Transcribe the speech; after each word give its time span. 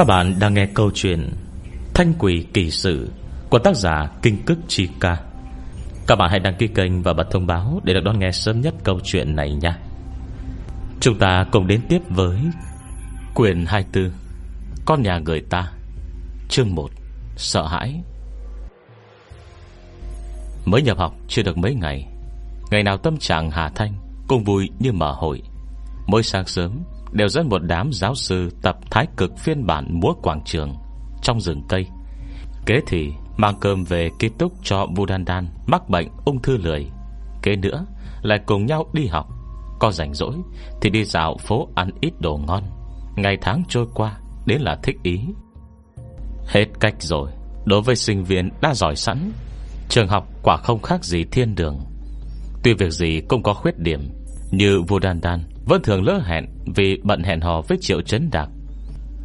Các 0.00 0.06
bạn 0.06 0.34
đang 0.38 0.54
nghe 0.54 0.66
câu 0.74 0.90
chuyện 0.94 1.30
Thanh 1.94 2.12
quỷ 2.18 2.46
kỳ 2.54 2.70
sự 2.70 3.10
Của 3.50 3.58
tác 3.58 3.76
giả 3.76 4.08
Kinh 4.22 4.44
Cức 4.44 4.58
Chi 4.68 4.88
Ca. 5.00 5.16
Các 6.06 6.16
bạn 6.16 6.30
hãy 6.30 6.40
đăng 6.40 6.54
ký 6.54 6.68
kênh 6.68 7.02
và 7.02 7.12
bật 7.12 7.30
thông 7.30 7.46
báo 7.46 7.80
Để 7.84 7.94
được 7.94 8.00
đón 8.04 8.18
nghe 8.18 8.32
sớm 8.32 8.60
nhất 8.60 8.74
câu 8.84 9.00
chuyện 9.04 9.36
này 9.36 9.54
nha. 9.54 9.78
Chúng 11.00 11.18
ta 11.18 11.46
cùng 11.52 11.66
đến 11.66 11.80
tiếp 11.88 12.02
với 12.08 12.38
Quyền 13.34 13.66
24 13.66 14.12
Con 14.84 15.02
nhà 15.02 15.18
người 15.18 15.40
ta, 15.40 15.72
Chương 16.48 16.74
1 16.74 16.90
Sợ 17.36 17.66
hãi. 17.66 18.02
Mới 20.64 20.82
nhập 20.82 20.98
học 20.98 21.14
chưa 21.28 21.42
được 21.42 21.58
mấy 21.58 21.74
ngày 21.74 22.06
Ngày 22.70 22.82
nào 22.82 22.96
tâm 22.96 23.16
trạng 23.16 23.50
Hà 23.50 23.68
Thanh, 23.68 23.92
Cũng 24.28 24.44
vui 24.44 24.70
như 24.78 24.92
mở 24.92 25.12
hội. 25.12 25.42
Mỗi 26.06 26.22
sáng 26.22 26.46
sớm 26.46 26.82
Đều 27.12 27.28
dẫn 27.28 27.48
một 27.48 27.58
đám 27.58 27.92
giáo 27.92 28.14
sư 28.14 28.50
tập 28.62 28.78
thái 28.90 29.06
cực 29.16 29.38
phiên 29.38 29.66
bản 29.66 30.00
múa 30.00 30.12
quảng 30.22 30.40
trường 30.44 30.74
Trong 31.22 31.40
rừng 31.40 31.62
cây. 31.68 31.86
Kế 32.66 32.80
thì 32.86 33.12
mang 33.36 33.54
cơm 33.60 33.84
về 33.84 34.10
ký 34.18 34.28
túc 34.38 34.52
cho 34.62 34.86
Budandan 34.86 35.48
Mắc 35.66 35.88
bệnh 35.88 36.08
ung 36.24 36.42
thư 36.42 36.56
lười. 36.56 36.86
Kế 37.42 37.56
nữa 37.56 37.86
lại 38.22 38.40
cùng 38.46 38.66
nhau 38.66 38.86
đi 38.92 39.06
học. 39.06 39.28
Có 39.80 39.90
rảnh 39.90 40.14
rỗi 40.14 40.34
Thì 40.80 40.90
đi 40.90 41.04
dạo 41.04 41.36
phố 41.36 41.68
ăn 41.74 41.90
ít 42.00 42.12
đồ 42.20 42.40
ngon. 42.46 42.62
Ngày 43.16 43.38
tháng 43.40 43.62
trôi 43.68 43.86
qua, 43.94 44.18
Đến 44.46 44.60
là 44.60 44.78
thích 44.82 44.96
ý. 45.02 45.20
Hết 46.46 46.66
cách 46.80 46.94
rồi. 46.98 47.30
Đối 47.64 47.82
với 47.82 47.96
sinh 47.96 48.24
viên 48.24 48.50
đã 48.60 48.74
giỏi 48.74 48.96
sẵn, 48.96 49.32
Trường 49.88 50.08
học 50.08 50.28
quả 50.42 50.56
không 50.56 50.82
khác 50.82 51.04
gì 51.04 51.24
thiên 51.24 51.54
đường. 51.54 51.80
Tuy 52.62 52.74
việc 52.74 52.90
gì 52.90 53.20
cũng 53.28 53.42
có 53.42 53.54
khuyết 53.54 53.78
điểm, 53.78 54.10
Như 54.50 54.82
Vudandan 54.88 55.20
Đan 55.20 55.40
Đan 55.40 55.64
vẫn 55.66 55.82
thường 55.82 56.02
lỡ 56.04 56.20
hẹn 56.24 56.46
vì 56.74 57.00
bận 57.02 57.22
hẹn 57.22 57.40
hò 57.40 57.60
với 57.60 57.78
Triệu 57.80 58.00
Trấn 58.00 58.30
Đạc. 58.30 58.48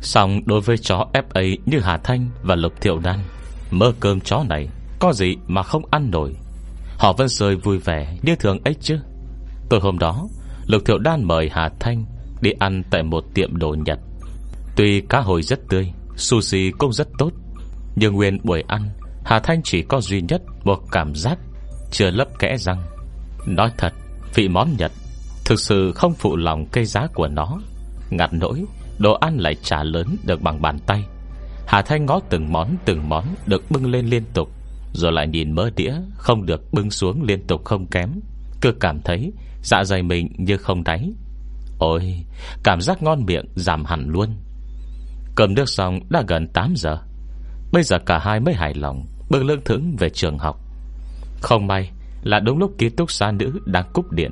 Xong, 0.01 0.41
đối 0.45 0.61
với 0.61 0.77
chó 0.77 1.07
FA 1.13 1.57
Như 1.65 1.79
Hà 1.79 1.97
Thanh 1.97 2.29
và 2.43 2.55
Lục 2.55 2.73
Thiệu 2.81 2.99
Đan, 2.99 3.19
Mơ 3.71 3.93
cơm 3.99 4.19
chó 4.19 4.43
này 4.49 4.67
Có 4.99 5.13
gì 5.13 5.35
mà 5.47 5.63
không 5.63 5.83
ăn 5.91 6.11
nổi. 6.11 6.35
Họ 6.97 7.13
vẫn 7.13 7.27
rơi 7.27 7.55
vui 7.55 7.77
vẻ 7.77 8.17
như 8.21 8.35
thường 8.35 8.59
ấy 8.63 8.75
chứ. 8.81 8.99
Tối 9.69 9.79
hôm 9.79 9.99
đó, 9.99 10.27
Lục 10.67 10.81
Thiệu 10.85 10.97
Đan 10.97 11.23
mời 11.23 11.49
Hà 11.53 11.69
Thanh 11.79 12.05
Đi 12.41 12.51
ăn 12.59 12.83
tại 12.89 13.03
một 13.03 13.23
tiệm 13.33 13.57
đồ 13.57 13.75
Nhật. 13.85 13.99
Tuy 14.75 15.01
cá 15.01 15.19
hồi 15.19 15.41
rất 15.41 15.59
tươi, 15.69 15.91
Sushi 16.15 16.71
cũng 16.77 16.93
rất 16.93 17.07
tốt, 17.17 17.31
Nhưng 17.95 18.13
nguyên 18.13 18.39
buổi 18.43 18.63
ăn, 18.67 18.89
Hà 19.25 19.39
Thanh 19.39 19.61
chỉ 19.63 19.81
có 19.81 20.01
duy 20.01 20.21
nhất 20.21 20.41
một 20.63 20.79
cảm 20.91 21.15
giác 21.15 21.37
Chưa 21.91 22.09
lấp 22.09 22.27
kẽ 22.39 22.57
răng. 22.57 22.83
Nói 23.45 23.71
thật, 23.77 23.93
Vị 24.33 24.47
món 24.47 24.75
Nhật 24.77 24.91
Thực 25.45 25.59
sự 25.59 25.91
không 25.91 26.13
phụ 26.13 26.35
lòng 26.35 26.65
cây 26.65 26.85
giá 26.85 27.07
của 27.13 27.27
nó. 27.27 27.59
Ngặt 28.09 28.33
nỗi, 28.33 28.65
Đồ 28.97 29.13
ăn 29.13 29.37
lại 29.37 29.55
trả 29.63 29.83
lớn 29.83 30.17
được 30.23 30.41
bằng 30.41 30.61
bàn 30.61 30.79
tay. 30.87 31.03
Hà 31.67 31.81
Thanh 31.81 32.05
ngó 32.05 32.19
từng 32.29 32.51
món 32.51 32.75
từng 32.85 33.09
món 33.09 33.25
Được 33.45 33.71
bưng 33.71 33.91
lên 33.91 34.05
liên 34.05 34.23
tục, 34.33 34.49
Rồi 34.93 35.11
lại 35.11 35.27
nhìn 35.27 35.51
mớ 35.51 35.69
đĩa 35.75 35.93
Không 36.17 36.45
được 36.45 36.73
bưng 36.73 36.91
xuống 36.91 37.23
liên 37.23 37.47
tục 37.47 37.65
không 37.65 37.85
kém. 37.85 38.09
Cứ 38.61 38.71
cảm 38.71 39.01
thấy 39.01 39.31
dạ 39.61 39.83
dày 39.83 40.03
mình 40.03 40.27
như 40.37 40.57
không 40.57 40.83
đáy. 40.83 41.11
Ôi, 41.79 42.25
Cảm 42.63 42.81
giác 42.81 43.03
ngon 43.03 43.25
miệng 43.25 43.45
giảm 43.55 43.85
hẳn 43.85 44.09
luôn. 44.09 44.35
Cơm 45.35 45.53
nước 45.53 45.69
xong 45.69 45.99
đã 46.09 46.23
gần 46.27 46.47
8 46.53 46.73
giờ. 46.75 46.97
Bây 47.71 47.83
giờ 47.83 47.97
cả 48.05 48.19
hai 48.19 48.39
mới 48.39 48.53
hài 48.53 48.73
lòng, 48.73 49.05
Bưng 49.29 49.45
lương 49.45 49.63
thưởng 49.65 49.95
về 49.99 50.09
trường 50.09 50.37
học. 50.37 50.59
Không 51.41 51.67
may 51.67 51.91
là 52.23 52.39
đúng 52.39 52.57
lúc 52.57 52.71
ký 52.77 52.89
túc 52.89 53.11
xa 53.11 53.31
nữ 53.31 53.59
đang 53.65 53.85
cúp 53.93 54.11
điện 54.11 54.31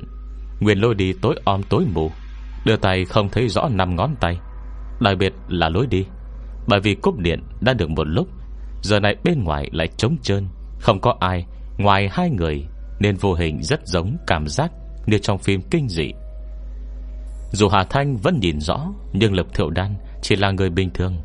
Nguyên 0.64 0.78
lối 0.78 0.94
đi 0.94 1.12
tối 1.12 1.36
om 1.44 1.62
tối 1.62 1.84
mù. 1.94 2.10
Đưa 2.64 2.76
tay 2.76 3.04
không 3.04 3.28
thấy 3.28 3.48
rõ 3.48 3.68
năm 3.68 3.96
ngón 3.96 4.14
tay. 4.20 4.38
Đặc 5.00 5.18
biệt 5.18 5.32
là 5.48 5.68
lối 5.68 5.86
đi. 5.86 6.06
Bởi 6.68 6.80
vì 6.80 6.94
cúp 6.94 7.18
điện 7.18 7.42
đã 7.60 7.74
được 7.74 7.90
một 7.90 8.04
lúc, 8.04 8.28
Giờ 8.82 9.00
này 9.00 9.16
bên 9.24 9.44
ngoài 9.44 9.68
lại 9.72 9.88
trống 9.96 10.16
trơn. 10.22 10.48
Không 10.80 11.00
có 11.00 11.16
ai, 11.20 11.46
ngoài 11.78 12.08
hai 12.12 12.30
người, 12.30 12.64
Nên 13.00 13.16
vô 13.16 13.34
hình 13.34 13.62
rất 13.62 13.86
giống 13.86 14.16
cảm 14.26 14.48
giác 14.48 14.72
Như 15.06 15.18
trong 15.18 15.38
phim 15.38 15.60
kinh 15.70 15.88
dị. 15.88 16.12
Dù 17.52 17.68
Hà 17.68 17.84
Thanh 17.84 18.16
vẫn 18.16 18.40
nhìn 18.40 18.60
rõ, 18.60 18.86
Nhưng 19.12 19.34
Lập 19.34 19.46
Thiệu 19.54 19.70
Đan 19.70 19.94
chỉ 20.22 20.36
là 20.36 20.50
người 20.50 20.70
bình 20.70 20.90
thường, 20.94 21.16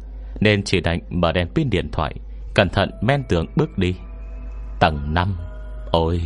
Nên 0.41 0.63
chỉ 0.63 0.81
đành 0.81 0.99
mở 1.09 1.31
đèn 1.31 1.47
pin 1.55 1.69
điện 1.69 1.89
thoại, 1.91 2.15
Cẩn 2.55 2.69
thận 2.69 2.91
men 3.01 3.23
tường 3.29 3.45
bước 3.55 3.77
đi. 3.77 3.95
Tầng 4.79 5.13
5 5.13 5.37
Ôi, 5.91 6.21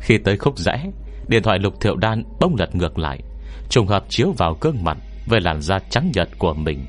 Khi 0.00 0.18
tới 0.18 0.36
khúc 0.36 0.58
rẽ 0.58 0.90
Điện 1.30 1.42
thoại 1.42 1.58
lục 1.58 1.80
thiệu 1.80 1.96
đan 1.96 2.22
bông 2.40 2.56
lật 2.58 2.74
ngược 2.74 2.98
lại. 2.98 3.20
Trùng 3.68 3.86
hợp 3.86 4.04
chiếu 4.08 4.32
vào 4.38 4.56
gương 4.60 4.84
mặt 4.84 4.98
Với 5.26 5.40
làn 5.40 5.60
da 5.60 5.78
trắng 5.90 6.10
nhật 6.14 6.28
của 6.38 6.54
mình. 6.54 6.86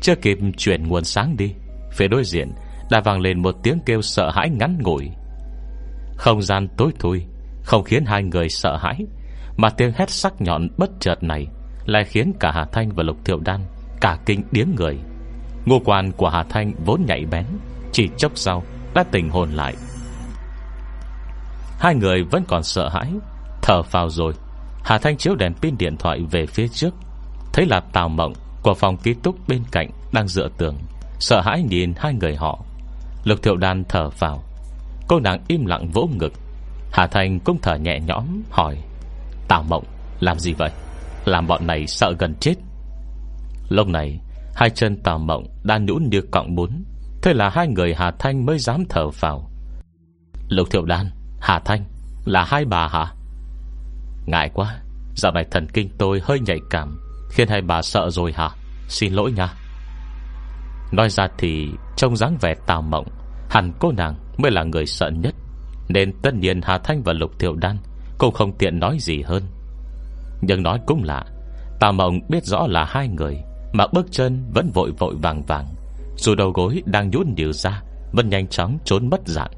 Chưa 0.00 0.14
kịp 0.14 0.38
chuyển 0.56 0.88
nguồn 0.88 1.04
sáng 1.04 1.36
đi, 1.36 1.54
Phía 1.92 2.08
đối 2.08 2.24
diện 2.24 2.50
đã 2.90 3.00
vang 3.04 3.20
lên 3.20 3.42
một 3.42 3.54
tiếng 3.62 3.78
kêu 3.86 4.02
sợ 4.02 4.30
hãi 4.30 4.50
ngắn 4.50 4.78
ngủi. 4.82 5.10
Không 6.16 6.42
gian 6.42 6.68
tối 6.76 6.92
thui, 6.98 7.22
Không 7.64 7.84
khiến 7.84 8.04
hai 8.04 8.22
người 8.22 8.48
sợ 8.48 8.76
hãi, 8.76 8.98
Mà 9.56 9.70
tiếng 9.70 9.92
hét 9.96 10.10
sắc 10.10 10.40
nhọn 10.40 10.68
bất 10.76 10.90
chợt 11.00 11.22
này 11.22 11.46
Lại 11.86 12.04
khiến 12.04 12.32
cả 12.40 12.52
Hà 12.54 12.64
Thanh 12.72 12.88
và 12.94 13.02
Lục 13.02 13.16
Thiệu 13.24 13.38
Đan 13.44 13.60
Cả 14.00 14.18
kinh 14.26 14.42
điếng 14.50 14.74
người. 14.76 14.98
Ngô 15.66 15.80
quan 15.84 16.12
của 16.12 16.28
Hà 16.28 16.42
Thanh 16.42 16.72
vốn 16.84 17.02
nhạy 17.06 17.24
bén, 17.30 17.46
Chỉ 17.92 18.08
chốc 18.16 18.32
sau 18.34 18.62
đã 18.94 19.04
tỉnh 19.12 19.30
hồn 19.30 19.50
lại. 19.50 19.74
Hai 21.78 21.94
người 21.94 22.22
vẫn 22.22 22.44
còn 22.48 22.62
sợ 22.62 22.88
hãi 22.88 23.12
Thở 23.62 23.82
vào 23.82 24.10
rồi. 24.10 24.32
Hà 24.84 24.98
Thanh 24.98 25.16
chiếu 25.16 25.34
đèn 25.34 25.54
pin 25.54 25.78
điện 25.78 25.96
thoại 25.96 26.20
về 26.30 26.46
phía 26.46 26.68
trước. 26.68 26.94
Thấy 27.52 27.66
là 27.66 27.80
Tào 27.80 28.08
Mộng 28.08 28.32
Của 28.62 28.74
phòng 28.74 28.96
ký 28.96 29.14
túc 29.14 29.48
bên 29.48 29.62
cạnh 29.72 29.90
Đang 30.12 30.28
dựa 30.28 30.48
tường. 30.58 30.76
Sợ 31.18 31.40
hãi 31.40 31.62
nhìn 31.62 31.92
hai 31.96 32.14
người 32.14 32.36
họ. 32.36 32.64
Lục 33.24 33.42
thiệu 33.42 33.56
đan 33.56 33.84
thở 33.88 34.10
vào 34.18 34.42
Cô 35.08 35.20
nàng 35.20 35.44
im 35.48 35.66
lặng 35.66 35.90
vỗ 35.92 36.08
ngực. 36.18 36.32
Hà 36.92 37.06
Thanh 37.06 37.40
cũng 37.40 37.58
thở 37.62 37.74
nhẹ 37.74 38.00
nhõm, 38.06 38.42
hỏi, 38.50 38.78
Tào 39.48 39.62
Mộng, 39.62 39.84
làm 40.20 40.38
gì 40.38 40.52
vậy? 40.52 40.70
Làm 41.24 41.46
bọn 41.46 41.66
này 41.66 41.86
sợ 41.86 42.12
gần 42.18 42.34
chết. 42.40 42.54
Lúc 43.68 43.88
này, 43.88 44.20
Hai 44.54 44.70
chân 44.70 45.02
Tào 45.02 45.18
Mộng 45.18 45.46
đang 45.62 45.86
nhũn 45.86 46.08
như 46.10 46.20
cọng 46.30 46.54
bún. 46.54 46.70
Thế 47.22 47.34
là 47.34 47.50
hai 47.50 47.68
người 47.68 47.94
Hà 47.94 48.10
Thanh 48.18 48.46
mới 48.46 48.58
dám 48.58 48.84
thở 48.88 49.08
vào 49.20 49.50
Lục 50.48 50.68
thiệu 50.70 50.84
đan, 50.84 51.10
Hà 51.40 51.58
Thanh, 51.58 51.84
Là 52.24 52.44
hai 52.44 52.64
bà 52.64 52.88
hả? 52.88 53.12
Ngại 54.26 54.50
quá, 54.54 54.80
Dạo 55.14 55.32
này 55.32 55.44
thần 55.50 55.66
kinh 55.72 55.88
tôi 55.98 56.20
hơi 56.24 56.40
nhạy 56.40 56.58
cảm, 56.70 56.98
Khiến 57.30 57.48
hai 57.48 57.62
bà 57.62 57.82
sợ 57.82 58.10
rồi 58.10 58.32
hả? 58.32 58.50
Xin 58.88 59.12
lỗi 59.12 59.32
nha. 59.32 59.54
Nói 60.92 61.10
ra 61.10 61.28
thì 61.38 61.68
Trông 61.96 62.16
dáng 62.16 62.36
vẻ 62.40 62.54
tào 62.66 62.82
mộng, 62.82 63.06
Hẳn 63.50 63.72
cô 63.78 63.92
nàng 63.92 64.14
mới 64.38 64.50
là 64.50 64.64
người 64.64 64.86
sợ 64.86 65.10
nhất, 65.10 65.34
Nên 65.88 66.12
tất 66.22 66.34
nhiên 66.34 66.60
Hà 66.62 66.78
Thanh 66.78 67.02
và 67.02 67.12
Lục 67.12 67.38
Thiệu 67.38 67.54
Đan 67.56 67.76
Cũng 68.18 68.34
không 68.34 68.58
tiện 68.58 68.78
nói 68.78 68.96
gì 69.00 69.22
hơn. 69.22 69.42
Nhưng 70.40 70.62
nói 70.62 70.80
cũng 70.86 71.04
lạ, 71.04 71.24
Tào 71.80 71.92
mộng 71.92 72.20
biết 72.28 72.44
rõ 72.44 72.66
là 72.66 72.84
hai 72.84 73.08
người, 73.08 73.36
Mà 73.72 73.86
bước 73.92 74.06
chân 74.10 74.50
vẫn 74.54 74.70
vội 74.74 74.90
vội 74.98 75.14
vàng 75.14 75.42
vàng, 75.42 75.66
Dù 76.16 76.34
đầu 76.34 76.50
gối 76.50 76.82
đang 76.86 77.10
nhún 77.10 77.34
nhừ 77.36 77.52
ra, 77.52 77.82
Vẫn 78.12 78.28
nhanh 78.28 78.48
chóng 78.48 78.78
trốn 78.84 79.10
mất 79.10 79.20
dạng. 79.24 79.52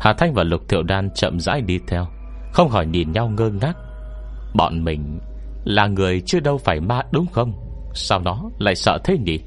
Hà 0.00 0.12
Thanh 0.12 0.34
và 0.34 0.44
Lục 0.44 0.68
Thiệu 0.68 0.82
Đan 0.82 1.10
chậm 1.14 1.40
rãi 1.40 1.60
đi 1.60 1.78
theo 1.88 2.06
không 2.56 2.68
hỏi 2.68 2.86
nhìn 2.86 3.12
nhau 3.12 3.28
ngơ 3.28 3.50
ngác. 3.50 3.76
Bọn 4.54 4.84
mình 4.84 5.20
là 5.64 5.86
người 5.86 6.22
chưa 6.26 6.40
đâu 6.40 6.58
phải 6.58 6.80
ma 6.80 7.02
đúng 7.10 7.26
không? 7.26 7.52
Sao 7.94 8.20
nó 8.20 8.42
lại 8.58 8.74
sợ 8.74 8.98
thế 9.04 9.18
nhỉ? 9.18 9.38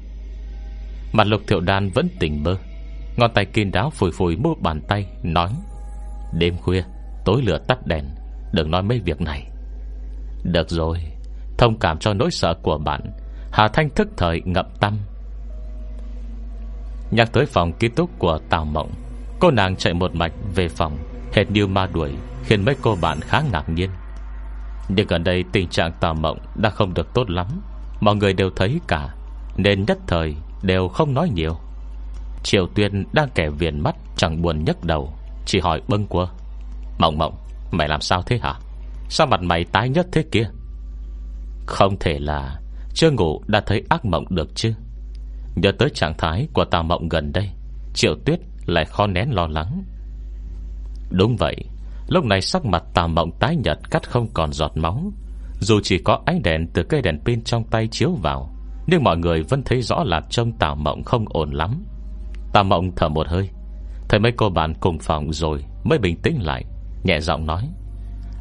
Mặt 1.12 1.26
lục 1.26 1.40
thiệu 1.46 1.60
đan 1.60 1.90
vẫn 1.90 2.08
tỉnh 2.20 2.42
mơ 2.44 2.56
Ngón 3.16 3.30
tay 3.34 3.44
kinh 3.44 3.70
đáo 3.70 3.90
phủi 3.90 4.10
phủi 4.12 4.36
mua 4.36 4.54
bàn 4.54 4.80
tay, 4.88 5.06
Nói, 5.22 5.50
Đêm 6.38 6.56
khuya, 6.56 6.82
tối 7.24 7.42
lửa 7.42 7.58
tắt 7.68 7.86
đèn, 7.86 8.04
Đừng 8.52 8.70
nói 8.70 8.82
mấy 8.82 9.00
việc 9.00 9.20
này. 9.20 9.46
Được 10.44 10.70
rồi, 10.70 10.98
Thông 11.58 11.78
cảm 11.78 11.98
cho 11.98 12.14
nỗi 12.14 12.30
sợ 12.30 12.54
của 12.62 12.78
bạn. 12.78 13.00
Hà 13.52 13.68
Thanh 13.68 13.90
thức 13.90 14.08
thời 14.16 14.40
ngậm 14.44 14.66
tâm. 14.80 14.98
Nhắc 17.10 17.32
tới 17.32 17.46
phòng 17.46 17.72
ký 17.72 17.88
túc 17.88 18.18
của 18.18 18.38
Tào 18.50 18.64
Mộng, 18.64 18.90
Cô 19.40 19.50
nàng 19.50 19.76
chạy 19.76 19.94
một 19.94 20.14
mạch 20.14 20.32
về 20.54 20.68
phòng. 20.68 21.09
Hệt 21.32 21.50
như 21.50 21.66
ma 21.66 21.86
đuổi, 21.86 22.10
Khiến 22.44 22.64
mấy 22.64 22.74
cô 22.82 22.96
bạn 23.00 23.20
khá 23.20 23.42
ngạc 23.52 23.68
nhiên. 23.68 23.90
Nhưng 24.88 25.06
gần 25.06 25.24
đây 25.24 25.44
tình 25.52 25.68
trạng 25.68 25.92
tà 26.00 26.12
mộng 26.12 26.38
Đã 26.54 26.70
không 26.70 26.94
được 26.94 27.14
tốt 27.14 27.30
lắm, 27.30 27.46
Mọi 28.00 28.16
người 28.16 28.32
đều 28.32 28.50
thấy 28.56 28.80
cả, 28.88 29.14
Nên 29.56 29.84
nhất 29.84 29.98
thời 30.06 30.34
đều 30.62 30.88
không 30.88 31.14
nói 31.14 31.30
nhiều. 31.34 31.56
Triều 32.42 32.66
Tuyên 32.74 33.04
đang 33.12 33.28
kẻ 33.34 33.50
viền 33.50 33.80
mắt, 33.80 33.94
Chẳng 34.16 34.42
buồn 34.42 34.64
nhấc 34.64 34.84
đầu, 34.84 35.12
Chỉ 35.46 35.60
hỏi 35.60 35.82
bâng 35.88 36.06
quơ. 36.06 36.26
Mộng 36.98 37.18
mộng, 37.18 37.36
mày 37.70 37.88
làm 37.88 38.00
sao 38.00 38.22
thế 38.22 38.38
hả? 38.42 38.54
Sao 39.08 39.26
mặt 39.26 39.42
mày 39.42 39.64
tái 39.64 39.88
nhất 39.88 40.06
thế 40.12 40.24
kia? 40.32 40.50
Không 41.66 41.96
thể 42.00 42.18
là, 42.18 42.60
Chưa 42.94 43.10
ngủ 43.10 43.42
đã 43.46 43.60
thấy 43.66 43.84
ác 43.88 44.04
mộng 44.04 44.24
được 44.30 44.48
chứ. 44.54 44.74
Nhớ 45.54 45.72
tới 45.72 45.90
trạng 45.94 46.14
thái 46.18 46.48
của 46.52 46.64
tà 46.64 46.82
mộng 46.82 47.08
gần 47.08 47.32
đây 47.32 47.50
Triệu 47.94 48.14
Tuyết 48.24 48.40
lại 48.66 48.84
khó 48.84 49.06
nén 49.06 49.34
lo 49.34 49.46
lắng 49.46 49.84
Đúng 51.10 51.36
vậy. 51.36 51.56
Lúc 52.08 52.24
này 52.24 52.40
sắc 52.40 52.64
mặt 52.64 52.82
tà 52.94 53.06
mộng 53.06 53.30
tái 53.40 53.56
nhật 53.56 53.78
Cắt 53.90 54.10
không 54.10 54.28
còn 54.34 54.52
giọt 54.52 54.72
máu. 54.74 55.12
Dù 55.60 55.80
chỉ 55.82 55.98
có 55.98 56.20
ánh 56.26 56.42
đèn 56.42 56.66
từ 56.74 56.82
cây 56.82 57.02
đèn 57.02 57.20
pin 57.24 57.44
trong 57.44 57.64
tay 57.64 57.88
chiếu 57.90 58.12
vào 58.22 58.50
Nhưng 58.86 59.04
mọi 59.04 59.16
người 59.16 59.42
vẫn 59.42 59.62
thấy 59.64 59.82
rõ 59.82 60.04
là 60.04 60.20
Trông 60.30 60.52
tà 60.52 60.74
Mộng 60.74 61.04
không 61.04 61.24
ổn 61.28 61.50
lắm. 61.50 61.84
Tà 62.52 62.62
Mộng 62.62 62.90
thở 62.96 63.08
một 63.08 63.28
hơi. 63.28 63.48
Thấy 64.08 64.20
mấy 64.20 64.32
cô 64.32 64.48
bạn 64.48 64.74
cùng 64.80 64.98
phòng 64.98 65.32
rồi 65.32 65.64
Mới 65.84 65.98
bình 65.98 66.16
tĩnh 66.22 66.42
lại 66.42 66.64
Nhẹ 67.04 67.20
giọng 67.20 67.46
nói. 67.46 67.68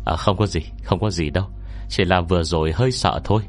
À, 0.06 0.16
Không 0.16 0.38
có 0.38 0.46
gì, 0.46 0.62
không 0.84 1.00
có 1.00 1.10
gì 1.10 1.30
đâu. 1.30 1.46
Chỉ 1.90 2.06
là 2.06 2.22
vừa 2.22 2.44
rồi 2.44 2.72
hơi 2.72 2.92
sợ 2.92 3.22
thôi. 3.24 3.42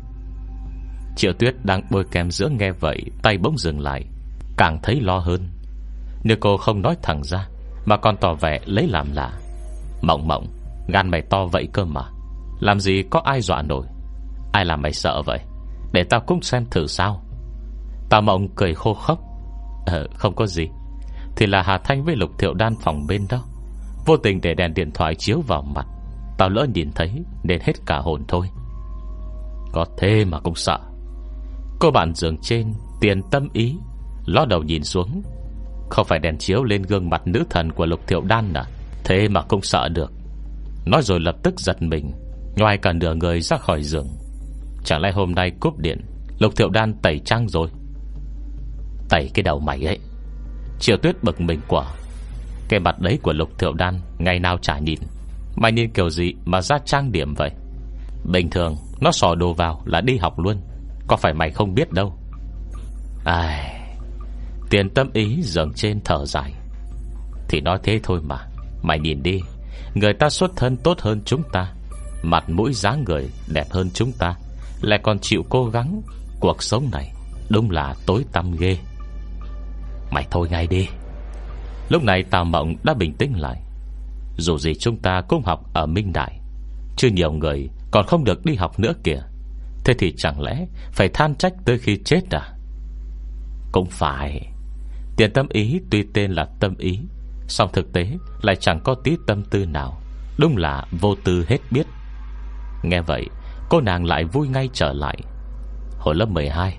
Triệu 1.17 1.33
tuyết 1.33 1.55
đang 1.65 1.83
bôi 1.91 2.05
kem 2.13 2.31
giữa 2.31 2.49
nghe 2.49 2.73
vậy 2.73 3.03
Tay 3.23 3.39
bỗng 3.39 3.59
dừng 3.59 3.81
lại. 3.81 4.05
Càng 4.57 4.79
thấy 4.83 5.01
lo 5.01 5.19
hơn. 5.19 5.49
Nếu 6.25 6.37
cô 6.41 6.57
không 6.57 6.83
nói 6.83 6.97
thẳng 7.03 7.23
ra 7.25 7.49
mà 7.85 7.97
còn 7.97 8.17
tỏ 8.17 8.35
vẻ 8.35 8.61
lấy 8.65 8.87
làm 8.87 9.13
lạ. 9.13 9.33
Mộng 10.03 10.29
mộng, 10.29 10.47
Gan 10.89 11.11
mày 11.11 11.23
to 11.23 11.47
vậy 11.47 11.69
cơ 11.73 11.85
mà. 11.85 12.03
Làm 12.61 12.81
gì 12.81 13.03
có 13.11 13.21
ai 13.25 13.41
dọa 13.41 13.63
nổi? 13.63 13.87
Ai 14.53 14.65
làm 14.65 14.83
mày 14.83 14.93
sợ 14.93 15.23
vậy? 15.23 15.41
Để 15.93 16.05
tao 16.05 16.21
cũng 16.21 16.43
xem 16.43 16.67
thử 16.71 16.87
sao. 16.87 17.23
Tao 18.11 18.23
mộng 18.23 18.49
cười 18.55 18.75
khô 18.75 18.95
khốc. 18.95 19.21
Ờ 19.87 20.07
không 20.15 20.35
có 20.35 20.47
gì. 20.47 20.69
Thì 21.37 21.47
là 21.47 21.63
Hà 21.63 21.79
Thanh 21.79 22.05
với 22.05 22.17
Lục 22.17 22.31
Thiệu 22.39 22.55
Đan 22.55 22.75
phòng 22.81 23.07
bên 23.07 23.27
đó. 23.31 23.45
Vô 24.07 24.17
tình 24.17 24.41
để 24.43 24.55
đèn 24.55 24.75
điện 24.75 24.91
thoại 24.95 25.15
chiếu 25.15 25.41
vào 25.41 25.63
mặt. 25.63 25.87
Tao 26.39 26.49
lỡ 26.49 26.67
nhìn 26.75 26.91
thấy, 26.95 27.25
Nên 27.43 27.61
hết 27.61 27.73
cả 27.87 27.99
hồn 27.99 28.25
thôi. 28.29 28.47
Có 29.73 29.85
thế 29.99 30.25
mà 30.25 30.41
cũng 30.41 30.55
sợ. 30.55 30.79
Cô 31.81 31.91
bạn 31.91 32.15
giường 32.15 32.37
trên, 32.43 32.75
Tiền 33.01 33.23
tâm 33.31 33.49
ý, 33.53 33.77
Ló 34.27 34.45
đầu 34.45 34.63
nhìn 34.63 34.85
xuống. 34.85 35.23
Không 35.91 36.07
phải 36.07 36.19
đèn 36.19 36.39
chiếu 36.39 36.65
lên 36.65 36.83
gương 36.83 37.11
mặt 37.11 37.23
nữ 37.27 37.45
thần 37.51 37.73
của 37.73 37.87
Lục 37.87 38.01
Thiệu 38.07 38.21
Đan 38.21 38.53
à? 38.53 38.65
Thế 39.05 39.29
mà 39.29 39.43
cũng 39.43 39.63
sợ 39.63 39.89
được. 39.89 40.13
Nói 40.87 41.03
rồi 41.03 41.21
lập 41.21 41.37
tức 41.43 41.61
giật 41.61 41.83
mình, 41.83 42.13
Ngoài 42.57 42.79
cả 42.79 42.93
nửa 42.93 43.15
người 43.15 43.41
ra 43.41 43.57
khỏi 43.57 43.83
giường. 43.83 44.09
Chẳng 44.85 45.01
lẽ 45.01 45.13
hôm 45.13 45.35
nay 45.35 45.53
cúp 45.61 45.79
điện, 45.79 46.01
Lục 46.39 46.57
Thiệu 46.57 46.69
Đan 46.69 46.95
tẩy 47.03 47.19
trang 47.25 47.49
rồi? 47.49 47.69
Tẩy 49.09 49.31
cái 49.35 49.43
đầu 49.43 49.61
mày 49.61 49.87
ấy. 49.87 49.99
Triệu 50.81 50.97
Tuyết 50.97 51.23
bực 51.23 51.41
mình 51.41 51.61
quả 51.69 51.85
Cái 52.69 52.81
mặt 52.81 53.01
đấy 53.01 53.19
của 53.23 53.33
Lục 53.33 53.59
Thiệu 53.59 53.73
Đan 53.73 54.01
Ngày 54.19 54.39
nào 54.39 54.59
chả 54.59 54.79
nhìn. 54.79 54.99
Mày 55.57 55.73
nhìn 55.73 55.91
kiểu 55.91 56.11
gì 56.11 56.35
mà 56.45 56.63
ra 56.63 56.79
trang 56.85 57.13
điểm 57.13 57.35
vậy? 57.35 57.51
Bình 58.25 58.51
thường, 58.51 58.77
nó 59.01 59.13
sò 59.13 59.35
đồ 59.35 59.53
vào 59.53 59.83
là 59.85 60.01
đi 60.01 60.17
học 60.17 60.39
luôn. 60.39 60.57
Có 61.07 61.17
phải 61.17 61.35
mày 61.35 61.51
không 61.51 61.75
biết 61.75 61.93
đâu? 61.93 62.15
Ai 63.25 63.80
Tiền 64.71 64.91
tâm 64.91 65.11
ý 65.13 65.43
dường 65.43 65.73
trên 65.73 66.01
thở 66.05 66.27
dài. 66.27 66.53
Thì 67.49 67.61
nói 67.61 67.79
thế 67.83 68.01
thôi 68.03 68.21
mà, 68.23 68.47
Mày 68.83 68.99
nhìn 68.99 69.23
đi. 69.23 69.41
Người 69.95 70.13
ta 70.13 70.31
xuất 70.31 70.51
thân 70.57 70.77
tốt 70.77 71.01
hơn 71.01 71.23
chúng 71.25 71.43
ta, 71.53 71.73
Mặt 72.23 72.51
mũi 72.51 72.73
dáng 72.73 73.05
người 73.05 73.31
đẹp 73.49 73.67
hơn 73.71 73.91
chúng 73.95 74.13
ta, 74.13 74.35
Lại 74.81 75.01
còn 75.03 75.19
chịu 75.19 75.43
cố 75.49 75.67
gắng 75.67 76.03
Cuộc 76.41 76.63
sống 76.63 76.89
này, 76.93 77.13
Đúng 77.49 77.71
là 77.71 77.95
tối 78.07 78.25
tăm 78.33 78.57
ghê. 78.57 78.77
Mày 80.11 80.27
thôi 80.31 80.49
ngay 80.51 80.67
đi. 80.67 80.89
Lúc 81.89 82.03
này 82.03 82.23
Tào 82.31 82.45
Mộng 82.45 82.75
đã 82.85 82.95
bình 82.95 83.15
tĩnh 83.15 83.33
lại. 83.41 83.63
Dù 84.39 84.59
gì 84.59 84.73
chúng 84.75 84.97
ta 84.97 85.21
cũng 85.29 85.43
học 85.45 85.61
ở 85.75 85.87
Minh 85.87 86.13
Đại, 86.13 86.41
Chứ 86.97 87.09
nhiều 87.09 87.33
người 87.33 87.69
Còn 87.91 88.07
không 88.07 88.25
được 88.25 88.45
đi 88.45 88.55
học 88.55 88.81
nữa 88.81 88.93
kìa. 89.05 89.23
Thế 89.85 89.95
thì 89.99 90.15
chẳng 90.17 90.41
lẽ 90.41 90.67
Phải 90.93 91.09
than 91.09 91.35
trách 91.35 91.53
tới 91.65 91.79
khi 91.79 91.99
chết 92.05 92.21
à? 92.31 92.53
Cũng 93.73 93.87
phải. 93.91 94.51
Tiền 95.21 95.33
tâm 95.33 95.47
ý 95.49 95.81
tuy 95.91 96.03
tên 96.15 96.31
là 96.33 96.47
tâm 96.61 96.75
ý, 96.79 97.01
song 97.49 97.71
thực 97.73 97.93
tế 97.93 98.07
lại 98.43 98.57
chẳng 98.57 98.81
có 98.85 98.95
tí 99.05 99.17
tâm 99.27 99.43
tư 99.45 99.67
nào. 99.67 100.01
Đúng 100.39 100.57
là 100.57 100.85
vô 101.01 101.15
tư 101.25 101.45
hết 101.49 101.59
biết. 101.71 101.87
Nghe 102.83 103.01
vậy, 103.01 103.27
Cô 103.69 103.81
nàng 103.81 104.05
lại 104.05 104.25
vui 104.25 104.49
ngay 104.49 104.69
trở 104.73 104.93
lại. 104.93 105.17
Hồi 105.99 106.15
lớp 106.15 106.29
12 106.29 106.79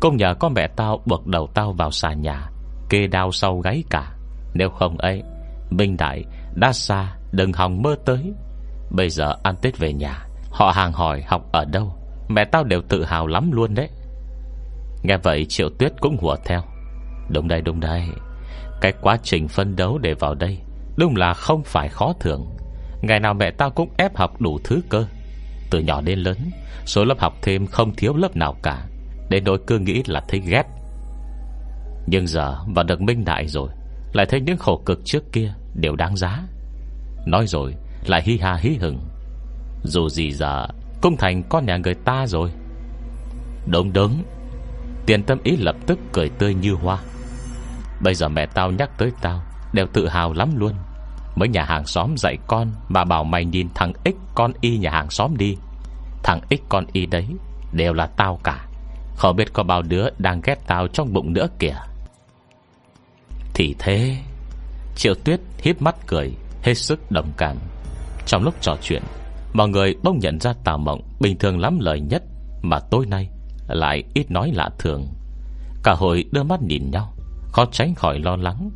Công 0.00 0.16
nhờ 0.16 0.34
con 0.40 0.54
mẹ 0.54 0.66
tao 0.76 1.02
buộc 1.06 1.26
đầu 1.26 1.48
tao 1.54 1.72
vào 1.72 1.90
xà 1.90 2.12
nhà, 2.12 2.50
Kê 2.88 3.06
đao 3.06 3.32
sau 3.32 3.58
gáy 3.58 3.84
cả. 3.90 4.12
Nếu 4.54 4.70
không 4.70 4.98
ấy, 4.98 5.22
Minh 5.70 5.96
Đại 5.96 6.24
đã 6.54 6.72
xa, 6.72 7.16
đừng 7.32 7.52
hòng 7.52 7.82
mơ 7.82 7.96
tới. 8.04 8.32
Bây 8.90 9.10
giờ 9.10 9.36
ăn 9.42 9.56
Tết 9.62 9.78
về 9.78 9.92
nhà, 9.92 10.26
Họ 10.50 10.70
hàng 10.70 10.92
hỏi 10.92 11.22
học 11.26 11.52
ở 11.52 11.64
đâu. 11.64 11.92
Mẹ 12.28 12.44
tao 12.44 12.64
đều 12.64 12.82
tự 12.88 13.04
hào 13.04 13.26
lắm 13.26 13.52
luôn 13.52 13.74
đấy. 13.74 13.88
Nghe 15.02 15.16
vậy, 15.16 15.46
Triệu 15.48 15.68
Tuyết 15.78 15.92
cũng 16.00 16.16
hùa 16.20 16.36
theo. 16.44 16.62
Đúng 17.28 17.48
đây 17.48 17.60
đúng 17.60 17.80
đây. 17.80 18.02
Cái 18.80 18.92
quá 19.00 19.16
trình 19.22 19.48
phân 19.48 19.76
đấu 19.76 19.98
để 19.98 20.14
vào 20.14 20.34
đây, 20.34 20.58
Đúng 20.96 21.16
là 21.16 21.34
không 21.34 21.62
phải 21.64 21.88
khó 21.88 22.12
thường. 22.20 22.46
Ngày 23.02 23.20
nào 23.20 23.34
mẹ 23.34 23.50
tao 23.50 23.70
cũng 23.70 23.88
ép 23.96 24.16
học 24.16 24.40
đủ 24.40 24.58
thứ 24.64 24.80
cơ. 24.88 25.06
Từ 25.70 25.80
nhỏ 25.80 26.00
đến 26.00 26.18
lớn, 26.18 26.38
Số 26.86 27.04
lớp 27.04 27.18
học 27.18 27.34
thêm 27.42 27.66
không 27.66 27.94
thiếu 27.94 28.16
lớp 28.16 28.36
nào 28.36 28.56
cả. 28.62 28.86
Đến 29.30 29.44
nỗi 29.44 29.58
cứ 29.66 29.78
nghĩ 29.78 30.02
là 30.06 30.22
thấy 30.28 30.40
ghét. 30.40 30.62
Nhưng 32.06 32.26
giờ 32.26 32.58
vào 32.74 32.84
được 32.84 33.00
minh 33.00 33.24
đại 33.24 33.46
rồi, 33.48 33.68
Lại 34.12 34.26
thấy 34.26 34.40
những 34.40 34.56
khổ 34.56 34.82
cực 34.86 35.00
trước 35.04 35.32
kia 35.32 35.54
Đều 35.74 35.96
đáng 35.96 36.16
giá. 36.16 36.42
Nói 37.26 37.46
rồi, 37.46 37.74
lại 38.06 38.22
hi 38.24 38.38
ha 38.38 38.56
hí 38.60 38.76
hừng 38.80 38.98
Dù 39.82 40.08
gì 40.08 40.32
giờ, 40.32 40.66
Cũng 41.02 41.16
thành 41.16 41.42
con 41.48 41.66
nhà 41.66 41.76
người 41.76 41.94
ta 41.94 42.26
rồi. 42.26 42.50
Đúng 43.66 43.92
đúng 43.92 44.22
Tiền 45.06 45.22
tâm 45.22 45.38
ý 45.42 45.56
lập 45.56 45.76
tức 45.86 45.98
cười 46.12 46.28
tươi 46.28 46.54
như 46.54 46.72
hoa. 46.72 46.98
Bây 48.00 48.14
giờ 48.14 48.28
mẹ 48.28 48.46
tao 48.46 48.70
nhắc 48.70 48.90
tới 48.98 49.12
tao, 49.20 49.42
Đều 49.72 49.86
tự 49.92 50.08
hào 50.08 50.32
lắm 50.32 50.56
luôn. 50.56 50.72
Mấy 51.36 51.48
nhà 51.48 51.64
hàng 51.64 51.86
xóm 51.86 52.14
dạy 52.16 52.36
con 52.46 52.72
Mà 52.88 53.04
bảo 53.04 53.24
mày 53.24 53.44
nhìn 53.44 53.68
thằng 53.74 53.92
X 54.04 54.14
con 54.34 54.52
Y 54.60 54.78
nhà 54.78 54.90
hàng 54.90 55.10
xóm 55.10 55.36
đi. 55.36 55.56
Thằng 56.22 56.40
X 56.50 56.54
con 56.68 56.84
Y 56.92 57.06
đấy, 57.06 57.26
Đều 57.72 57.92
là 57.92 58.06
tao 58.06 58.40
cả. 58.44 58.66
Không 59.16 59.36
biết 59.36 59.52
có 59.52 59.62
bao 59.62 59.82
đứa 59.82 60.06
đang 60.18 60.40
ghét 60.44 60.58
tao 60.66 60.88
trong 60.88 61.12
bụng 61.12 61.32
nữa 61.32 61.46
kìa. 61.58 61.76
Thì 63.54 63.74
thế, 63.78 64.16
Triệu 64.96 65.14
tuyết 65.14 65.40
hiếp 65.62 65.82
mắt 65.82 65.96
cười, 66.06 66.32
Hết 66.62 66.74
sức 66.74 67.12
đồng 67.12 67.32
cảm. 67.36 67.56
Trong 68.26 68.42
lúc 68.42 68.54
trò 68.60 68.76
chuyện, 68.82 69.02
Mọi 69.52 69.68
người 69.68 69.94
bỗng 70.02 70.18
nhận 70.18 70.40
ra 70.40 70.52
Tào 70.64 70.78
Mộng 70.78 71.00
Bình 71.20 71.38
thường 71.38 71.58
lắm 71.58 71.78
lời 71.80 72.00
nhất 72.00 72.22
Mà 72.62 72.78
tối 72.90 73.06
nay 73.06 73.28
lại 73.68 74.04
ít 74.14 74.30
nói 74.30 74.52
lạ 74.54 74.70
thường. 74.78 75.08
Cả 75.82 75.92
hội 75.92 76.24
đưa 76.32 76.42
mắt 76.42 76.62
nhìn 76.62 76.90
nhau. 76.90 77.14
Khó 77.58 77.66
tránh 77.72 77.94
khỏi 77.94 78.18
lo 78.18 78.36
lắng. 78.36 78.70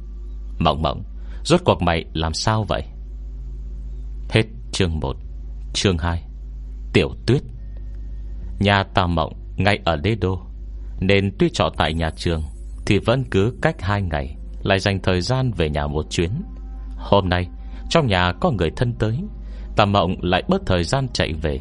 Mộng 0.58 0.82
mộng, 0.82 1.02
Rốt 1.44 1.60
cuộc 1.64 1.82
mày 1.82 2.04
làm 2.12 2.34
sao 2.34 2.64
vậy? 2.64 2.82
Hết 4.30 4.42
chương 4.72 5.00
1 5.00 5.16
Chương 5.72 5.98
2 5.98 6.22
Tiểu 6.92 7.10
tuyết. 7.26 7.42
Nhà 8.60 8.82
tà 8.94 9.06
Mộng 9.06 9.32
ngay 9.56 9.78
ở 9.84 9.96
đế 9.96 10.14
đô, 10.14 10.38
Nên 11.00 11.36
tuy 11.38 11.50
trọ 11.52 11.70
tại 11.76 11.94
nhà 11.94 12.10
trường 12.16 12.42
Thì 12.86 12.98
vẫn 12.98 13.24
cứ 13.30 13.58
cách 13.62 13.82
hai 13.82 14.02
ngày, 14.02 14.36
Lại 14.62 14.78
dành 14.78 15.02
thời 15.02 15.20
gian 15.20 15.52
về 15.52 15.70
nhà 15.70 15.86
một 15.86 16.06
chuyến. 16.10 16.30
Hôm 16.96 17.28
nay, 17.28 17.48
Trong 17.90 18.06
nhà 18.06 18.32
có 18.40 18.50
người 18.50 18.70
thân 18.76 18.94
tới, 18.98 19.18
Tà 19.76 19.84
Mộng 19.84 20.16
lại 20.22 20.42
bớt 20.48 20.62
thời 20.66 20.84
gian 20.84 21.08
chạy 21.12 21.32
về. 21.32 21.60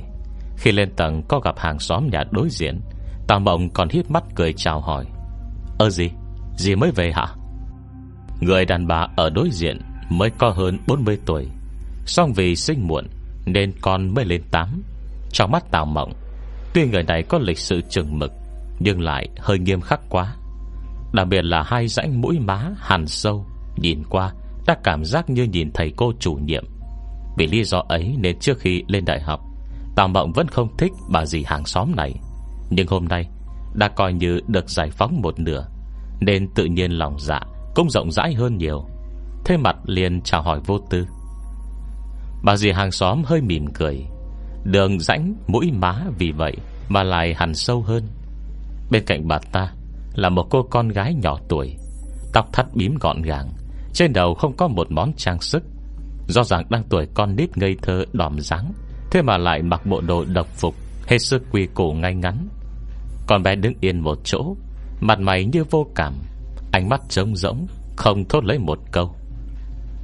Khi 0.57 0.71
lên 0.71 0.91
tầng 0.95 1.21
có 1.29 1.39
gặp 1.39 1.57
hàng 1.57 1.79
xóm 1.79 2.09
nhà 2.11 2.23
đối 2.31 2.49
diện, 2.49 2.81
Tà 3.27 3.39
Mộng 3.39 3.69
còn 3.69 3.89
hiếp 3.89 4.11
mắt 4.11 4.23
cười 4.35 4.53
chào 4.53 4.81
hỏi. 4.81 5.05
Ơ 5.79 5.89
gì? 5.89 6.09
Dì 6.57 6.75
mới 6.75 6.91
về 6.91 7.11
hả? 7.11 7.27
Người 8.41 8.65
đàn 8.65 8.87
bà 8.87 9.07
ở 9.15 9.29
đối 9.29 9.49
diện 9.51 9.81
Mới 10.09 10.29
có 10.29 10.49
hơn 10.49 10.79
40 10.87 11.17
tuổi. 11.25 11.47
Xong 12.05 12.33
vì 12.33 12.55
sinh 12.55 12.87
muộn 12.87 13.07
Nên 13.45 13.73
con 13.81 14.13
mới 14.13 14.25
lên 14.25 14.41
8 14.51 14.83
Trong 15.31 15.51
mắt 15.51 15.71
Tào 15.71 15.85
Mộng, 15.85 16.13
Tuy 16.73 16.85
người 16.85 17.03
này 17.03 17.23
có 17.23 17.39
lịch 17.39 17.59
sự 17.59 17.81
chừng 17.89 18.19
mực, 18.19 18.31
Nhưng 18.79 19.01
lại 19.01 19.29
hơi 19.39 19.59
nghiêm 19.59 19.81
khắc 19.81 19.99
quá. 20.09 20.35
Đặc 21.13 21.27
biệt 21.27 21.41
là 21.41 21.63
hai 21.63 21.87
rãnh 21.87 22.21
mũi 22.21 22.39
má 22.39 22.69
hàn 22.77 23.07
sâu, 23.07 23.45
Nhìn 23.77 24.03
qua 24.09 24.33
Đã 24.67 24.77
cảm 24.83 25.05
giác 25.05 25.29
như 25.29 25.43
nhìn 25.43 25.71
thầy 25.73 25.93
cô 25.97 26.13
chủ 26.19 26.33
nhiệm. 26.33 26.65
Vì 27.37 27.47
lý 27.47 27.63
do 27.63 27.83
ấy 27.87 28.15
nên 28.19 28.39
trước 28.39 28.59
khi 28.59 28.83
lên 28.87 29.05
đại 29.05 29.21
học, 29.21 29.41
Tào 29.95 30.07
Mộng 30.07 30.31
vẫn 30.33 30.47
không 30.47 30.77
thích 30.77 30.91
bà 31.09 31.25
dì 31.25 31.43
hàng 31.43 31.65
xóm 31.65 31.95
này. 31.95 32.13
Nhưng 32.69 32.87
hôm 32.87 33.07
nay 33.07 33.25
Đã 33.73 33.87
coi 33.87 34.13
như 34.13 34.39
được 34.47 34.69
giải 34.69 34.89
phóng 34.89 35.21
một 35.21 35.39
nửa. 35.39 35.67
Nên 36.21 36.47
tự 36.55 36.65
nhiên 36.65 36.91
lòng 36.91 37.19
dạ 37.19 37.39
Cũng 37.75 37.89
rộng 37.89 38.11
rãi 38.11 38.33
hơn 38.33 38.57
nhiều. 38.57 38.85
Thế 39.45 39.57
mặt 39.57 39.75
liền 39.85 40.21
chào 40.21 40.41
hỏi 40.41 40.59
vô 40.65 40.79
tư. 40.89 41.07
Bà 42.43 42.55
dì 42.55 42.71
hàng 42.71 42.91
xóm 42.91 43.23
hơi 43.25 43.41
mỉm 43.41 43.65
cười. 43.73 44.05
Đường 44.63 44.99
rãnh 44.99 45.35
mũi 45.47 45.71
má 45.71 46.03
vì 46.17 46.31
vậy 46.31 46.57
Mà 46.89 47.03
lại 47.03 47.33
hẳn 47.37 47.53
sâu 47.53 47.81
hơn. 47.81 48.03
Bên 48.91 49.03
cạnh 49.05 49.27
bà 49.27 49.39
ta 49.51 49.73
Là 50.15 50.29
một 50.29 50.47
cô 50.49 50.63
con 50.63 50.89
gái 50.89 51.13
nhỏ 51.13 51.37
tuổi, 51.49 51.75
Tóc 52.33 52.53
thắt 52.53 52.65
bím 52.73 52.95
gọn 52.99 53.21
gàng, 53.21 53.49
Trên 53.93 54.13
đầu 54.13 54.33
không 54.33 54.57
có 54.57 54.67
một 54.67 54.91
món 54.91 55.13
trang 55.17 55.41
sức. 55.41 55.63
Do 56.27 56.43
rằng 56.43 56.65
đang 56.69 56.83
tuổi 56.89 57.07
con 57.13 57.35
nít 57.35 57.57
ngây 57.57 57.75
thơ 57.81 58.05
đòm 58.13 58.39
dáng, 58.39 58.73
Thế 59.11 59.21
mà 59.21 59.37
lại 59.37 59.61
mặc 59.61 59.85
bộ 59.85 60.01
đồ 60.01 60.25
độc 60.25 60.47
phục, 60.47 60.75
Hết 61.07 61.17
sức 61.17 61.43
quy 61.51 61.67
củ 61.73 61.93
ngay 61.93 62.15
ngắn. 62.15 62.47
Con 63.27 63.43
bé 63.43 63.55
đứng 63.55 63.73
yên 63.81 63.99
một 63.99 64.17
chỗ 64.23 64.55
Mặt 65.01 65.19
mày 65.19 65.45
như 65.45 65.63
vô 65.69 65.87
cảm, 65.95 66.13
Ánh 66.71 66.89
mắt 66.89 67.01
trống 67.09 67.35
rỗng, 67.35 67.67
Không 67.95 68.25
thốt 68.25 68.43
lấy 68.43 68.59
một 68.59 68.79
câu. 68.91 69.15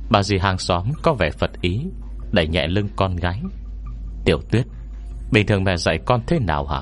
Bà 0.10 0.24
dì 0.24 0.38
hàng 0.38 0.58
xóm 0.58 0.86
có 1.02 1.14
vẻ 1.14 1.30
phật 1.32 1.52
ý, 1.62 1.82
Đẩy 2.32 2.48
nhẹ 2.48 2.68
lưng 2.68 2.90
con 2.96 3.16
gái. 3.16 3.42
Tiểu 4.26 4.42
tuyết, 4.52 4.66
Bình 5.32 5.48
thường 5.48 5.64
mẹ 5.64 5.78
dạy 5.78 6.00
con 6.06 6.22
thế 6.28 6.40
nào 6.40 6.66
hả? 6.66 6.82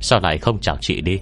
Sao 0.00 0.20
lại 0.20 0.38
không 0.38 0.60
chào 0.60 0.76
chị 0.80 1.00
đi? 1.00 1.18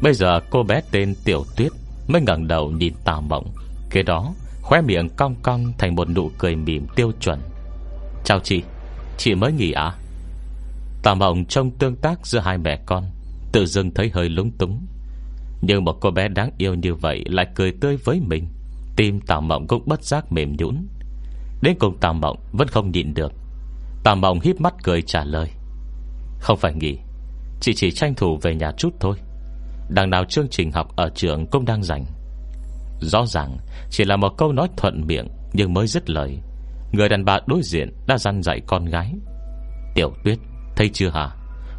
Bây 0.00 0.14
giờ 0.14 0.40
cô 0.50 0.62
bé 0.62 0.80
tên 0.90 1.14
Tiểu 1.24 1.44
Tuyết 1.56 1.72
Mới 2.08 2.22
ngẩng 2.22 2.48
đầu 2.48 2.70
nhìn 2.70 2.94
Tào 3.04 3.20
Mộng. 3.20 3.54
Kế 3.90 4.02
đó, 4.02 4.34
khóe 4.62 4.80
miệng 4.80 5.08
cong 5.16 5.34
cong 5.42 5.72
Thành 5.78 5.94
một 5.94 6.08
nụ 6.08 6.30
cười 6.38 6.56
mỉm 6.56 6.86
tiêu 6.96 7.12
chuẩn. 7.20 7.40
Chào 8.24 8.40
chị 8.40 8.62
Chị 9.18 9.34
mới 9.34 9.52
nghỉ 9.52 9.72
à? 9.72 9.94
Tào 11.02 11.14
Mộng 11.14 11.44
trong 11.44 11.70
tương 11.70 11.96
tác 11.96 12.26
giữa 12.26 12.38
hai 12.38 12.58
mẹ 12.58 12.78
con. 12.86 13.04
Tự 13.56 13.66
dưng 13.66 13.94
thấy 13.94 14.10
hơi 14.14 14.28
lúng 14.28 14.50
túng. 14.50 14.86
Nhưng 15.62 15.84
một 15.84 15.92
cô 16.00 16.10
bé 16.10 16.28
đáng 16.28 16.50
yêu 16.58 16.74
như 16.74 16.94
vậy 16.94 17.24
Lại 17.26 17.46
cười 17.54 17.72
tươi 17.80 17.96
với 17.96 18.20
mình. 18.20 18.48
Tim 18.96 19.20
Tào 19.20 19.40
Mộng 19.40 19.66
cũng 19.66 19.82
bất 19.86 20.04
giác 20.04 20.32
mềm 20.32 20.56
nhũn. 20.56 20.86
Đến 21.62 21.76
cùng 21.78 21.98
Tào 22.00 22.14
Mộng 22.14 22.38
vẫn 22.52 22.68
không 22.68 22.90
nhịn 22.90 23.14
được. 23.14 23.32
Tào 24.04 24.16
Mộng 24.16 24.40
híp 24.40 24.60
mắt 24.60 24.74
cười 24.82 25.02
trả 25.02 25.24
lời. 25.24 25.50
Không 26.40 26.58
phải 26.58 26.74
nghỉ. 26.74 26.98
Chị 27.60 27.74
chỉ 27.74 27.90
tranh 27.90 28.14
thủ 28.14 28.38
về 28.42 28.54
nhà 28.54 28.72
chút 28.78 28.94
thôi. 29.00 29.16
Đằng 29.88 30.10
nào 30.10 30.24
chương 30.24 30.48
trình 30.48 30.72
học 30.72 30.96
ở 30.96 31.10
trường 31.14 31.46
cũng 31.46 31.64
đang 31.64 31.82
rảnh. 31.82 32.04
Rõ 33.00 33.26
ràng, 33.26 33.58
Chỉ 33.90 34.04
là 34.04 34.16
một 34.16 34.38
câu 34.38 34.52
nói 34.52 34.68
thuận 34.76 35.06
miệng 35.06 35.28
Nhưng 35.52 35.74
mới 35.74 35.86
dứt 35.86 36.10
lời. 36.10 36.38
Người 36.92 37.08
đàn 37.08 37.24
bà 37.24 37.38
đối 37.46 37.62
diện 37.62 37.92
đã 38.06 38.18
dặn 38.18 38.42
dạy 38.42 38.60
con 38.66 38.84
gái. 38.84 39.14
Tiểu 39.94 40.14
tuyết, 40.24 40.38
Thấy 40.76 40.90
chưa 40.92 41.10
hả? 41.10 41.36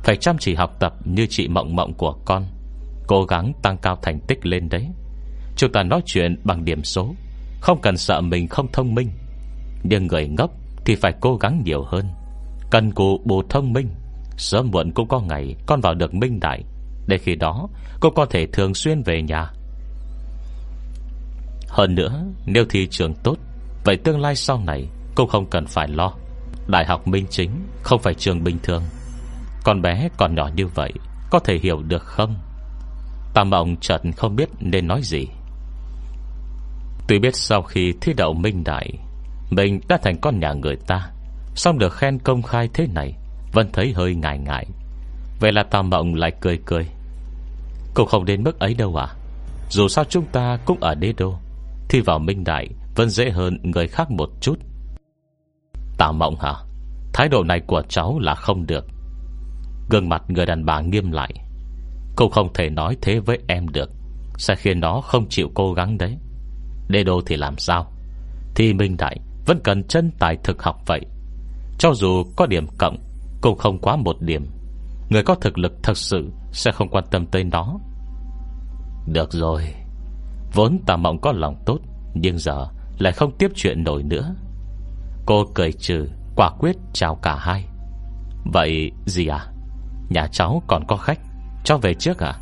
Phải 0.08 0.16
chăm 0.16 0.38
chỉ 0.38 0.56
học 0.56 0.76
tập 0.80 0.94
như 1.06 1.28
chị 1.30 1.48
mộng 1.48 1.76
mộng 1.76 1.94
của 1.94 2.16
con, 2.26 2.46
Cố 3.08 3.24
gắng 3.24 3.54
tăng 3.62 3.78
cao 3.78 3.98
thành 4.02 4.20
tích 4.28 4.46
lên 4.46 4.70
đấy. 4.70 4.88
Chúng 5.56 5.72
ta 5.72 5.84
nói 5.84 6.02
chuyện 6.06 6.36
bằng 6.44 6.66
điểm 6.66 6.84
số, 6.84 7.16
Không 7.62 7.82
cần 7.82 7.98
sợ 7.98 8.22
mình 8.22 8.48
không 8.48 8.68
thông 8.72 8.96
minh. 8.96 9.10
Nhưng 9.84 10.08
người 10.08 10.28
ngốc 10.28 10.52
Thì 10.86 10.96
phải 10.96 11.14
cố 11.22 11.36
gắng 11.38 11.62
nhiều 11.66 11.84
hơn. 11.84 12.06
Cần 12.72 12.92
cù 12.92 13.22
bù 13.26 13.44
thông 13.50 13.74
minh, 13.74 13.90
Sớm 14.38 14.72
muộn 14.72 14.92
cũng 14.92 15.08
có 15.08 15.20
ngày 15.20 15.56
Con 15.66 15.82
vào 15.82 15.94
được 15.94 16.14
minh 16.14 16.40
đại, 16.40 16.64
Để 17.08 17.18
khi 17.18 17.36
đó 17.36 17.68
cô 18.00 18.10
có 18.10 18.26
thể 18.26 18.48
thường 18.48 18.74
xuyên 18.74 19.04
về 19.04 19.22
nhà. 19.22 19.52
Hơn 21.68 21.96
nữa, 21.96 22.26
Nếu 22.46 22.66
thi 22.70 22.88
trường 22.88 23.14
tốt, 23.24 23.38
Vậy 23.84 23.98
tương 23.98 24.20
lai 24.20 24.36
sau 24.36 24.62
này 24.66 24.88
Cô 25.16 25.26
không 25.26 25.46
cần 25.46 25.66
phải 25.66 25.88
lo. 25.88 26.14
Đại 26.68 26.86
học 26.86 27.08
Minh 27.08 27.26
Chính 27.30 27.52
Không 27.84 28.02
phải 28.02 28.14
trường 28.14 28.44
bình 28.44 28.58
thường. 28.64 28.84
Con 29.68 29.82
bé 29.82 30.10
còn 30.18 30.36
nhỏ 30.36 30.50
như 30.56 30.68
vậy 30.68 30.94
Có 31.30 31.40
thể 31.40 31.58
hiểu 31.58 31.82
được 31.84 32.04
không? 32.04 32.36
Tam 33.34 33.50
Mộng 33.50 33.76
chợt 33.82 34.02
không 34.18 34.36
biết 34.36 34.50
nên 34.60 34.88
nói 34.88 35.02
gì. 35.04 35.28
Tuy 37.08 37.20
biết 37.20 37.36
sau 37.36 37.62
khi 37.62 37.94
thi 38.02 38.14
đậu 38.14 38.34
Minh 38.34 38.64
Đại, 38.64 38.90
Mình 39.50 39.80
đã 39.88 39.98
thành 40.04 40.18
con 40.22 40.40
nhà 40.40 40.54
người 40.54 40.76
ta 40.76 41.10
Xong 41.56 41.80
được 41.80 41.94
khen 41.94 42.20
công 42.20 42.42
khai 42.42 42.70
thế 42.74 42.88
này 42.94 43.14
Vẫn 43.54 43.70
thấy 43.74 43.94
hơi 43.96 44.16
ngại 44.16 44.38
ngại. 44.40 44.66
Vậy 45.40 45.52
là 45.52 45.64
Tam 45.64 45.90
Mộng 45.90 46.16
lại 46.16 46.32
cười 46.42 46.60
cười. 46.66 46.88
Cũng 47.94 48.08
không 48.08 48.26
đến 48.26 48.44
mức 48.44 48.60
ấy 48.60 48.74
đâu 48.74 48.96
à 48.96 49.08
Dù 49.70 49.88
sao 49.88 50.06
chúng 50.10 50.26
ta 50.26 50.58
cũng 50.66 50.80
ở 50.80 50.96
đế 50.96 51.14
đô, 51.18 51.38
Thi 51.90 52.02
vào 52.02 52.20
Minh 52.20 52.44
Đại 52.44 52.68
Vẫn 52.96 53.10
dễ 53.10 53.30
hơn 53.30 53.58
người 53.64 53.88
khác 53.88 54.12
một 54.12 54.30
chút. 54.42 54.60
Tà 55.98 56.12
mộng 56.12 56.36
hả? 56.40 56.54
Thái 57.14 57.30
độ 57.30 57.44
này 57.44 57.60
của 57.68 57.82
cháu 57.90 58.20
là 58.20 58.36
không 58.36 58.68
được. 58.68 58.86
Gương 59.90 60.10
mặt 60.10 60.24
người 60.28 60.46
đàn 60.46 60.66
bà 60.66 60.82
nghiêm 60.82 61.12
lại. 61.12 61.34
Cô 62.16 62.30
không 62.30 62.54
thể 62.54 62.70
nói 62.70 62.98
thế 63.02 63.20
với 63.20 63.40
em 63.48 63.68
được. 63.70 63.90
Sẽ 64.38 64.56
khiến 64.56 64.80
nó 64.80 65.02
không 65.02 65.30
chịu 65.30 65.52
cố 65.54 65.74
gắng 65.74 65.98
đấy. 65.98 66.18
Đê 66.88 67.04
đô 67.04 67.22
thì 67.26 67.36
làm 67.36 67.58
sao? 67.58 67.92
Thì 68.56 68.74
Minh 68.74 68.98
Đại 68.98 69.20
Vẫn 69.46 69.60
cần 69.64 69.84
chân 69.84 70.12
tài 70.20 70.38
thực 70.44 70.64
học 70.64 70.76
vậy. 70.86 71.02
Cho 71.80 71.94
dù 71.94 72.24
có 72.36 72.46
điểm 72.46 72.68
cộng, 72.78 72.98
Cũng 73.42 73.58
không 73.58 73.80
quá 73.80 73.96
một 73.96 74.22
điểm. 74.22 74.48
Người 75.10 75.24
có 75.24 75.36
thực 75.36 75.58
lực 75.58 75.74
thật 75.84 75.98
sự 75.98 76.30
Sẽ 76.52 76.72
không 76.72 76.90
quan 76.90 77.04
tâm 77.12 77.26
tới 77.26 77.44
nó. 77.44 77.80
Được 79.08 79.34
rồi. 79.34 79.64
Vốn 80.54 80.80
tà 80.86 80.96
mộng 80.96 81.22
có 81.22 81.32
lòng 81.32 81.56
tốt, 81.66 81.80
Nhưng 82.14 82.38
giờ 82.38 82.68
lại 83.00 83.14
không 83.14 83.38
tiếp 83.38 83.52
chuyện 83.56 83.84
nổi 83.84 84.04
nữa. 84.04 84.36
Cô 85.26 85.46
cười 85.56 85.72
trừ, 85.72 86.08
Quả 86.36 86.50
quyết 86.60 86.76
chào 86.94 87.16
cả 87.16 87.36
hai. 87.36 87.66
Vậy 88.54 88.92
gì 89.06 89.28
à? 89.28 89.48
Nhà 90.10 90.28
cháu 90.32 90.62
còn 90.68 90.84
có 90.88 90.98
khách. 90.98 91.20
Cháu 91.64 91.78
về 91.78 91.94
trước 91.94 92.20
à 92.20 92.34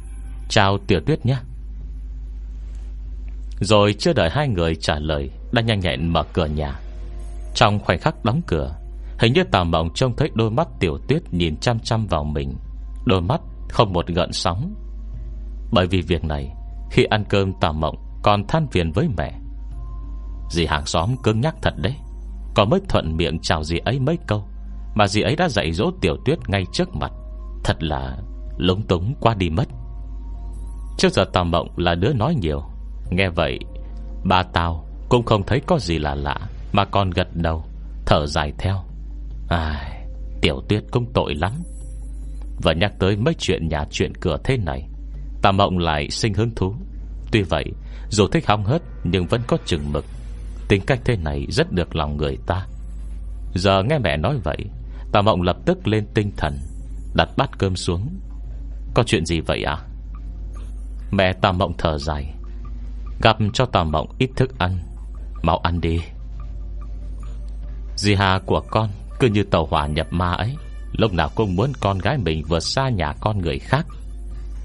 Chào 0.50 0.78
tiểu 0.88 1.00
tuyết 1.06 1.26
nhé. 1.26 1.38
Rồi 3.60 3.96
chưa 4.00 4.14
đợi 4.14 4.30
hai 4.32 4.48
người 4.48 4.76
trả 4.76 5.00
lời, 5.00 5.30
Đã 5.52 5.62
nhanh 5.62 5.80
nhẹn 5.80 6.14
mở 6.14 6.24
cửa 6.34 6.46
nhà. 6.46 6.80
Trong 7.56 7.80
khoảnh 7.80 8.00
khắc 8.00 8.26
đóng 8.26 8.42
cửa, 8.48 8.76
Hình 9.20 9.34
như 9.34 9.44
tào 9.44 9.66
mộng 9.66 9.90
trông 9.94 10.16
thấy 10.16 10.30
đôi 10.34 10.52
mắt 10.52 10.68
tiểu 10.80 10.98
tuyết 11.08 11.34
Nhìn 11.34 11.58
chăm 11.58 11.80
chăm 11.80 12.08
vào 12.08 12.24
mình. 12.24 12.56
Đôi 13.06 13.22
mắt 13.22 13.42
không 13.70 13.94
một 13.94 14.08
gợn 14.08 14.34
sóng. 14.34 14.76
Bởi 15.72 15.88
vì 15.88 16.02
việc 16.02 16.24
này, 16.24 16.54
Khi 16.92 17.04
ăn 17.04 17.24
cơm 17.30 17.54
tào 17.62 17.74
mộng 17.74 17.96
còn 18.24 18.48
than 18.48 18.68
phiền 18.68 18.92
với 18.92 19.08
mẹ. 19.18 19.32
Dì 20.50 20.66
hàng 20.66 20.86
xóm 20.86 21.16
cứng 21.24 21.42
nhắc 21.42 21.56
thật 21.62 21.74
đấy. 21.78 21.96
Có 22.56 22.66
mới 22.66 22.80
thuận 22.90 23.18
miệng 23.18 23.40
chào 23.40 23.64
dì 23.64 23.78
ấy 23.78 24.00
mấy 24.00 24.18
câu, 24.28 24.48
Mà 24.96 25.08
dì 25.08 25.22
ấy 25.22 25.36
đã 25.36 25.50
dạy 25.50 25.72
dỗ 25.72 25.92
tiểu 26.02 26.18
tuyết 26.26 26.50
ngay 26.50 26.66
trước 26.74 26.96
mặt. 26.96 27.12
Thật 27.66 27.84
là 27.84 28.18
lúng 28.58 28.82
túng 28.82 29.16
qua 29.20 29.34
đi 29.34 29.50
mất. 29.50 29.68
Trước 30.98 31.14
giờ 31.14 31.26
tào 31.34 31.44
mộng 31.44 31.68
là 31.78 31.96
đứa 31.96 32.14
nói 32.14 32.36
nhiều. 32.36 32.64
Nghe 33.12 33.30
vậy 33.30 33.60
Ba 34.24 34.44
tao 34.44 34.88
cũng 35.10 35.26
không 35.26 35.44
thấy 35.44 35.62
có 35.68 35.80
gì 35.80 36.00
là 36.00 36.16
lạ 36.16 36.40
Mà 36.72 36.86
còn 36.86 37.10
gật 37.10 37.28
đầu 37.34 37.66
Thở 38.06 38.26
dài 38.26 38.54
theo. 38.58 38.84
Ai, 39.50 40.08
Tiểu 40.42 40.62
tuyết 40.70 40.84
cũng 40.92 41.14
tội 41.14 41.36
lắm. 41.36 41.52
Và 42.64 42.74
nhắc 42.74 42.94
tới 43.00 43.18
mấy 43.18 43.34
chuyện 43.34 43.68
nhà 43.68 43.86
chuyện 43.92 44.14
cửa 44.22 44.38
thế 44.44 44.58
này 44.58 44.88
Tà 45.42 45.52
mộng 45.52 45.78
lại 45.78 46.10
sinh 46.10 46.34
hứng 46.34 46.56
thú. 46.56 46.74
Tuy 47.32 47.42
vậy 47.42 47.66
Dù 48.10 48.28
thích 48.28 48.48
hong 48.48 48.64
hớt 48.64 48.82
Nhưng 49.04 49.26
vẫn 49.26 49.42
có 49.48 49.58
chừng 49.66 49.92
mực. 49.94 50.06
Tính 50.68 50.82
cách 50.88 51.00
thế 51.06 51.18
này 51.18 51.46
rất 51.50 51.72
được 51.72 51.96
lòng 51.96 52.18
người 52.18 52.38
ta. 52.48 52.68
Giờ 53.56 53.84
nghe 53.84 54.00
mẹ 54.00 54.18
nói 54.18 54.38
vậy 54.44 54.58
Tà 55.12 55.22
mộng 55.22 55.42
lập 55.42 55.58
tức 55.66 55.88
lên 55.88 56.06
tinh 56.14 56.32
thần. 56.38 56.58
Đặt 57.16 57.30
bát 57.38 57.50
cơm 57.58 57.76
xuống. 57.76 58.20
Có 58.94 59.04
chuyện 59.04 59.26
gì 59.26 59.40
vậy 59.40 59.64
à? 59.64 59.78
Mẹ 61.12 61.34
tà 61.34 61.52
mộng 61.52 61.74
thở 61.78 61.98
dài. 61.98 62.34
Gặp 63.22 63.38
cho 63.54 63.66
tà 63.66 63.84
mộng 63.84 64.08
ít 64.18 64.30
thức 64.36 64.60
ăn, 64.60 64.80
Mau 65.44 65.58
ăn 65.58 65.82
đi. 65.82 66.00
Dì 67.96 68.16
Hà 68.16 68.40
của 68.46 68.62
con 68.72 68.90
Cứ 69.20 69.28
như 69.28 69.44
tàu 69.44 69.66
hỏa 69.66 69.88
nhập 69.88 70.08
ma 70.10 70.32
ấy, 70.32 70.56
Lúc 70.92 71.14
nào 71.14 71.30
cũng 71.36 71.56
muốn 71.56 71.72
con 71.80 72.00
gái 72.00 72.18
mình 72.18 72.44
vượt 72.48 72.60
xa 72.60 72.90
nhà 72.90 73.14
con 73.20 73.42
người 73.42 73.60
khác. 73.60 73.86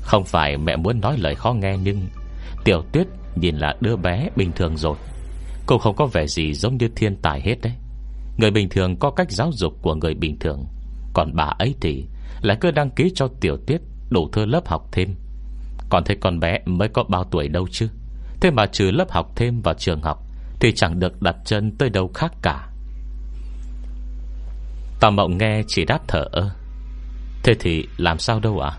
Không 0.02 0.24
phải 0.24 0.56
mẹ 0.56 0.76
muốn 0.76 1.00
nói 1.00 1.18
lời 1.18 1.34
khó 1.34 1.52
nghe 1.52 1.76
Nhưng 1.82 2.08
Tiểu 2.64 2.82
tuyết 2.92 3.06
nhìn 3.34 3.56
là 3.56 3.76
đứa 3.80 3.96
bé 3.96 4.28
bình 4.36 4.52
thường 4.52 4.76
rồi. 4.76 4.96
Cô 5.66 5.78
không 5.78 5.96
có 5.96 6.06
vẻ 6.06 6.26
gì 6.26 6.54
giống 6.54 6.76
như 6.76 6.88
thiên 6.96 7.16
tài 7.16 7.40
hết 7.40 7.54
đấy. 7.62 7.72
Người 8.38 8.50
bình 8.50 8.68
thường 8.68 8.96
có 8.96 9.10
cách 9.10 9.30
giáo 9.30 9.50
dục 9.52 9.72
của 9.82 9.94
người 9.94 10.14
bình 10.14 10.38
thường. 10.38 10.66
Còn 11.14 11.30
bà 11.34 11.44
ấy 11.44 11.74
thì 11.80 12.04
lại 12.42 12.56
cứ 12.60 12.70
đăng 12.70 12.90
ký 12.90 13.12
cho 13.14 13.28
tiểu 13.40 13.56
tiết, 13.66 13.78
Đủ 14.10 14.28
thơ 14.32 14.46
lớp 14.46 14.68
học 14.68 14.88
thêm. 14.92 15.14
Còn 15.90 16.04
thấy 16.04 16.16
con 16.20 16.40
bé 16.40 16.58
mới 16.66 16.88
có 16.88 17.04
bao 17.08 17.24
tuổi 17.24 17.48
đâu 17.48 17.66
chứ? 17.70 17.88
Thế 18.40 18.50
mà 18.50 18.66
trừ 18.66 18.90
lớp 18.90 19.10
học 19.10 19.26
thêm 19.36 19.60
vào 19.62 19.74
trường 19.74 20.02
học 20.02 20.22
Thì 20.60 20.72
chẳng 20.76 20.98
được 21.00 21.22
đặt 21.22 21.36
chân 21.44 21.76
tới 21.78 21.90
đâu 21.90 22.10
khác 22.14 22.32
cả. 22.42 22.68
Tà 25.00 25.10
mộng 25.10 25.38
nghe 25.38 25.62
chỉ 25.66 25.84
đáp 25.84 26.00
thở 26.08 26.24
ơ. 26.32 26.50
Thế 27.42 27.54
thì 27.60 27.86
làm 27.96 28.18
sao 28.18 28.40
đâu 28.40 28.60
ạ? 28.60 28.72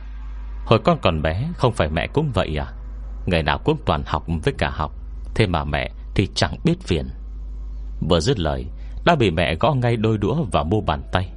Hồi 0.66 0.80
con 0.84 0.98
còn 1.02 1.22
bé 1.22 1.48
Không 1.58 1.74
phải 1.74 1.90
mẹ 1.90 2.08
cũng 2.14 2.32
vậy 2.34 2.58
à? 2.60 2.68
Ngày 3.26 3.44
nào 3.44 3.58
cũng 3.58 3.78
toàn 3.86 4.04
học 4.06 4.26
với 4.44 4.54
cả 4.58 4.70
học 4.70 4.92
Thế 5.36 5.48
mà 5.48 5.64
mẹ 5.64 5.90
thì 6.16 6.28
chẳng 6.36 6.56
biết 6.64 6.82
phiền. 6.82 7.10
Vừa 8.10 8.20
dứt 8.20 8.40
lời 8.40 8.66
Đã 9.06 9.16
bị 9.16 9.32
mẹ 9.32 9.56
gõ 9.56 9.74
ngay 9.74 9.96
đôi 9.96 10.18
đũa 10.18 10.44
vào 10.52 10.64
mu 10.64 10.82
bàn 10.82 11.02
tay. 11.12 11.32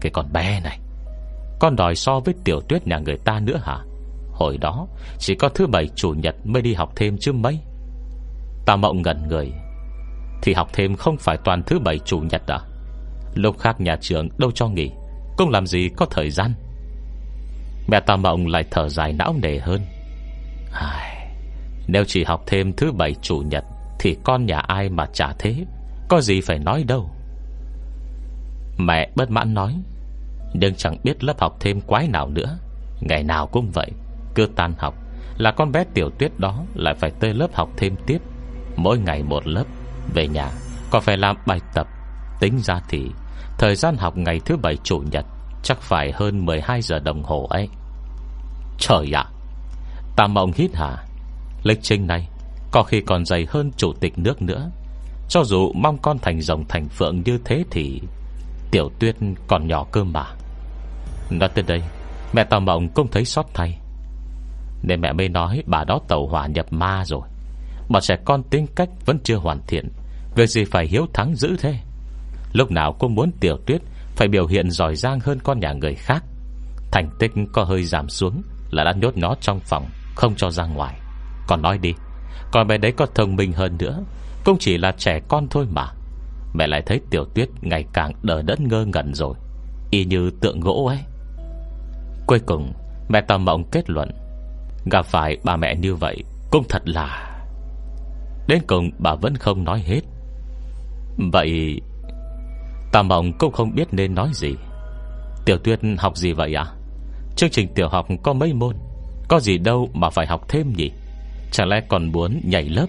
Cái 0.00 0.10
con 0.14 0.32
bé 0.32 0.60
này 0.60 0.80
con 1.60 1.76
đòi 1.76 1.94
so 1.94 2.20
với 2.20 2.34
tiểu 2.44 2.60
tuyết 2.60 2.86
nhà 2.86 2.98
người 2.98 3.16
ta 3.24 3.40
nữa 3.40 3.60
hả? 3.62 3.78
Hồi 4.32 4.58
đó 4.58 4.86
Chỉ 5.18 5.34
có 5.34 5.48
thứ 5.48 5.66
bảy 5.66 5.88
chủ 5.96 6.10
nhật 6.10 6.34
mới 6.44 6.62
đi 6.62 6.74
học 6.74 6.92
thêm 6.96 7.16
chứ 7.20 7.32
mấy. 7.32 7.58
Ta 8.66 8.76
mộng 8.76 9.02
ngẩn 9.02 9.28
người. 9.28 9.52
Thì 10.42 10.52
học 10.52 10.68
thêm 10.72 10.96
không 10.96 11.16
phải 11.16 11.36
toàn 11.44 11.62
thứ 11.66 11.78
bảy 11.78 11.98
chủ 11.98 12.20
nhật 12.20 12.42
à? 12.46 12.58
Lúc 13.34 13.58
khác 13.58 13.80
nhà 13.80 13.96
trường 14.00 14.28
đâu 14.38 14.50
cho 14.50 14.68
nghỉ 14.68 14.90
Cũng 15.36 15.50
làm 15.50 15.66
gì 15.66 15.88
có 15.96 16.06
thời 16.10 16.30
gian. 16.30 16.54
Mẹ 17.88 18.00
ta 18.00 18.16
Mộng 18.16 18.46
lại 18.46 18.64
thở 18.70 18.88
dài 18.88 19.12
não 19.12 19.34
nề 19.42 19.58
hơn. 19.58 19.80
Ai, 20.72 21.30
Nếu 21.86 22.04
chỉ 22.04 22.24
học 22.24 22.42
thêm 22.46 22.72
thứ 22.72 22.92
bảy 22.92 23.14
chủ 23.22 23.38
nhật 23.38 23.64
Thì 23.98 24.16
con 24.24 24.46
nhà 24.46 24.58
ai 24.58 24.88
mà 24.88 25.06
chả 25.12 25.32
thế? 25.38 25.64
Có 26.08 26.20
gì 26.20 26.40
phải 26.40 26.58
nói 26.58 26.84
đâu. 26.88 27.10
Mẹ 28.78 29.10
bất 29.14 29.30
mãn 29.30 29.54
nói. 29.54 29.74
Nhưng 30.54 30.74
chẳng 30.74 30.96
biết 31.04 31.24
lớp 31.24 31.40
học 31.40 31.56
thêm 31.60 31.80
quái 31.80 32.08
nào 32.08 32.28
nữa. 32.28 32.58
Ngày 33.00 33.22
nào 33.22 33.46
cũng 33.46 33.70
vậy, 33.70 33.90
Cứ 34.34 34.48
tan 34.56 34.74
học, 34.78 34.94
Là 35.38 35.50
con 35.50 35.72
bé 35.72 35.84
tiểu 35.94 36.10
tuyết 36.18 36.38
đó 36.38 36.64
Lại 36.74 36.94
phải 36.94 37.10
tới 37.20 37.34
lớp 37.34 37.54
học 37.54 37.68
thêm 37.76 37.94
tiếp. 38.06 38.18
Mỗi 38.76 38.98
ngày 38.98 39.22
một 39.22 39.46
lớp, 39.46 39.64
Về 40.14 40.28
nhà 40.28 40.50
còn 40.90 41.02
phải 41.02 41.16
làm 41.16 41.36
bài 41.46 41.60
tập. 41.74 41.86
Tính 42.40 42.58
ra 42.62 42.80
thì, 42.88 43.10
Thời 43.58 43.74
gian 43.74 43.96
học 43.96 44.16
ngày 44.16 44.40
thứ 44.44 44.56
bảy 44.56 44.76
chủ 44.76 45.02
nhật 45.10 45.24
Chắc 45.62 45.80
phải 45.80 46.12
hơn 46.14 46.46
12 46.46 46.82
giờ 46.82 46.98
đồng 46.98 47.22
hồ 47.22 47.46
ấy. 47.50 47.68
Trời 48.78 49.16
ạ! 49.16 49.24
Ta 50.16 50.26
mộng 50.26 50.52
hít 50.54 50.74
hả 50.74 51.04
Lịch 51.62 51.78
trình 51.82 52.06
này, 52.06 52.28
Có 52.72 52.82
khi 52.82 53.00
còn 53.00 53.24
dày 53.24 53.46
hơn 53.50 53.70
chủ 53.76 53.92
tịch 54.00 54.18
nước 54.18 54.42
nữa. 54.42 54.70
Cho 55.28 55.44
dù 55.44 55.72
mong 55.74 55.98
con 55.98 56.18
thành 56.18 56.40
rồng 56.40 56.64
thành 56.68 56.88
phượng 56.88 57.22
như 57.22 57.38
thế 57.44 57.64
thì, 57.70 58.00
Tiểu 58.70 58.90
tuyết 58.98 59.16
còn 59.46 59.68
nhỏ 59.68 59.86
cơ 59.92 60.04
mà. 60.04 60.26
Nói 61.30 61.48
tới 61.54 61.64
đây, 61.68 61.82
Mẹ 62.32 62.44
Tào 62.44 62.60
Mộng 62.60 62.88
cũng 62.88 63.08
thấy 63.08 63.24
xót 63.24 63.46
thay. 63.54 63.78
Nên 64.82 65.00
mẹ 65.00 65.12
mới 65.12 65.28
nói 65.28 65.62
bà 65.66 65.84
đó 65.84 66.00
tàu 66.08 66.26
hỏa 66.26 66.46
nhập 66.46 66.72
ma 66.72 67.02
rồi. 67.06 67.22
Bọn 67.88 68.02
trẻ 68.02 68.16
con 68.24 68.42
tính 68.42 68.66
cách 68.76 68.88
vẫn 69.06 69.18
chưa 69.24 69.36
hoàn 69.36 69.60
thiện, 69.66 69.88
Việc 70.34 70.46
gì 70.46 70.64
phải 70.64 70.86
hiếu 70.86 71.06
thắng 71.14 71.34
dữ 71.34 71.56
thế? 71.60 71.74
Lúc 72.52 72.70
nào 72.70 72.92
cũng 72.92 73.14
muốn 73.14 73.30
tiểu 73.40 73.56
tuyết 73.66 73.80
Phải 74.16 74.28
biểu 74.28 74.46
hiện 74.46 74.70
giỏi 74.70 74.96
giang 74.96 75.20
hơn 75.20 75.38
con 75.44 75.60
nhà 75.60 75.72
người 75.72 75.94
khác. 75.94 76.24
Thành 76.92 77.10
tích 77.18 77.32
có 77.52 77.64
hơi 77.64 77.84
giảm 77.84 78.08
xuống 78.08 78.42
Là 78.70 78.84
đã 78.84 78.92
nhốt 78.92 79.16
nó 79.16 79.34
trong 79.40 79.60
phòng, 79.60 79.86
Không 80.14 80.34
cho 80.36 80.50
ra 80.50 80.64
ngoài. 80.64 81.00
Còn 81.46 81.62
nói 81.62 81.78
đi 81.78 81.94
Còn 82.52 82.66
bé 82.66 82.78
đấy 82.78 82.92
có 82.92 83.06
thông 83.14 83.36
minh 83.36 83.52
hơn 83.52 83.76
nữa, 83.78 84.04
Cũng 84.44 84.56
chỉ 84.60 84.78
là 84.78 84.92
trẻ 84.98 85.20
con 85.28 85.46
thôi 85.50 85.66
mà. 85.70 85.86
Mẹ 86.54 86.66
lại 86.66 86.82
thấy 86.86 87.00
tiểu 87.10 87.24
tuyết 87.34 87.48
ngày 87.60 87.84
càng 87.92 88.12
đỡ 88.22 88.42
đẫn 88.42 88.68
ngơ 88.68 88.84
ngẩn 88.84 89.14
rồi. 89.14 89.34
Y 89.90 90.04
như 90.04 90.30
tượng 90.40 90.60
gỗ 90.60 90.86
ấy. 90.86 90.98
Cuối 92.30 92.40
cùng, 92.46 92.72
Mẹ 93.08 93.20
Tà 93.20 93.36
Mộng 93.36 93.64
kết 93.70 93.90
luận, 93.90 94.10
Gặp 94.90 95.06
phải 95.06 95.36
bà 95.44 95.56
mẹ 95.56 95.74
như 95.74 95.94
vậy 95.94 96.24
Cũng 96.50 96.64
thật 96.68 96.82
là 96.84 97.40
Đến 98.48 98.62
cùng 98.66 98.90
bà 98.98 99.14
vẫn 99.14 99.36
không 99.36 99.64
nói 99.64 99.82
hết. 99.86 100.00
Vậy 101.32 101.80
Tà 102.92 103.02
Mộng 103.02 103.32
cũng 103.38 103.52
không 103.52 103.74
biết 103.74 103.88
nên 103.92 104.14
nói 104.14 104.30
gì. 104.34 104.54
Tiểu 105.44 105.58
tuyết 105.58 105.80
học 105.98 106.16
gì 106.16 106.32
vậy 106.32 106.54
à 106.54 106.66
Chương 107.36 107.50
trình 107.50 107.74
tiểu 107.74 107.88
học 107.88 108.06
có 108.22 108.32
mấy 108.32 108.52
môn? 108.52 108.76
Có 109.28 109.40
gì 109.40 109.58
đâu 109.58 109.88
mà 109.94 110.10
phải 110.10 110.26
học 110.26 110.48
thêm 110.48 110.72
nhỉ? 110.76 110.90
Chẳng 111.52 111.68
lẽ 111.68 111.80
còn 111.88 112.12
muốn 112.12 112.40
nhảy 112.44 112.62
lớp? 112.62 112.86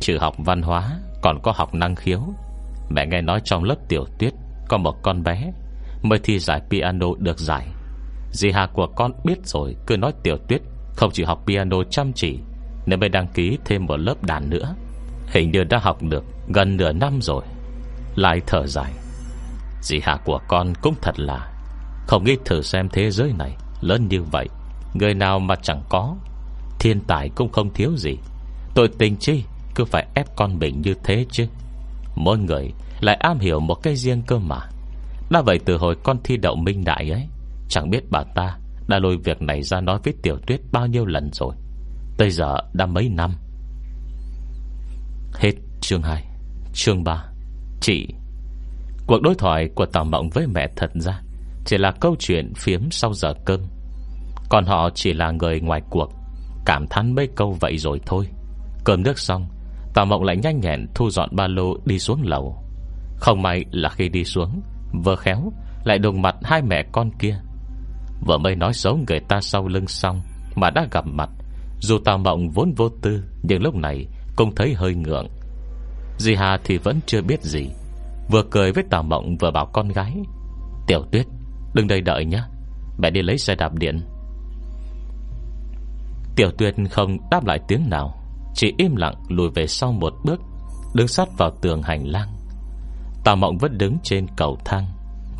Trừ 0.00 0.18
học 0.18 0.34
văn 0.38 0.62
hóa, 0.62 0.90
Còn 1.22 1.40
có 1.42 1.52
học 1.56 1.74
năng 1.74 1.94
khiếu. 1.94 2.20
Mẹ 2.90 3.06
nghe 3.06 3.20
nói 3.20 3.40
trong 3.44 3.64
lớp 3.64 3.76
tiểu 3.88 4.04
tuyết 4.18 4.32
Có 4.68 4.78
một 4.78 5.02
con 5.02 5.22
bé, 5.22 5.52
Mới 6.02 6.18
thi 6.18 6.38
giải 6.38 6.60
piano 6.70 7.06
được 7.18 7.38
giải. 7.38 7.66
Dì 8.36 8.50
Hà 8.50 8.66
của 8.66 8.86
con 8.86 9.12
biết 9.24 9.46
rồi, 9.46 9.76
Cứ 9.86 9.96
nói 9.96 10.12
tiểu 10.22 10.36
tuyết 10.48 10.60
Không 10.96 11.10
chỉ 11.12 11.24
học 11.24 11.42
piano 11.46 11.76
chăm 11.90 12.12
chỉ, 12.12 12.38
Nên 12.86 13.00
mới 13.00 13.08
đăng 13.08 13.28
ký 13.28 13.58
thêm 13.64 13.86
một 13.86 13.96
lớp 13.96 14.24
đàn 14.24 14.50
nữa. 14.50 14.74
Hình 15.26 15.50
như 15.50 15.64
đã 15.64 15.78
học 15.78 16.02
được 16.02 16.24
gần 16.54 16.76
nửa 16.76 16.92
năm 16.92 17.18
rồi. 17.22 17.44
Lại 18.14 18.40
thở 18.46 18.66
dài. 18.66 18.92
Dì 19.82 20.00
Hà 20.02 20.16
của 20.24 20.40
con 20.48 20.72
cũng 20.82 20.94
thật 21.02 21.20
là, 21.20 21.52
Không 22.06 22.24
nghĩ 22.24 22.36
thử 22.44 22.62
xem 22.62 22.88
thế 22.88 23.10
giới 23.10 23.32
này 23.38 23.56
Lớn 23.80 24.08
như 24.08 24.22
vậy, 24.22 24.48
Người 24.94 25.14
nào 25.14 25.38
mà 25.38 25.56
chẳng 25.62 25.82
có. 25.88 26.16
Thiên 26.78 27.00
tài 27.00 27.28
cũng 27.28 27.52
không 27.52 27.72
thiếu 27.74 27.96
gì. 27.96 28.16
Tội 28.74 28.88
tình 28.98 29.16
chi, 29.16 29.44
Cứ 29.74 29.84
phải 29.84 30.06
ép 30.14 30.36
con 30.36 30.58
mình 30.58 30.82
như 30.82 30.94
thế 31.04 31.26
chứ. 31.30 31.46
Mỗi 32.14 32.38
người 32.38 32.72
lại 33.00 33.16
am 33.16 33.38
hiểu 33.38 33.60
một 33.60 33.74
cái 33.74 33.96
riêng 33.96 34.22
cơ 34.26 34.38
mà. 34.38 34.60
Đã 35.30 35.42
vậy 35.42 35.60
từ 35.64 35.76
hồi 35.76 35.96
con 36.02 36.18
thi 36.24 36.36
đậu 36.36 36.56
minh 36.56 36.84
đại 36.84 37.10
ấy 37.10 37.26
Chẳng 37.68 37.90
biết 37.90 38.10
bà 38.10 38.22
ta 38.34 38.58
Đã 38.88 38.98
lôi 38.98 39.16
việc 39.24 39.42
này 39.42 39.62
ra 39.62 39.80
nói 39.80 39.98
với 40.04 40.14
tiểu 40.22 40.38
tuyết 40.46 40.60
bao 40.72 40.86
nhiêu 40.86 41.06
lần 41.06 41.30
rồi. 41.32 41.54
Tới 42.18 42.30
giờ 42.30 42.56
đã 42.72 42.86
mấy 42.86 43.08
năm? 43.08 43.32
Hết 45.34 45.52
chương 45.80 46.02
2 46.02 46.24
Chương 46.72 47.04
3 47.04 47.24
Chị, 47.80 48.08
Cuộc 49.06 49.22
đối 49.22 49.34
thoại 49.34 49.68
của 49.74 49.86
Tào 49.86 50.04
Mộng 50.04 50.30
với 50.30 50.46
mẹ 50.46 50.68
thật 50.76 50.90
ra 50.94 51.20
Chỉ 51.64 51.78
là 51.78 51.92
câu 52.00 52.16
chuyện 52.18 52.52
phiếm 52.56 52.90
sau 52.90 53.12
giờ 53.14 53.34
cơm. 53.44 53.60
Còn 54.48 54.64
họ 54.64 54.90
chỉ 54.94 55.12
là 55.12 55.30
người 55.30 55.60
ngoài 55.60 55.82
cuộc, 55.90 56.12
Cảm 56.66 56.86
thán 56.90 57.14
mấy 57.14 57.28
câu 57.36 57.56
vậy 57.60 57.78
rồi 57.78 58.00
thôi. 58.06 58.26
Cơm 58.84 59.02
nước 59.02 59.18
xong, 59.18 59.48
Tào 59.94 60.06
Mộng 60.06 60.22
lại 60.22 60.36
nhanh 60.36 60.60
nhẹn 60.60 60.86
thu 60.94 61.10
dọn 61.10 61.36
ba 61.36 61.46
lô 61.46 61.76
đi 61.84 61.98
xuống 61.98 62.22
lầu. 62.22 62.62
Không 63.16 63.42
may 63.42 63.64
là 63.70 63.88
khi 63.88 64.08
đi 64.08 64.24
xuống, 64.24 64.62
Vừa 65.04 65.16
khéo 65.16 65.52
Lại 65.84 65.98
đụng 65.98 66.22
mặt 66.22 66.36
hai 66.42 66.62
mẹ 66.62 66.84
con 66.92 67.10
kia. 67.18 67.38
Vừa 68.20 68.38
mới 68.38 68.56
nói 68.56 68.72
xấu 68.72 68.96
người 69.08 69.20
ta 69.28 69.40
sau 69.40 69.68
lưng 69.68 69.86
xong 69.86 70.20
Mà 70.54 70.70
đã 70.70 70.86
gặp 70.90 71.04
mặt. 71.06 71.30
Dù 71.80 71.98
Tào 72.04 72.18
Mộng 72.18 72.50
vốn 72.50 72.72
vô 72.76 72.88
tư, 73.02 73.24
Nhưng 73.42 73.62
lúc 73.62 73.74
này 73.74 74.06
cũng 74.36 74.54
thấy 74.54 74.74
hơi 74.74 74.94
ngượng. 74.94 75.28
Dì 76.18 76.34
Hà 76.34 76.58
thì 76.64 76.78
vẫn 76.78 77.00
chưa 77.06 77.22
biết 77.22 77.42
gì. 77.42 77.68
Vừa 78.30 78.42
cười 78.50 78.72
với 78.72 78.84
Tào 78.90 79.02
Mộng 79.02 79.36
vừa 79.36 79.50
bảo 79.50 79.66
con 79.66 79.88
gái, 79.88 80.12
Tiểu 80.86 81.02
Tuyết, 81.12 81.26
Đừng 81.74 81.88
đây 81.88 82.00
đợi 82.00 82.24
nhé, 82.24 82.42
Mẹ 82.98 83.10
đi 83.10 83.22
lấy 83.22 83.38
xe 83.38 83.54
đạp 83.54 83.74
điện. 83.74 84.00
Tiểu 86.36 86.50
Tuyết 86.58 86.74
không 86.90 87.18
đáp 87.30 87.46
lại 87.46 87.58
tiếng 87.68 87.88
nào, 87.90 88.14
Chỉ 88.54 88.74
im 88.78 88.96
lặng 88.96 89.14
lùi 89.28 89.50
về 89.54 89.66
sau 89.66 89.92
một 89.92 90.14
bước, 90.24 90.40
Đứng 90.94 91.08
sát 91.08 91.28
vào 91.38 91.50
tường 91.62 91.82
hành 91.82 92.06
lang. 92.06 92.28
Tào 93.24 93.36
Mộng 93.36 93.58
vẫn 93.58 93.78
đứng 93.78 93.96
trên 94.02 94.26
cầu 94.36 94.58
thang, 94.64 94.86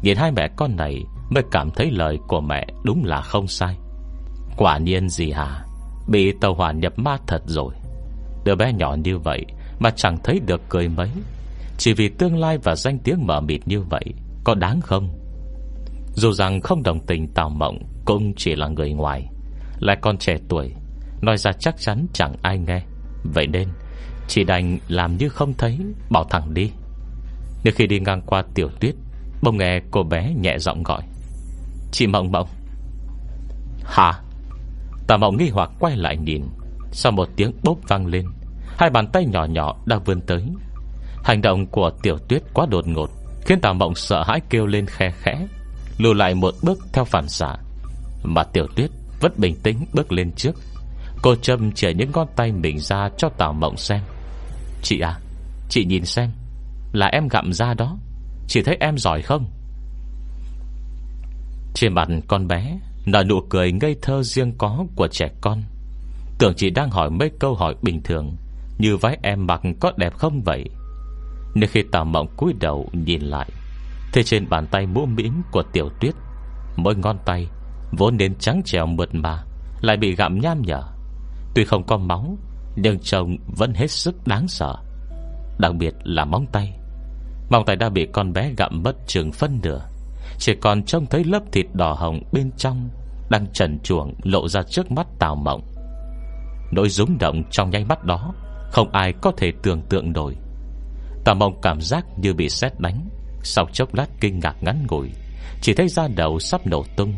Nhìn 0.02 0.16
hai 0.16 0.32
mẹ 0.32 0.48
con 0.56 0.76
này 0.76 1.04
Mới 1.30 1.42
cảm 1.50 1.70
thấy 1.70 1.90
lời 1.90 2.18
của 2.28 2.40
mẹ 2.40 2.66
đúng 2.84 3.04
là 3.04 3.20
không 3.20 3.46
sai. 3.46 3.76
Quả 4.56 4.78
nhiên 4.78 5.08
gì 5.08 5.30
hả? 5.30 5.64
Bị 6.08 6.32
tàu 6.40 6.54
hỏa 6.54 6.72
nhập 6.72 6.98
ma 6.98 7.16
thật 7.26 7.42
rồi. 7.46 7.74
Đứa 8.44 8.54
bé 8.54 8.72
nhỏ 8.72 8.96
như 9.04 9.18
vậy 9.18 9.44
Mà 9.78 9.90
chẳng 9.90 10.18
thấy 10.24 10.40
được 10.46 10.60
cười 10.68 10.88
mấy. 10.88 11.10
Chỉ 11.78 11.92
vì 11.92 12.08
tương 12.08 12.38
lai 12.38 12.58
và 12.58 12.76
danh 12.76 12.98
tiếng 12.98 13.26
mở 13.26 13.40
mịt 13.40 13.60
như 13.66 13.80
vậy 13.80 14.04
Có 14.44 14.54
đáng 14.54 14.80
không? 14.80 15.08
Dù 16.14 16.32
rằng 16.32 16.60
không 16.60 16.82
đồng 16.82 17.00
tình 17.06 17.28
Tào 17.34 17.48
Mộng 17.48 17.78
Cũng 18.04 18.32
chỉ 18.36 18.54
là 18.56 18.68
người 18.68 18.92
ngoài. 18.92 19.28
Lại 19.80 19.96
còn 20.00 20.18
trẻ 20.18 20.36
tuổi, 20.48 20.72
Nói 21.22 21.36
ra 21.36 21.52
chắc 21.52 21.74
chắn 21.78 22.06
chẳng 22.12 22.36
ai 22.42 22.58
nghe. 22.58 22.82
Vậy 23.34 23.46
nên, 23.46 23.68
Chỉ 24.28 24.44
đành 24.44 24.78
làm 24.88 25.16
như 25.16 25.28
không 25.28 25.54
thấy, 25.58 25.78
Bảo 26.10 26.24
thẳng 26.24 26.54
đi. 26.54 26.70
Nếu 27.64 27.74
khi 27.76 27.86
đi 27.86 28.00
ngang 28.00 28.22
qua 28.26 28.42
tiểu 28.54 28.68
tuyết 28.80 28.94
Bông 29.42 29.56
nghe 29.56 29.80
cô 29.90 30.02
bé 30.02 30.34
nhẹ 30.34 30.58
giọng 30.58 30.82
gọi. 30.82 31.02
Chị 31.96 32.06
Mộng 32.06 32.32
Mộng. 32.32 32.48
Hả? 33.84 34.12
Tà 35.06 35.16
Mộng 35.16 35.36
nghi 35.36 35.48
hoặc 35.48 35.70
quay 35.78 35.96
lại 35.96 36.16
nhìn, 36.16 36.42
Sau 36.92 37.12
một 37.12 37.28
tiếng 37.36 37.52
bốp 37.62 37.78
vang 37.88 38.06
lên, 38.06 38.26
Hai 38.78 38.90
bàn 38.90 39.06
tay 39.12 39.26
nhỏ 39.26 39.44
nhỏ 39.44 39.76
đang 39.86 40.04
vươn 40.04 40.20
tới. 40.20 40.42
Hành 41.24 41.42
động 41.42 41.66
của 41.66 41.90
tiểu 42.02 42.18
tuyết 42.28 42.42
quá 42.54 42.66
đột 42.70 42.86
ngột, 42.86 43.10
Khiến 43.44 43.60
Tà 43.60 43.72
Mộng 43.72 43.94
sợ 43.94 44.24
hãi 44.26 44.40
kêu 44.50 44.66
lên 44.66 44.86
khe 44.86 45.10
khẽ, 45.10 45.46
Lùi 45.98 46.14
lại 46.14 46.34
một 46.34 46.54
bước 46.62 46.78
theo 46.92 47.04
phản 47.04 47.28
xạ. 47.28 47.56
Mà 48.22 48.42
tiểu 48.44 48.66
tuyết 48.76 48.90
vẫn 49.20 49.32
bình 49.36 49.56
tĩnh 49.62 49.86
bước 49.92 50.12
lên 50.12 50.32
trước. 50.32 50.52
Cô 51.22 51.34
châm 51.34 51.72
chỉ 51.72 51.94
những 51.94 52.10
ngón 52.12 52.28
tay 52.36 52.52
mình 52.52 52.78
ra 52.78 53.08
cho 53.18 53.28
Tào 53.28 53.52
Mộng 53.52 53.76
xem. 53.76 54.00
Chị 54.82 55.00
à 55.00 55.18
Chị 55.68 55.84
nhìn 55.84 56.04
xem, 56.04 56.30
Là 56.92 57.06
em 57.06 57.28
gặm 57.28 57.52
ra 57.52 57.74
đó, 57.74 57.96
Chị 58.48 58.62
thấy 58.62 58.76
em 58.80 58.98
giỏi 58.98 59.22
không? 59.22 59.55
Trên 61.76 61.94
mặt 61.94 62.08
con 62.28 62.48
bé 62.48 62.78
là 63.04 63.22
nụ 63.22 63.40
cười 63.50 63.72
ngây 63.72 63.96
thơ 64.02 64.22
riêng 64.22 64.52
có 64.58 64.86
của 64.96 65.08
trẻ 65.08 65.28
con. 65.40 65.62
Tưởng 66.38 66.54
chị 66.56 66.70
đang 66.70 66.90
hỏi 66.90 67.10
mấy 67.10 67.30
câu 67.40 67.54
hỏi 67.54 67.74
bình 67.82 68.02
thường, 68.02 68.36
Như 68.78 68.96
váy 68.96 69.18
em 69.22 69.46
mặc 69.46 69.60
có 69.80 69.92
đẹp 69.96 70.14
không 70.14 70.42
vậy? 70.42 70.64
Nhưng 71.54 71.70
khi 71.72 71.82
Tào 71.92 72.04
Mộng 72.04 72.26
cúi 72.36 72.52
đầu 72.60 72.88
nhìn 72.92 73.20
lại 73.20 73.50
Thì 74.12 74.22
trên 74.22 74.48
bàn 74.48 74.66
tay 74.70 74.86
mũ 74.86 75.06
mĩm 75.06 75.42
của 75.52 75.62
tiểu 75.72 75.88
tuyết, 76.00 76.14
Mỗi 76.76 76.96
ngón 76.96 77.18
tay 77.24 77.46
Vốn 77.98 78.16
nên 78.16 78.34
trắng 78.34 78.62
trèo 78.64 78.86
mượt 78.86 79.14
mà, 79.14 79.44
Lại 79.80 79.96
bị 79.96 80.14
gặm 80.14 80.40
nham 80.40 80.62
nhở. 80.62 80.82
Tuy 81.54 81.64
không 81.64 81.86
có 81.86 81.96
máu, 81.96 82.38
Nhưng 82.76 82.98
trông 82.98 83.36
vẫn 83.56 83.74
hết 83.74 83.90
sức 83.90 84.26
đáng 84.26 84.48
sợ, 84.48 84.76
Đặc 85.58 85.74
biệt 85.74 85.94
là 86.04 86.24
móng 86.24 86.46
tay. 86.52 86.78
Móng 87.50 87.64
tay 87.66 87.76
đã 87.76 87.88
bị 87.88 88.06
con 88.12 88.32
bé 88.32 88.52
gặm 88.56 88.82
mất 88.82 88.96
trường 89.06 89.32
phân 89.32 89.60
nửa. 89.62 89.88
Chỉ 90.38 90.54
còn 90.54 90.82
trông 90.82 91.06
thấy 91.06 91.24
lớp 91.24 91.40
thịt 91.52 91.66
đỏ 91.72 91.92
hồng 91.92 92.20
bên 92.32 92.50
trong 92.56 92.88
Đang 93.30 93.46
trần 93.52 93.78
chuồng 93.82 94.14
lộ 94.22 94.48
ra 94.48 94.62
trước 94.62 94.90
mắt 94.90 95.06
Tào 95.18 95.36
Mộng. 95.36 95.62
Nỗi 96.72 96.88
rúng 96.88 97.18
động 97.18 97.42
trong 97.50 97.70
nháy 97.70 97.84
mắt 97.84 98.04
đó 98.04 98.34
Không 98.70 98.90
ai 98.92 99.12
có 99.22 99.32
thể 99.36 99.52
tưởng 99.62 99.82
tượng 99.82 100.12
nổi. 100.12 100.36
Tào 101.24 101.34
Mộng 101.34 101.60
cảm 101.62 101.80
giác 101.80 102.06
như 102.16 102.34
bị 102.34 102.48
sét 102.48 102.80
đánh, 102.80 103.08
Sau 103.42 103.66
chốc 103.72 103.94
lát 103.94 104.06
kinh 104.20 104.38
ngạc 104.38 104.56
ngắn 104.60 104.86
ngủi, 104.88 105.10
Chỉ 105.62 105.74
thấy 105.74 105.88
da 105.88 106.08
đầu 106.16 106.38
sắp 106.38 106.66
nổ 106.66 106.84
tung. 106.96 107.14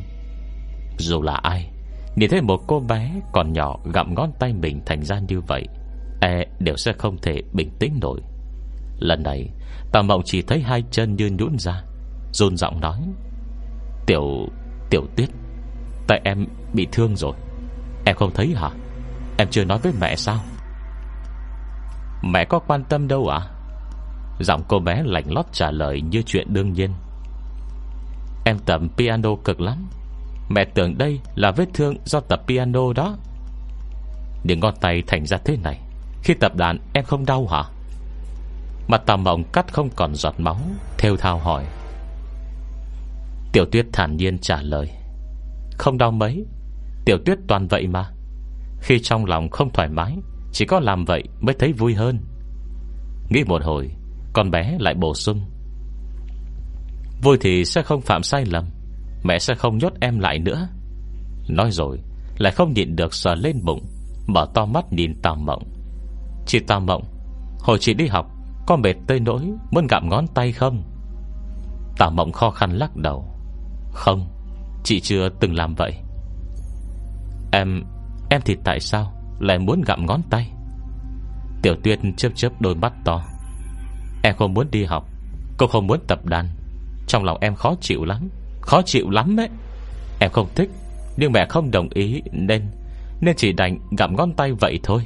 Dù 0.99 1.23
là 1.23 1.35
ai, 1.35 1.71
Nhìn 2.17 2.31
thấy 2.31 2.43
một 2.43 2.61
cô 2.67 2.81
bé 2.81 3.21
còn 3.33 3.53
nhỏ 3.53 3.77
Gặm 3.93 4.15
ngón 4.15 4.31
tay 4.39 4.53
mình 4.53 4.81
thành 4.87 5.03
ra 5.03 5.19
như 5.29 5.41
vậy 5.41 5.67
E 6.21 6.45
đều 6.59 6.77
sẽ 6.77 6.93
không 6.99 7.19
thể 7.23 7.43
bình 7.53 7.71
tĩnh 7.79 7.99
nổi. 8.01 8.21
Lần 8.99 9.23
này, 9.23 9.51
Tào 9.93 10.03
Mộng 10.03 10.23
chỉ 10.25 10.43
thấy 10.43 10.61
hai 10.61 10.83
chân 10.91 11.17
như 11.17 11.31
nhũn 11.39 11.59
ra 11.59 11.83
Run 12.39 12.57
giọng 12.57 12.81
nói. 12.81 12.99
Tiểu... 14.07 14.49
tiểu 14.91 15.07
tuyết, 15.17 15.29
Tại 16.07 16.21
em 16.25 16.47
bị 16.73 16.89
thương 16.93 17.17
rồi. 17.17 17.33
Em 18.05 18.17
không 18.17 18.31
thấy 18.35 18.55
hả? 18.57 18.71
Em 19.39 19.49
chưa 19.51 19.65
nói 19.65 19.79
với 19.79 19.93
mẹ 20.01 20.17
sao? 20.17 20.39
Mẹ 22.23 22.45
có 22.45 22.59
quan 22.59 22.85
tâm 22.85 23.09
đâu 23.09 23.29
ạ. 23.29 23.41
Giọng 24.41 24.63
cô 24.69 24.79
bé 24.79 25.03
lạnh 25.05 25.25
lót 25.29 25.47
trả 25.53 25.71
lời 25.71 26.01
Như 26.01 26.23
chuyện 26.23 26.55
đương 26.55 26.73
nhiên. 26.73 26.91
Em 28.45 28.59
tập 28.59 28.81
piano 28.97 29.31
cực 29.45 29.61
lắm. 29.61 29.89
Mẹ 30.49 30.65
tưởng 30.75 30.99
đây 30.99 31.21
là 31.35 31.51
vết 31.51 31.69
thương 31.75 31.97
do 32.05 32.21
tập 32.21 32.43
piano 32.47 32.93
đó. 32.93 33.17
Những 34.45 34.61
ngón 34.61 34.75
tay 34.81 35.03
thành 35.07 35.27
ra 35.27 35.39
thế 35.45 35.57
này, 35.57 35.81
Khi 36.23 36.35
tập 36.35 36.57
đàn 36.57 36.79
em 36.93 37.05
không 37.05 37.27
đau 37.27 37.47
hả? 37.47 37.63
Mặt 38.89 39.03
tà 39.07 39.17
mộng 39.17 39.45
cắt 39.53 39.73
không 39.73 39.89
còn 39.97 40.15
giọt 40.15 40.35
máu 40.39 40.59
Theo 40.99 41.17
thao 41.17 41.39
hỏi. 41.39 41.65
Tiểu 43.59 43.67
tuyết 43.73 43.87
thản 43.93 44.17
nhiên 44.17 44.39
trả 44.39 44.63
lời. 44.63 44.89
Không 45.79 45.99
đau 45.99 46.11
mấy. 46.11 46.45
Tiểu 47.05 47.17
tuyết 47.25 47.39
toàn 47.49 47.67
vậy 47.67 47.87
mà. 47.87 48.11
Khi 48.81 48.99
trong 48.99 49.25
lòng 49.25 49.49
không 49.49 49.73
thoải 49.73 49.89
mái, 49.89 50.17
Chỉ 50.53 50.65
có 50.65 50.81
làm 50.81 51.05
vậy 51.05 51.23
mới 51.41 51.55
thấy 51.59 51.73
vui 51.73 51.95
hơn. 51.95 52.21
Nghĩ 53.31 53.45
một 53.45 53.63
hồi, 53.65 53.91
Con 54.33 54.51
bé 54.51 54.77
lại 54.81 54.95
bổ 54.95 55.15
sung. 55.15 55.41
Vui 57.23 57.37
thì 57.41 57.65
sẽ 57.65 57.83
không 57.83 58.01
phạm 58.01 58.23
sai 58.23 58.45
lầm, 58.47 58.65
Mẹ 59.25 59.39
sẽ 59.39 59.55
không 59.55 59.79
nhốt 59.79 59.93
em 60.01 60.19
lại 60.19 60.39
nữa. 60.39 60.69
Nói 61.49 61.71
rồi, 61.71 61.99
Lại 62.39 62.53
không 62.53 62.73
nhịn 62.73 62.97
được 62.97 63.15
sờ 63.15 63.35
lên 63.35 63.65
bụng, 63.65 63.87
Mở 64.27 64.47
to 64.55 64.67
mắt 64.67 64.93
nhìn 64.93 65.15
Tào 65.23 65.37
Mộng. 65.37 65.63
Chị 66.47 66.59
Tào 66.59 66.81
Mộng, 66.81 67.03
Hồi 67.61 67.79
chị 67.81 67.95
đi 67.95 68.07
học, 68.07 68.27
Có 68.67 68.77
mệt 68.77 68.95
tới 69.07 69.21
nỗi 69.21 69.43
Muốn 69.71 69.87
gặm 69.87 70.09
ngón 70.09 70.27
tay 70.35 70.53
không? 70.53 70.83
Tào 71.99 72.11
Mộng 72.11 72.33
khó 72.33 72.51
khăn 72.51 72.79
lắc 72.79 72.97
đầu. 72.97 73.28
Không, 73.93 74.29
Chị 74.85 75.01
chưa 75.01 75.29
từng 75.29 75.55
làm 75.55 75.75
vậy. 75.75 75.93
Em 77.53 77.83
Em 78.31 78.41
thì 78.45 78.57
tại 78.65 78.81
sao 78.81 79.13
Lại 79.39 79.59
muốn 79.59 79.83
gặm 79.87 80.07
ngón 80.07 80.23
tay? 80.31 80.51
Tiểu 81.63 81.75
tuyết 81.83 81.99
chớp 82.17 82.29
chớp 82.35 82.61
đôi 82.61 82.75
mắt 82.75 82.93
to. 83.05 83.25
Em 84.23 84.35
không 84.37 84.55
muốn 84.55 84.71
đi 84.71 84.85
học, 84.85 85.09
Cô 85.59 85.67
không 85.67 85.87
muốn 85.87 86.01
tập 86.07 86.27
đàn. 86.27 86.49
Trong 87.07 87.25
lòng 87.25 87.39
em 87.41 87.55
khó 87.55 87.75
chịu 87.81 88.05
lắm, 88.05 88.29
Khó 88.61 88.83
chịu 88.83 89.11
lắm 89.11 89.41
ấy. 89.41 89.49
Em 90.21 90.31
không 90.31 90.49
thích, 90.55 90.71
Nhưng 91.17 91.33
mẹ 91.33 91.47
không 91.49 91.71
đồng 91.71 91.89
ý 91.95 92.23
Nên 92.33 92.71
Nên 93.21 93.37
chỉ 93.37 93.53
đành 93.53 93.79
gặm 93.99 94.17
ngón 94.17 94.33
tay 94.35 94.53
vậy 94.53 94.81
thôi. 94.83 95.03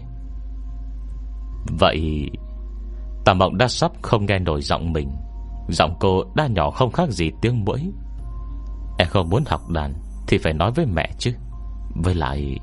Vậy, 1.78 2.30
Tà 3.24 3.34
mộng 3.34 3.58
đã 3.58 3.68
sắp 3.68 3.92
không 4.02 4.26
nghe 4.26 4.38
nổi 4.38 4.62
giọng 4.62 4.92
mình. 4.92 5.10
Giọng 5.68 5.94
cô 6.00 6.24
đã 6.34 6.46
nhỏ 6.46 6.70
không 6.70 6.92
khác 6.92 7.10
gì 7.10 7.30
tiếng 7.42 7.64
mũi 7.64 7.92
Em 9.02 9.08
không 9.08 9.30
muốn 9.30 9.44
học 9.46 9.70
đàn 9.70 9.94
Thì 10.26 10.38
phải 10.38 10.52
nói 10.52 10.72
với 10.72 10.86
mẹ 10.86 11.10
chứ. 11.18 11.32
Với 11.94 12.14
lại 12.14 12.58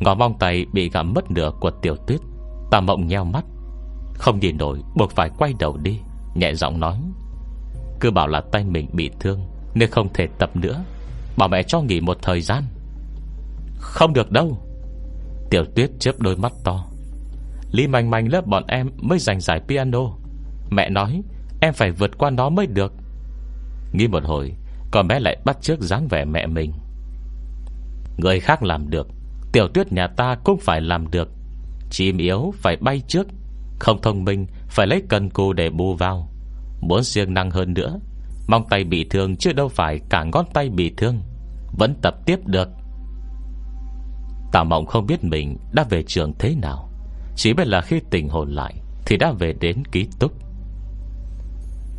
Ngón 0.00 0.18
mong 0.18 0.38
tay 0.38 0.66
bị 0.72 0.90
gặm 0.90 1.12
mất 1.14 1.30
nửa 1.30 1.50
của 1.60 1.70
tiểu 1.70 1.96
tuyết. 2.06 2.20
Tà 2.70 2.80
mộng 2.80 3.06
nheo 3.06 3.24
mắt, 3.24 3.44
Không 4.14 4.38
nhìn 4.40 4.56
nổi, 4.56 4.82
buộc 4.96 5.10
phải 5.10 5.30
quay 5.38 5.54
đầu 5.58 5.76
đi, 5.76 6.00
Nhẹ 6.34 6.54
giọng 6.54 6.80
nói. 6.80 7.00
Cứ 8.00 8.10
bảo 8.10 8.28
là 8.28 8.42
tay 8.52 8.64
mình 8.64 8.88
bị 8.92 9.10
thương 9.20 9.40
Nên 9.74 9.90
không 9.90 10.08
thể 10.14 10.26
tập 10.38 10.56
nữa. 10.56 10.84
Bảo 11.36 11.48
mẹ 11.48 11.62
cho 11.62 11.80
nghỉ 11.80 12.00
một 12.00 12.18
thời 12.22 12.40
gian. 12.40 12.64
Không 13.78 14.12
được 14.12 14.30
đâu. 14.30 14.58
Tiểu 15.50 15.64
tuyết 15.74 15.90
chớp 15.98 16.18
đôi 16.18 16.36
mắt 16.36 16.52
to. 16.64 16.84
Lý 17.72 17.86
manh 17.86 18.10
manh 18.10 18.32
lớp 18.32 18.46
bọn 18.46 18.64
em 18.68 18.90
mới 18.96 19.18
giành 19.18 19.40
giải 19.40 19.60
piano. 19.68 20.00
Mẹ 20.70 20.90
nói, 20.90 21.22
Em 21.60 21.72
phải 21.72 21.90
vượt 21.90 22.18
qua 22.18 22.30
nó 22.30 22.48
mới 22.48 22.66
được. 22.66 22.92
Nghĩ 23.92 24.08
một 24.08 24.24
hồi 24.24 24.54
con 24.94 25.08
bé 25.08 25.20
lại 25.20 25.36
bắt 25.44 25.56
trước 25.60 25.80
dáng 25.80 26.08
vẻ 26.08 26.24
mẹ 26.24 26.46
mình. 26.46 26.72
Người 28.18 28.40
khác 28.40 28.62
làm 28.62 28.90
được, 28.90 29.08
Tiểu 29.52 29.68
tuyết 29.74 29.92
nhà 29.92 30.06
ta 30.06 30.36
cũng 30.44 30.58
phải 30.60 30.80
làm 30.80 31.10
được. 31.10 31.28
Chim 31.90 32.18
yếu 32.18 32.54
phải 32.56 32.76
bay 32.76 33.02
trước, 33.08 33.26
Không 33.78 34.02
thông 34.02 34.24
minh 34.24 34.46
Phải 34.68 34.86
lấy 34.86 35.02
cần 35.08 35.30
cù 35.30 35.52
để 35.52 35.70
bù 35.70 35.94
vào. 35.94 36.28
Muốn 36.80 37.04
siêng 37.04 37.34
năng 37.34 37.50
hơn 37.50 37.74
nữa, 37.74 38.00
Mong 38.48 38.64
tay 38.70 38.84
bị 38.84 39.06
thương 39.10 39.36
chứ 39.36 39.52
đâu 39.52 39.68
phải 39.68 40.00
cả 40.08 40.24
ngón 40.24 40.44
tay 40.54 40.68
bị 40.68 40.94
thương, 40.96 41.22
Vẫn 41.78 41.94
tập 42.02 42.14
tiếp 42.26 42.46
được. 42.46 42.68
Tà 44.52 44.64
mộng 44.64 44.86
không 44.86 45.06
biết 45.06 45.24
mình 45.24 45.56
Đã 45.72 45.84
về 45.90 46.02
trường 46.02 46.32
thế 46.38 46.54
nào, 46.54 46.88
Chỉ 47.36 47.52
biết 47.52 47.66
là 47.66 47.80
khi 47.80 48.00
tình 48.10 48.28
hồn 48.28 48.50
lại 48.50 48.74
Thì 49.06 49.16
đã 49.16 49.32
về 49.38 49.54
đến 49.60 49.84
ký 49.92 50.08
túc. 50.18 50.32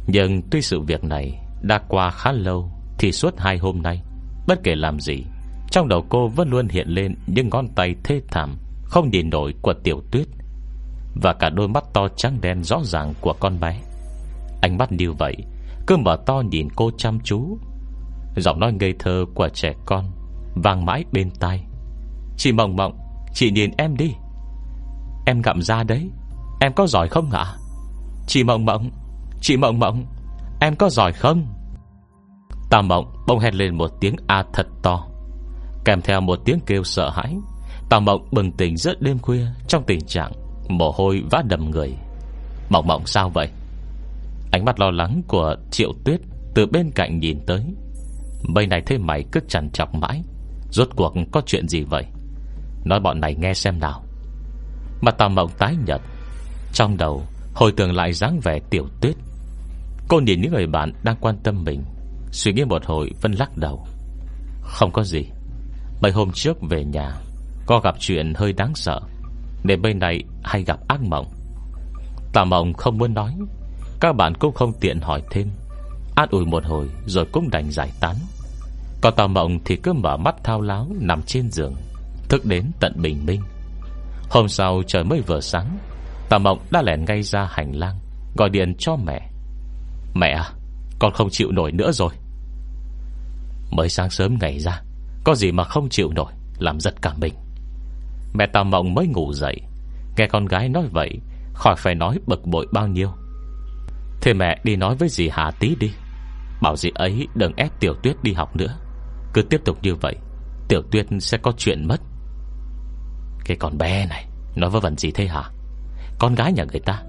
Nhưng 0.07 0.41
tuy 0.51 0.61
sự 0.61 0.79
việc 0.81 1.03
này 1.03 1.39
Đã 1.61 1.81
qua 1.87 2.09
khá 2.09 2.31
lâu 2.31 2.74
thì 2.97 3.11
suốt 3.11 3.33
hai 3.37 3.57
hôm 3.57 3.81
nay, 3.81 4.01
Bất 4.47 4.59
kể 4.63 4.75
làm 4.75 4.99
gì, 4.99 5.23
Trong 5.71 5.87
đầu 5.87 6.05
cô 6.09 6.27
vẫn 6.27 6.49
luôn 6.49 6.67
hiện 6.67 6.87
lên 6.87 7.15
Những 7.27 7.49
ngón 7.49 7.67
tay 7.75 7.95
thê 8.03 8.21
thảm, 8.27 8.57
Không 8.83 9.09
nhìn 9.09 9.29
nổi 9.29 9.53
của 9.61 9.73
tiểu 9.83 10.01
tuyết. 10.11 10.27
Và 11.21 11.33
cả 11.33 11.49
đôi 11.49 11.67
mắt 11.67 11.83
to 11.93 12.07
trắng 12.15 12.37
đen 12.41 12.63
rõ 12.63 12.81
ràng 12.83 13.13
của 13.21 13.33
con 13.39 13.59
bé. 13.59 13.81
Ánh 14.61 14.77
mắt 14.77 14.91
như 14.91 15.11
vậy, 15.11 15.35
Cứ 15.87 15.97
mở 15.97 16.17
to 16.25 16.43
nhìn 16.51 16.67
cô 16.75 16.91
chăm 16.97 17.19
chú. 17.23 17.57
Giọng 18.35 18.59
nói 18.59 18.73
ngây 18.73 18.93
thơ 18.99 19.25
của 19.35 19.49
trẻ 19.49 19.73
con 19.85 20.05
Vang 20.55 20.85
mãi 20.85 21.05
bên 21.11 21.29
tai. 21.39 21.63
Chị 22.37 22.51
mộng 22.51 22.75
mộng, 22.75 22.97
Chị 23.33 23.51
nhìn 23.51 23.71
em 23.77 23.97
đi. 23.97 24.13
Em 25.25 25.41
gặm 25.41 25.61
ra 25.61 25.83
đấy, 25.83 26.09
Em 26.61 26.73
có 26.73 26.87
giỏi 26.87 27.07
không 27.07 27.31
ạ? 27.31 27.45
Chị 28.27 28.43
mộng 28.43 28.65
mộng, 28.65 28.89
Chị 29.41 29.57
mộng 29.57 29.79
mộng, 29.79 30.05
Em 30.61 30.75
có 30.75 30.89
giỏi 30.89 31.11
không? 31.11 31.54
Tà 32.69 32.81
mộng 32.81 33.13
bông 33.27 33.39
hét 33.39 33.55
lên 33.55 33.75
một 33.75 33.91
tiếng 33.99 34.15
A 34.27 34.43
thật 34.53 34.67
to. 34.83 35.07
Kèm 35.85 36.01
theo 36.01 36.21
một 36.21 36.39
tiếng 36.45 36.59
kêu 36.65 36.83
sợ 36.83 37.09
hãi 37.09 37.35
Tà 37.89 37.99
mộng 37.99 38.27
bừng 38.31 38.51
tỉnh 38.51 38.77
rất 38.77 39.01
đêm 39.01 39.19
khuya 39.19 39.45
Trong 39.67 39.83
tình 39.83 40.05
trạng 40.07 40.31
mồ 40.69 40.91
hôi 40.91 41.23
vã 41.31 41.43
đầm 41.47 41.71
người. 41.71 41.93
Mộng 42.69 42.87
mộng 42.87 43.05
sao 43.05 43.29
vậy? 43.29 43.47
Ánh 44.51 44.65
mắt 44.65 44.79
lo 44.79 44.91
lắng 44.91 45.21
của 45.27 45.55
Triệu 45.71 45.93
Tuyết 46.05 46.19
Từ 46.55 46.65
bên 46.65 46.91
cạnh 46.95 47.19
nhìn 47.19 47.39
tới. 47.47 47.65
Mây 48.43 48.67
này 48.67 48.81
thế 48.85 48.97
mày 48.97 49.23
cứ 49.31 49.39
chằn 49.47 49.69
chọc 49.69 49.95
mãi, 49.95 50.23
Rốt 50.69 50.89
cuộc 50.95 51.13
có 51.31 51.41
chuyện 51.45 51.67
gì 51.67 51.83
vậy? 51.83 52.05
Nói 52.85 52.99
bọn 52.99 53.21
này 53.21 53.35
nghe 53.35 53.53
xem 53.53 53.79
nào. 53.79 54.03
Mà 55.01 55.11
tà 55.11 55.27
mộng 55.27 55.49
tái 55.57 55.75
nhật 55.85 56.01
Trong 56.73 56.97
đầu 56.97 57.23
hồi 57.53 57.71
tưởng 57.77 57.95
lại 57.95 58.13
dáng 58.13 58.39
vẻ 58.43 58.59
tiểu 58.69 58.87
tuyết. 59.01 59.15
Cô 60.07 60.19
nhìn 60.19 60.41
những 60.41 60.53
người 60.53 60.67
bạn 60.67 60.91
đang 61.03 61.15
quan 61.21 61.37
tâm 61.43 61.63
mình 61.63 61.83
Suy 62.35 62.53
nghĩ 62.53 62.65
một 62.65 62.85
hồi, 62.85 63.11
Vân 63.21 63.31
lắc 63.31 63.57
đầu. 63.57 63.87
Không 64.61 64.91
có 64.91 65.03
gì. 65.03 65.25
Mấy 66.01 66.11
hôm 66.11 66.31
trước 66.31 66.57
về 66.61 66.83
nhà, 66.85 67.13
Có 67.65 67.79
gặp 67.79 67.95
chuyện 67.99 68.33
hơi 68.35 68.53
đáng 68.53 68.75
sợ, 68.75 68.99
Nên 69.63 69.81
bên 69.81 69.99
này 69.99 70.23
hay 70.43 70.63
gặp 70.63 70.79
ác 70.87 71.01
mộng. 71.01 71.25
Tà 72.33 72.43
mộng 72.43 72.73
không 72.73 72.97
muốn 72.97 73.13
nói, 73.13 73.35
Các 73.99 74.15
bạn 74.15 74.33
cũng 74.39 74.53
không 74.53 74.73
tiện 74.79 74.99
hỏi 74.99 75.21
thêm. 75.31 75.47
An 76.15 76.29
ủi 76.31 76.45
một 76.45 76.65
hồi, 76.65 76.89
Rồi 77.05 77.25
cũng 77.31 77.49
đành 77.49 77.71
giải 77.71 77.91
tán. 77.99 78.15
Còn 79.01 79.13
tà 79.15 79.27
mộng 79.27 79.59
thì 79.65 79.75
cứ 79.75 79.93
mở 79.93 80.17
mắt 80.17 80.35
thao 80.43 80.61
láo, 80.61 80.87
Nằm 80.99 81.21
trên 81.21 81.51
giường, 81.51 81.73
Thức 82.29 82.45
đến 82.45 82.71
tận 82.79 82.93
bình 83.01 83.25
minh. 83.25 83.41
Hôm 84.29 84.47
sau 84.47 84.81
trời 84.87 85.03
mới 85.03 85.21
vừa 85.21 85.39
sáng 85.39 85.77
Tà 86.29 86.37
mộng 86.37 86.59
đã 86.71 86.81
lẻn 86.81 87.05
ngay 87.05 87.23
ra 87.23 87.47
hành 87.51 87.71
lang, 87.75 87.95
Gọi 88.37 88.49
điện 88.49 88.75
cho 88.79 88.95
mẹ. 88.95 89.29
Mẹ 90.13 90.31
à 90.31 90.51
Con 90.99 91.13
không 91.13 91.29
chịu 91.29 91.51
nổi 91.51 91.71
nữa 91.71 91.91
rồi. 91.91 92.09
Mới 93.75 93.89
sáng 93.89 94.09
sớm 94.09 94.37
ngày 94.41 94.59
ra, 94.59 94.81
Có 95.23 95.35
gì 95.35 95.51
mà 95.51 95.63
không 95.63 95.89
chịu 95.89 96.11
nổi, 96.15 96.31
Làm 96.59 96.79
giật 96.79 96.93
cả 97.01 97.13
mình. 97.17 97.33
Mẹ 98.33 98.45
tàu 98.53 98.63
Mộng 98.63 98.93
mới 98.93 99.07
ngủ 99.07 99.33
dậy, 99.33 99.61
Nghe 100.17 100.27
con 100.27 100.45
gái 100.45 100.69
nói 100.69 100.87
vậy, 100.91 101.19
Khỏi 101.53 101.75
phải 101.77 101.95
nói 101.95 102.19
bực 102.27 102.45
bội 102.45 102.67
bao 102.71 102.87
nhiêu. 102.87 103.09
Thế 104.21 104.33
mẹ 104.33 104.61
đi 104.63 104.75
nói 104.75 104.95
với 104.95 105.09
dì 105.09 105.29
Hà 105.29 105.51
tí 105.59 105.75
đi, 105.79 105.91
Bảo 106.61 106.75
dì 106.75 106.89
ấy 106.95 107.27
đừng 107.35 107.53
ép 107.57 107.79
Tiểu 107.79 107.93
Tuyết 108.03 108.15
đi 108.23 108.33
học 108.33 108.55
nữa. 108.55 108.77
Cứ 109.33 109.41
tiếp 109.41 109.61
tục 109.65 109.77
như 109.81 109.95
vậy, 109.95 110.15
Tiểu 110.67 110.81
Tuyết 110.91 111.05
sẽ 111.19 111.37
có 111.37 111.51
chuyện 111.57 111.87
mất. 111.87 112.01
Cái 113.45 113.57
con 113.57 113.77
bé 113.77 114.05
này 114.05 114.25
Nói 114.55 114.69
vớ 114.69 114.79
vẩn 114.79 114.97
gì 114.97 115.11
thế 115.11 115.27
hả? 115.27 115.43
Con 116.19 116.35
gái 116.35 116.53
nhà 116.53 116.63
người 116.71 116.81
ta, 116.85 117.01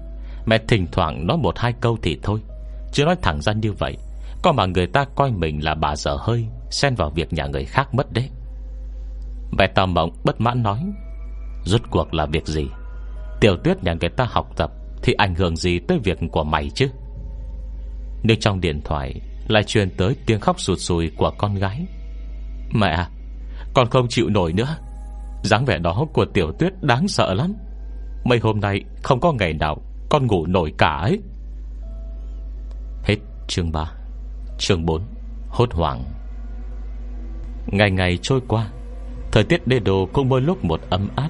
Mẹ 0.45 0.57
thỉnh 0.67 0.87
thoảng 0.91 1.27
nói 1.27 1.37
một 1.37 1.59
hai 1.59 1.73
câu 1.81 1.97
thì 2.01 2.19
thôi. 2.23 2.39
Chứ 2.91 3.05
nói 3.05 3.15
thẳng 3.21 3.41
ra 3.41 3.53
như 3.53 3.71
vậy, 3.71 3.97
Có 4.43 4.51
mà 4.51 4.65
người 4.65 4.87
ta 4.87 5.05
coi 5.15 5.31
mình 5.31 5.63
là 5.63 5.75
bà 5.75 5.95
dở 5.95 6.17
hơi 6.19 6.47
Xen 6.69 6.95
vào 6.95 7.09
việc 7.09 7.33
nhà 7.33 7.45
người 7.45 7.65
khác 7.65 7.95
mất 7.95 8.13
đấy. 8.13 8.29
Mẹ 9.57 9.67
tà 9.67 9.85
mộng 9.85 10.11
bất 10.23 10.41
mãn 10.41 10.63
nói, 10.63 10.79
Rốt 11.65 11.81
cuộc 11.89 12.13
là 12.13 12.25
việc 12.25 12.47
gì? 12.47 12.67
Tiểu 13.39 13.57
tuyết 13.63 13.83
nhà 13.83 13.93
người 14.01 14.09
ta 14.09 14.27
học 14.29 14.57
tập 14.57 14.71
Thì 15.03 15.13
ảnh 15.13 15.35
hưởng 15.35 15.55
gì 15.55 15.79
tới 15.79 15.99
việc 16.03 16.19
của 16.31 16.43
mày 16.43 16.69
chứ? 16.75 16.87
Nhưng 18.23 18.39
trong 18.39 18.61
điện 18.61 18.81
thoại 18.85 19.21
Lại 19.47 19.63
truyền 19.63 19.89
tới 19.89 20.15
tiếng 20.25 20.39
khóc 20.39 20.59
sụt 20.59 20.79
sùi 20.79 21.11
Của 21.17 21.31
con 21.37 21.55
gái, 21.55 21.85
Mẹ, 22.73 23.07
Con 23.73 23.89
không 23.89 24.07
chịu 24.09 24.29
nổi 24.29 24.53
nữa. 24.53 24.77
Dáng 25.43 25.65
vẻ 25.65 25.77
đó 25.77 26.05
của 26.13 26.25
tiểu 26.25 26.51
tuyết 26.59 26.73
đáng 26.83 27.07
sợ 27.07 27.33
lắm. 27.33 27.53
Mấy 28.25 28.39
hôm 28.39 28.59
nay 28.59 28.81
không 29.03 29.19
có 29.19 29.33
ngày 29.33 29.53
nào 29.53 29.77
Con 30.09 30.27
ngủ 30.27 30.45
nổi 30.45 30.73
cả 30.77 30.99
ấy. 31.01 31.19
Hết 33.03 33.15
chương 33.47 33.71
3 33.71 33.91
Chương 34.57 34.85
4 34.85 35.01
Hốt 35.49 35.73
hoảng. 35.73 36.16
Ngày 37.67 37.91
ngày 37.91 38.17
trôi 38.21 38.39
qua, 38.47 38.67
Thời 39.31 39.43
tiết 39.43 39.67
đê 39.67 39.79
đồ 39.79 40.09
cũng 40.13 40.29
mỗi 40.29 40.41
lúc 40.41 40.65
một 40.65 40.81
ấm 40.89 41.07
áp, 41.15 41.29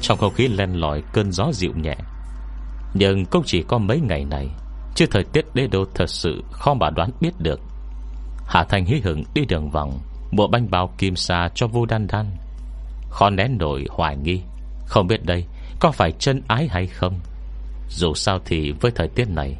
Trong 0.00 0.18
không 0.18 0.34
khí 0.34 0.48
len 0.48 0.72
lỏi 0.72 1.02
cơn 1.12 1.32
gió 1.32 1.52
dịu 1.52 1.72
nhẹ. 1.82 1.96
Nhưng 2.94 3.26
cũng 3.26 3.42
chỉ 3.46 3.62
có 3.62 3.78
mấy 3.78 4.00
ngày 4.00 4.24
này, 4.24 4.48
Chứ 4.94 5.06
thời 5.10 5.24
tiết 5.24 5.54
đê 5.54 5.66
đô 5.66 5.84
thật 5.94 6.10
sự 6.10 6.44
Khó 6.52 6.74
mà 6.74 6.90
đoán 6.90 7.10
biết 7.20 7.32
được. 7.38 7.60
Hạ 8.46 8.64
Thành 8.68 8.84
hí 8.84 9.00
hửng 9.04 9.24
đi 9.34 9.44
đường 9.44 9.70
vòng 9.70 9.98
bộ 10.32 10.48
bánh 10.48 10.70
bao 10.70 10.90
kim 10.98 11.16
sa 11.16 11.48
cho 11.54 11.66
vô 11.66 11.86
đan 11.86 12.06
đan. 12.06 12.26
Khó 13.10 13.30
nén 13.30 13.58
nổi 13.58 13.86
hoài 13.90 14.16
nghi, 14.16 14.40
Không 14.86 15.06
biết 15.06 15.24
đây 15.24 15.44
có 15.80 15.90
phải 15.90 16.12
chân 16.12 16.42
ái 16.48 16.68
hay 16.68 16.86
không. 16.86 17.20
Dù 17.88 18.14
sao 18.14 18.38
thì 18.44 18.72
với 18.72 18.90
thời 18.90 19.08
tiết 19.08 19.28
này, 19.28 19.56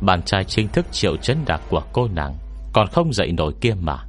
Bạn 0.00 0.22
trai 0.22 0.44
chính 0.44 0.68
thức 0.68 0.86
triệu 0.92 1.16
chấn 1.16 1.38
đạc 1.46 1.60
của 1.70 1.82
cô 1.92 2.08
nàng 2.08 2.36
Còn 2.72 2.86
không 2.86 3.12
dậy 3.12 3.32
nổi 3.32 3.52
kia 3.60 3.74
mà. 3.80 4.07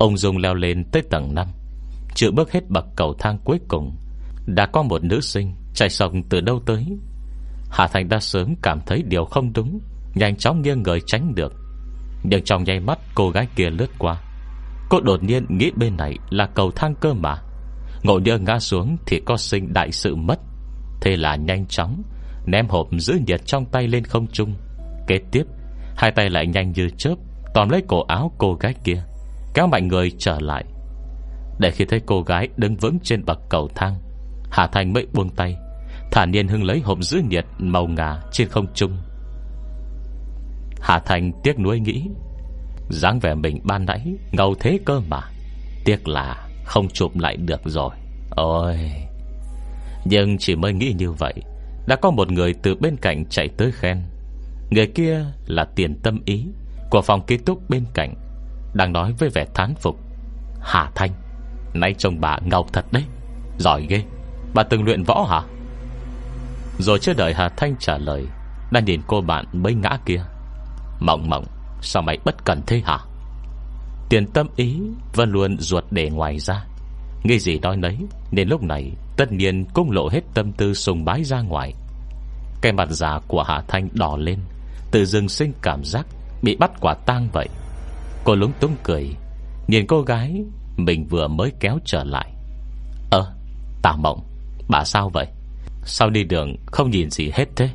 Ông 0.00 0.16
Dung 0.16 0.36
leo 0.36 0.54
lên 0.54 0.84
tới 0.92 1.02
tầng 1.10 1.34
5 1.34 1.48
Chưa 2.14 2.30
bước 2.30 2.52
hết 2.52 2.70
bậc 2.70 2.84
cầu 2.96 3.14
thang 3.18 3.38
cuối 3.44 3.58
cùng. 3.68 3.96
Đã 4.46 4.66
có 4.66 4.82
một 4.82 5.04
nữ 5.04 5.20
sinh 5.20 5.54
Chạy 5.74 5.90
sông 5.90 6.22
từ 6.28 6.40
đâu 6.40 6.60
tới. 6.66 6.86
Hà 7.70 7.88
Thành 7.88 8.08
đã 8.08 8.20
sớm 8.20 8.54
cảm 8.62 8.80
thấy 8.86 9.02
điều 9.02 9.24
không 9.24 9.52
đúng, 9.52 9.80
Nhanh 10.14 10.36
chóng 10.36 10.62
nghiêng 10.62 10.82
người 10.82 11.00
tránh 11.06 11.34
được. 11.34 11.52
Nhưng 12.22 12.44
trong 12.44 12.64
nháy 12.64 12.80
mắt, 12.80 12.98
cô 13.14 13.30
gái 13.30 13.46
kia 13.56 13.70
lướt 13.70 13.90
qua. 13.98 14.20
Cô 14.90 15.00
đột 15.00 15.22
nhiên 15.22 15.46
nghĩ 15.48 15.70
bên 15.76 15.96
này 15.96 16.16
là 16.30 16.46
cầu 16.46 16.70
thang 16.70 16.94
cơ 17.00 17.14
mà. 17.14 17.42
Ngộ 18.02 18.18
nhơ 18.18 18.38
ngã 18.38 18.58
xuống 18.58 18.96
Thì 19.06 19.20
có 19.24 19.36
sinh 19.36 19.72
đại 19.72 19.92
sự 19.92 20.16
mất. 20.16 20.38
Thế 21.00 21.16
là 21.16 21.36
nhanh 21.36 21.66
chóng 21.66 22.02
Ném 22.46 22.68
hộp 22.68 22.88
giữ 22.98 23.18
nhiệt 23.26 23.46
trong 23.46 23.64
tay 23.64 23.88
lên 23.88 24.04
không 24.04 24.26
trung. 24.26 24.54
Kế 25.06 25.18
tiếp, 25.32 25.44
Hai 25.96 26.10
tay 26.10 26.30
lại 26.30 26.46
nhanh 26.46 26.72
như 26.72 26.88
chớp, 26.98 27.14
Tóm 27.54 27.68
lấy 27.68 27.82
cổ 27.88 28.02
áo 28.02 28.32
cô 28.38 28.54
gái 28.54 28.74
kia. 28.84 29.02
Kéo 29.54 29.66
mạnh 29.66 29.88
người 29.88 30.12
trở 30.18 30.38
lại. 30.40 30.64
Để 31.58 31.70
khi 31.70 31.84
thấy 31.84 32.00
cô 32.06 32.22
gái 32.22 32.48
đứng 32.56 32.76
vững 32.76 32.98
trên 33.02 33.24
bậc 33.24 33.38
cầu 33.48 33.68
thang, 33.74 33.98
Hà 34.50 34.66
Thành 34.66 34.92
mới 34.92 35.06
buông 35.12 35.28
tay, 35.28 35.56
Thả 36.10 36.24
nhiên 36.24 36.48
hưng 36.48 36.64
lấy 36.64 36.80
hộp 36.80 36.98
giữ 37.02 37.22
nhiệt 37.28 37.44
Màu 37.58 37.86
ngà 37.86 38.20
trên 38.32 38.48
không 38.48 38.66
trung. 38.74 38.96
Hà 40.80 40.98
Thành 40.98 41.32
tiếc 41.42 41.58
nuối 41.58 41.80
nghĩ, 41.80 42.08
dáng 42.90 43.20
vẻ 43.20 43.34
mình 43.34 43.60
ban 43.64 43.86
nãy 43.86 44.14
Ngầu 44.32 44.54
thế 44.60 44.78
cơ 44.84 45.00
mà, 45.00 45.20
Tiếc 45.84 46.08
là 46.08 46.48
không 46.64 46.88
chụp 46.88 47.18
lại 47.18 47.36
được 47.36 47.60
rồi. 47.64 47.90
Ôi! 48.30 48.76
Nhưng 50.04 50.38
chỉ 50.38 50.56
mới 50.56 50.72
nghĩ 50.72 50.94
như 50.98 51.12
vậy, 51.12 51.34
Đã 51.86 51.96
có 51.96 52.10
một 52.10 52.32
người 52.32 52.54
từ 52.62 52.74
bên 52.74 52.96
cạnh 52.96 53.24
chạy 53.26 53.48
tới 53.48 53.72
khen. 53.72 54.02
Người 54.70 54.86
kia 54.86 55.24
là 55.46 55.64
tiền 55.64 56.00
tâm 56.02 56.20
ý 56.24 56.46
Của 56.90 57.02
phòng 57.02 57.26
ký 57.26 57.36
túc 57.36 57.70
bên 57.70 57.84
cạnh. 57.94 58.14
Đang 58.74 58.92
nói 58.92 59.12
với 59.18 59.28
vẻ 59.28 59.46
thán 59.54 59.74
phục. 59.74 59.96
Hà 60.60 60.90
Thanh 60.94 61.10
Nay 61.74 61.94
trông 61.98 62.20
bà 62.20 62.38
ngầu 62.44 62.66
thật 62.72 62.84
đấy. 62.92 63.04
Giỏi 63.58 63.86
ghê. 63.88 64.02
Bà 64.54 64.62
từng 64.62 64.84
luyện 64.84 65.04
võ 65.04 65.26
hả? 65.30 65.42
Rồi 66.78 66.98
chưa 66.98 67.12
đợi 67.14 67.34
Hà 67.34 67.48
Thanh 67.48 67.76
trả 67.78 67.98
lời, 67.98 68.26
Đã 68.70 68.80
nhìn 68.80 69.00
cô 69.06 69.20
bạn 69.20 69.46
mới 69.52 69.74
ngã 69.74 69.98
kia. 70.06 70.22
Mộng 71.00 71.30
mộng, 71.30 71.44
Sao 71.82 72.02
mày 72.02 72.18
bất 72.24 72.44
cần 72.44 72.62
thế 72.66 72.82
hả? 72.84 72.98
Tiền 74.08 74.26
tâm 74.26 74.48
ý 74.56 74.80
Vẫn 75.14 75.30
luôn 75.30 75.56
ruột 75.58 75.84
để 75.90 76.10
ngoài 76.10 76.38
ra. 76.38 76.64
Nghe 77.24 77.38
gì 77.38 77.58
nói 77.58 77.76
nấy, 77.76 77.98
Nên 78.30 78.48
lúc 78.48 78.62
này 78.62 78.92
tất 79.16 79.32
nhiên 79.32 79.64
cũng 79.74 79.90
lộ 79.90 80.08
hết 80.08 80.20
tâm 80.34 80.52
tư 80.52 80.74
sùng 80.74 81.04
bái 81.04 81.24
ra 81.24 81.40
ngoài. 81.40 81.74
Cái 82.62 82.72
mặt 82.72 82.88
già 82.90 83.18
của 83.28 83.42
Hà 83.42 83.62
Thanh 83.68 83.88
đỏ 83.92 84.16
lên 84.16 84.38
Từ 84.90 85.04
dưng 85.04 85.28
sinh 85.28 85.52
cảm 85.62 85.84
giác 85.84 86.06
Bị 86.42 86.56
bắt 86.56 86.70
quả 86.80 86.94
tang 86.94 87.28
vậy. 87.32 87.48
Cô 88.24 88.34
lúng 88.34 88.52
túng 88.60 88.76
cười. 88.82 89.16
Nhìn 89.68 89.86
cô 89.86 90.02
gái 90.02 90.44
Mình 90.76 91.06
vừa 91.06 91.28
mới 91.28 91.52
kéo 91.60 91.78
trở 91.84 92.04
lại. 92.04 92.32
Ơ 93.10 93.20
à, 93.20 93.32
Tà 93.82 93.96
mộng 93.96 94.20
Bà 94.68 94.84
sao 94.84 95.10
vậy? 95.14 95.26
Sao 95.84 96.10
đi 96.10 96.24
đường 96.24 96.56
không 96.66 96.90
nhìn 96.90 97.10
gì 97.10 97.30
hết 97.34 97.48
thế? 97.56 97.70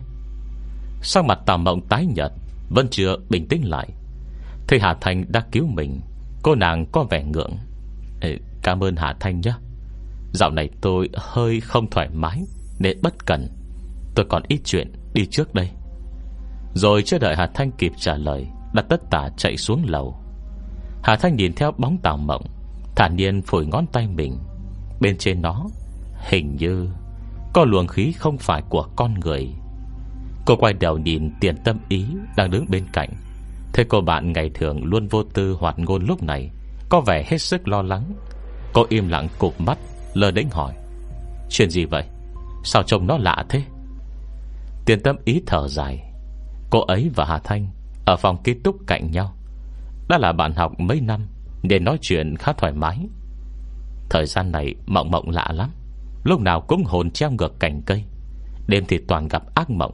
Sao 1.02 1.24
mặt 1.24 1.40
tà 1.46 1.58
mộng 1.58 1.82
tái 1.90 2.06
nhật 2.06 2.32
Vẫn 2.70 2.88
chưa 2.92 3.16
bình 3.30 3.48
tĩnh 3.48 3.70
lại. 3.70 3.90
Thấy 4.68 4.80
Hà 4.80 4.96
Thanh 5.02 5.26
đã 5.32 5.46
cứu 5.52 5.68
mình 5.68 6.02
Cô 6.44 6.56
nàng 6.56 6.86
có 6.92 7.04
vẻ 7.10 7.24
ngượng. 7.24 7.58
Ê, 8.22 8.38
Cảm 8.64 8.84
ơn 8.84 8.96
Hà 8.96 9.16
Thanh 9.20 9.42
nhé. 9.42 9.54
Dạo 10.34 10.52
này 10.52 10.70
tôi 10.82 11.10
hơi 11.14 11.62
không 11.62 11.90
thoải 11.90 12.10
mái 12.14 12.44
để 12.80 12.96
bất 13.02 13.26
cần. 13.26 13.48
Tôi 14.16 14.26
còn 14.30 14.44
ít 14.48 14.60
chuyện 14.64 14.92
đi 15.14 15.26
trước 15.26 15.54
đây. 15.54 15.70
Rồi 16.74 17.02
chưa 17.06 17.18
đợi 17.18 17.36
Hà 17.36 17.48
Thanh 17.54 17.72
kịp 17.72 17.92
trả 17.98 18.18
lời 18.18 18.48
Đặt 18.74 18.86
tất 18.90 19.02
tả 19.12 19.30
chạy 19.38 19.58
xuống 19.58 19.84
lầu. 19.88 20.25
Hà 21.06 21.15
Thanh 21.15 21.36
nhìn 21.36 21.54
theo 21.54 21.72
bóng 21.78 21.98
tàu 22.04 22.18
mộng, 22.18 22.46
Thản 22.96 23.15
nhiên 23.15 23.41
phổi 23.41 23.65
ngón 23.65 23.86
tay 23.88 24.08
mình. 24.08 24.38
Bên 25.00 25.18
trên 25.18 25.41
nó, 25.41 25.65
Hình 26.30 26.56
như 26.56 26.89
Có 27.54 27.65
luồng 27.65 27.88
khí 27.88 28.12
không 28.12 28.38
phải 28.38 28.62
của 28.70 28.88
con 28.96 29.13
người. 29.20 29.48
Cô 30.46 30.56
quay 30.56 30.74
đầu 30.74 30.98
nhìn 30.98 31.32
tiền 31.39 31.56
tâm 31.63 31.80
ý 31.89 32.06
Đang 32.38 32.52
đứng 32.52 32.65
bên 32.70 32.86
cạnh. 32.94 33.10
Thế 33.74 33.86
cô 33.89 34.02
bạn 34.02 34.34
ngày 34.34 34.50
thường 34.54 34.84
luôn 34.84 35.08
vô 35.08 35.24
tư 35.24 35.58
hoạt 35.60 35.80
ngôn 35.80 36.06
lúc 36.06 36.24
này, 36.24 36.52
Có 36.89 37.02
vẻ 37.02 37.26
hết 37.28 37.38
sức 37.38 37.68
lo 37.68 37.82
lắng. 37.82 38.13
Cô 38.74 38.86
im 38.89 39.08
lặng 39.08 39.28
cụp 39.39 39.62
mắt 39.62 39.78
Lờ 40.13 40.32
đánh 40.32 40.50
hỏi, 40.50 40.74
Chuyện 41.50 41.70
gì 41.70 41.86
vậy? 41.86 42.04
Sao 42.63 42.84
trông 42.84 43.08
nó 43.08 43.18
lạ 43.18 43.46
thế? 43.50 43.63
Tiền 44.86 45.00
tâm 45.04 45.15
ý 45.26 45.41
thở 45.46 45.68
dài. 45.68 46.13
Cô 46.70 46.80
ấy 46.82 47.12
và 47.15 47.26
Hà 47.26 47.39
Thanh 47.39 47.68
Ở 48.06 48.15
phòng 48.15 48.44
ký 48.44 48.54
túc 48.63 48.76
cạnh 48.88 49.12
nhau. 49.12 49.35
Đã 50.10 50.18
là 50.18 50.32
bạn 50.32 50.54
học 50.56 50.80
mấy 50.80 51.02
năm 51.02 51.28
Nên 51.63 51.84
nói 51.84 51.98
chuyện 52.02 52.36
khá 52.38 52.54
thoải 52.54 52.74
mái. 52.74 53.00
Thời 54.10 54.26
gian 54.26 54.52
này 54.52 54.76
mộng 54.86 55.12
mộng 55.12 55.30
lạ 55.30 55.48
lắm. 55.54 55.72
Lúc 56.24 56.41
nào 56.41 56.62
cũng 56.62 56.84
hồn 56.84 57.12
treo 57.12 57.32
ngược 57.32 57.60
cành 57.60 57.82
cây. 57.86 58.04
Đêm 58.68 58.84
thì 58.88 58.98
toàn 59.08 59.28
gặp 59.28 59.44
ác 59.56 59.70
mộng. 59.70 59.94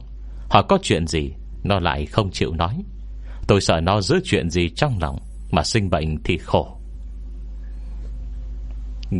Hỏi 0.50 0.62
có 0.68 0.78
chuyện 0.82 1.06
gì 1.06 1.32
Nó 1.64 1.78
lại 1.78 2.06
không 2.06 2.30
chịu 2.30 2.52
nói. 2.54 2.82
Tôi 3.46 3.60
sợ 3.60 3.80
nó 3.80 4.00
giữ 4.00 4.20
chuyện 4.24 4.50
gì 4.50 4.70
trong 4.70 4.98
lòng 5.00 5.18
Mà 5.50 5.62
sinh 5.62 5.90
bệnh 5.90 6.22
thì 6.24 6.38
khổ. 6.38 6.76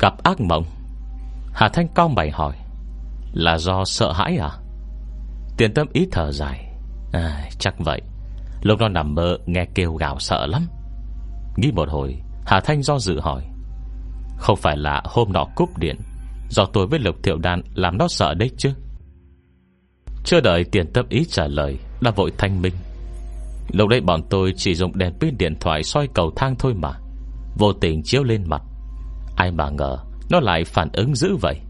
Gặp 0.00 0.22
ác 0.22 0.40
mộng 0.40 0.64
Hà 1.52 1.68
Thanh 1.68 1.88
cao 1.94 2.09
mày 2.09 2.31
hỏi 2.31 2.57
Là 3.33 3.59
do 3.59 3.85
sợ 3.85 4.12
hãi 4.12 4.37
à? 4.37 4.50
Tiền 5.57 5.74
tâm 5.74 5.87
ý 5.92 6.09
thở 6.12 6.33
dài 6.33 6.68
à, 7.12 7.50
Chắc 7.59 7.74
vậy. 7.78 8.00
Lúc 8.62 8.81
nó 8.81 8.88
nằm 8.88 9.14
mơ 9.14 9.38
nghe 9.46 9.66
kêu 9.74 9.94
gào 9.94 10.18
sợ 10.18 10.46
lắm. 10.46 10.66
Nghĩ 11.56 11.72
một 11.72 11.88
hồi, 11.88 12.16
Hà 12.46 12.60
Thanh 12.60 12.82
do 12.82 12.98
dự 12.98 13.20
hỏi. 13.20 13.42
Không 14.38 14.56
phải 14.56 14.76
là 14.76 15.02
hôm 15.04 15.32
nọ 15.32 15.44
cúp 15.56 15.78
điện, 15.78 15.96
Do 16.52 16.64
tôi 16.64 16.86
với 16.86 16.98
Lục 16.98 17.16
Thiệu 17.22 17.38
Đan 17.38 17.62
Làm 17.74 17.98
nó 17.98 18.08
sợ 18.08 18.34
đấy 18.34 18.50
chứ? 18.56 18.70
Chưa 20.24 20.40
đợi 20.40 20.64
tiền 20.64 20.92
tâm 20.92 21.06
ý 21.08 21.24
trả 21.28 21.46
lời, 21.46 21.78
Đã 22.00 22.10
vội 22.10 22.32
thanh 22.38 22.62
minh. 22.62 22.74
Lúc 23.72 23.88
đấy 23.88 24.00
bọn 24.00 24.22
tôi 24.30 24.52
chỉ 24.56 24.74
dùng 24.74 24.98
đèn 24.98 25.12
pin 25.20 25.38
điện 25.38 25.56
thoại 25.60 25.82
soi 25.82 26.08
cầu 26.14 26.30
thang 26.36 26.54
thôi 26.58 26.74
mà, 26.74 26.92
Vô 27.58 27.72
tình 27.72 28.02
chiếu 28.02 28.22
lên 28.22 28.44
mặt. 28.46 28.62
Ai 29.36 29.50
mà 29.50 29.70
ngờ, 29.70 29.98
Nó 30.30 30.40
lại 30.40 30.64
phản 30.64 30.88
ứng 30.92 31.14
dữ 31.14 31.36
vậy, 31.40 31.60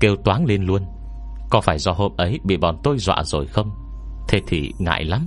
Kêu 0.00 0.16
toáng 0.24 0.46
lên 0.46 0.64
luôn. 0.64 0.82
Có 1.50 1.60
phải 1.60 1.78
do 1.78 1.92
hôm 1.92 2.12
ấy 2.16 2.38
bị 2.44 2.56
bọn 2.56 2.78
tôi 2.82 2.98
dọa 2.98 3.22
rồi 3.24 3.46
không? 3.46 3.70
Thế 4.28 4.40
thì 4.46 4.72
ngại 4.78 5.04
lắm. 5.04 5.26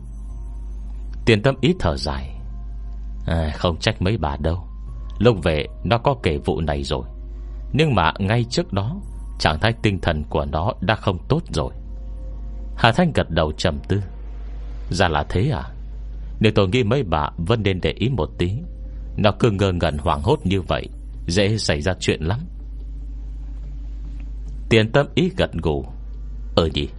Tiền 1.25 1.41
tâm 1.41 1.55
ý 1.61 1.73
thở 1.79 1.97
dài 1.97 2.36
à, 3.27 3.51
Không 3.55 3.77
trách 3.79 4.01
mấy 4.01 4.17
bà 4.17 4.37
đâu. 4.39 4.67
Lúc 5.19 5.43
về 5.43 5.65
nó 5.83 5.97
có 5.97 6.15
kể 6.23 6.37
vụ 6.45 6.61
này 6.61 6.83
rồi. 6.83 7.03
Nhưng 7.73 7.95
mà 7.95 8.13
ngay 8.19 8.43
trước 8.49 8.73
đó 8.73 8.95
Trạng 9.39 9.59
thái 9.59 9.73
tinh 9.81 9.99
thần 10.01 10.23
của 10.29 10.45
nó 10.45 10.73
đã 10.81 10.95
không 10.95 11.17
tốt 11.27 11.41
rồi. 11.53 11.73
Hà 12.77 12.91
Thanh 12.91 13.11
gật 13.13 13.29
đầu 13.29 13.51
trầm 13.51 13.79
tư. 13.87 14.01
Ra 14.89 15.07
là 15.07 15.25
thế 15.29 15.49
à? 15.49 15.63
Nếu 16.39 16.51
tôi 16.55 16.67
nghĩ 16.67 16.83
mấy 16.83 17.03
bà 17.03 17.29
vẫn 17.37 17.63
nên 17.63 17.81
để 17.81 17.91
ý 17.91 18.09
một 18.09 18.29
tí. 18.37 18.51
Nó 19.17 19.31
cứ 19.39 19.51
ngơ 19.51 19.71
ngẩn 19.71 19.97
hoảng 19.97 20.21
hốt 20.23 20.39
như 20.43 20.61
vậy 20.61 20.89
Dễ 21.27 21.57
xảy 21.57 21.81
ra 21.81 21.93
chuyện 21.99 22.21
lắm. 22.21 22.39
Tiền 24.69 24.91
tâm 24.91 25.07
ý 25.15 25.31
gật 25.37 25.51
gù. 25.53 25.85
Ờ 26.55 26.69
gì 26.73 26.89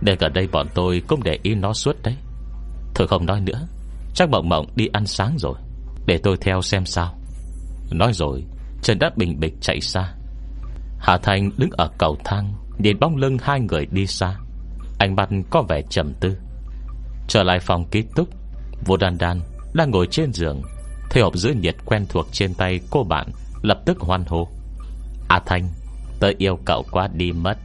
Để 0.00 0.16
gần 0.20 0.32
đây 0.32 0.48
bọn 0.52 0.66
tôi 0.74 1.02
cũng 1.08 1.22
để 1.22 1.38
ý 1.42 1.54
nó 1.54 1.72
suốt 1.72 1.96
đấy. 2.02 2.16
Thôi 2.94 3.08
không 3.08 3.26
nói 3.26 3.40
nữa. 3.40 3.66
Chắc 4.14 4.28
mộng 4.28 4.48
mộng 4.48 4.66
đi 4.76 4.86
ăn 4.92 5.06
sáng 5.06 5.36
rồi. 5.38 5.54
Để 6.06 6.18
tôi 6.18 6.36
theo 6.40 6.62
xem 6.62 6.86
sao. 6.86 7.18
Nói 7.90 8.12
rồi 8.12 8.44
Trần 8.82 8.98
đã 8.98 9.10
bình 9.16 9.40
bịch 9.40 9.54
chạy 9.60 9.80
xa. 9.80 10.14
Hà 10.98 11.18
Thành 11.18 11.50
đứng 11.56 11.70
ở 11.72 11.90
cầu 11.98 12.16
thang, 12.24 12.54
Nhìn 12.78 12.98
bóng 13.00 13.16
lưng 13.16 13.36
hai 13.42 13.60
người 13.60 13.86
đi 13.86 14.06
xa. 14.06 14.36
Anh 14.98 15.16
mặt 15.16 15.28
có 15.50 15.62
vẻ 15.68 15.82
trầm 15.90 16.12
tư. 16.20 16.36
Trở 17.28 17.42
lại 17.42 17.58
phòng 17.60 17.84
ký 17.90 18.04
túc 18.16 18.28
Vô 18.86 18.96
đan 18.96 19.18
đan 19.18 19.40
đang 19.74 19.90
ngồi 19.90 20.06
trên 20.10 20.32
giường. 20.32 20.62
Thấy 21.10 21.22
hộp 21.22 21.36
giữ 21.36 21.50
nhiệt 21.50 21.76
quen 21.84 22.06
thuộc 22.08 22.26
trên 22.32 22.54
tay 22.54 22.80
cô 22.90 23.04
bạn, 23.04 23.30
Lập 23.62 23.78
tức 23.86 24.00
hoan 24.00 24.24
hô. 24.26 24.48
À 25.28 25.40
Thanh 25.46 25.68
Tớ 26.20 26.30
yêu 26.38 26.58
cậu 26.64 26.84
quá 26.90 27.08
đi 27.14 27.32
mất. 27.32 27.58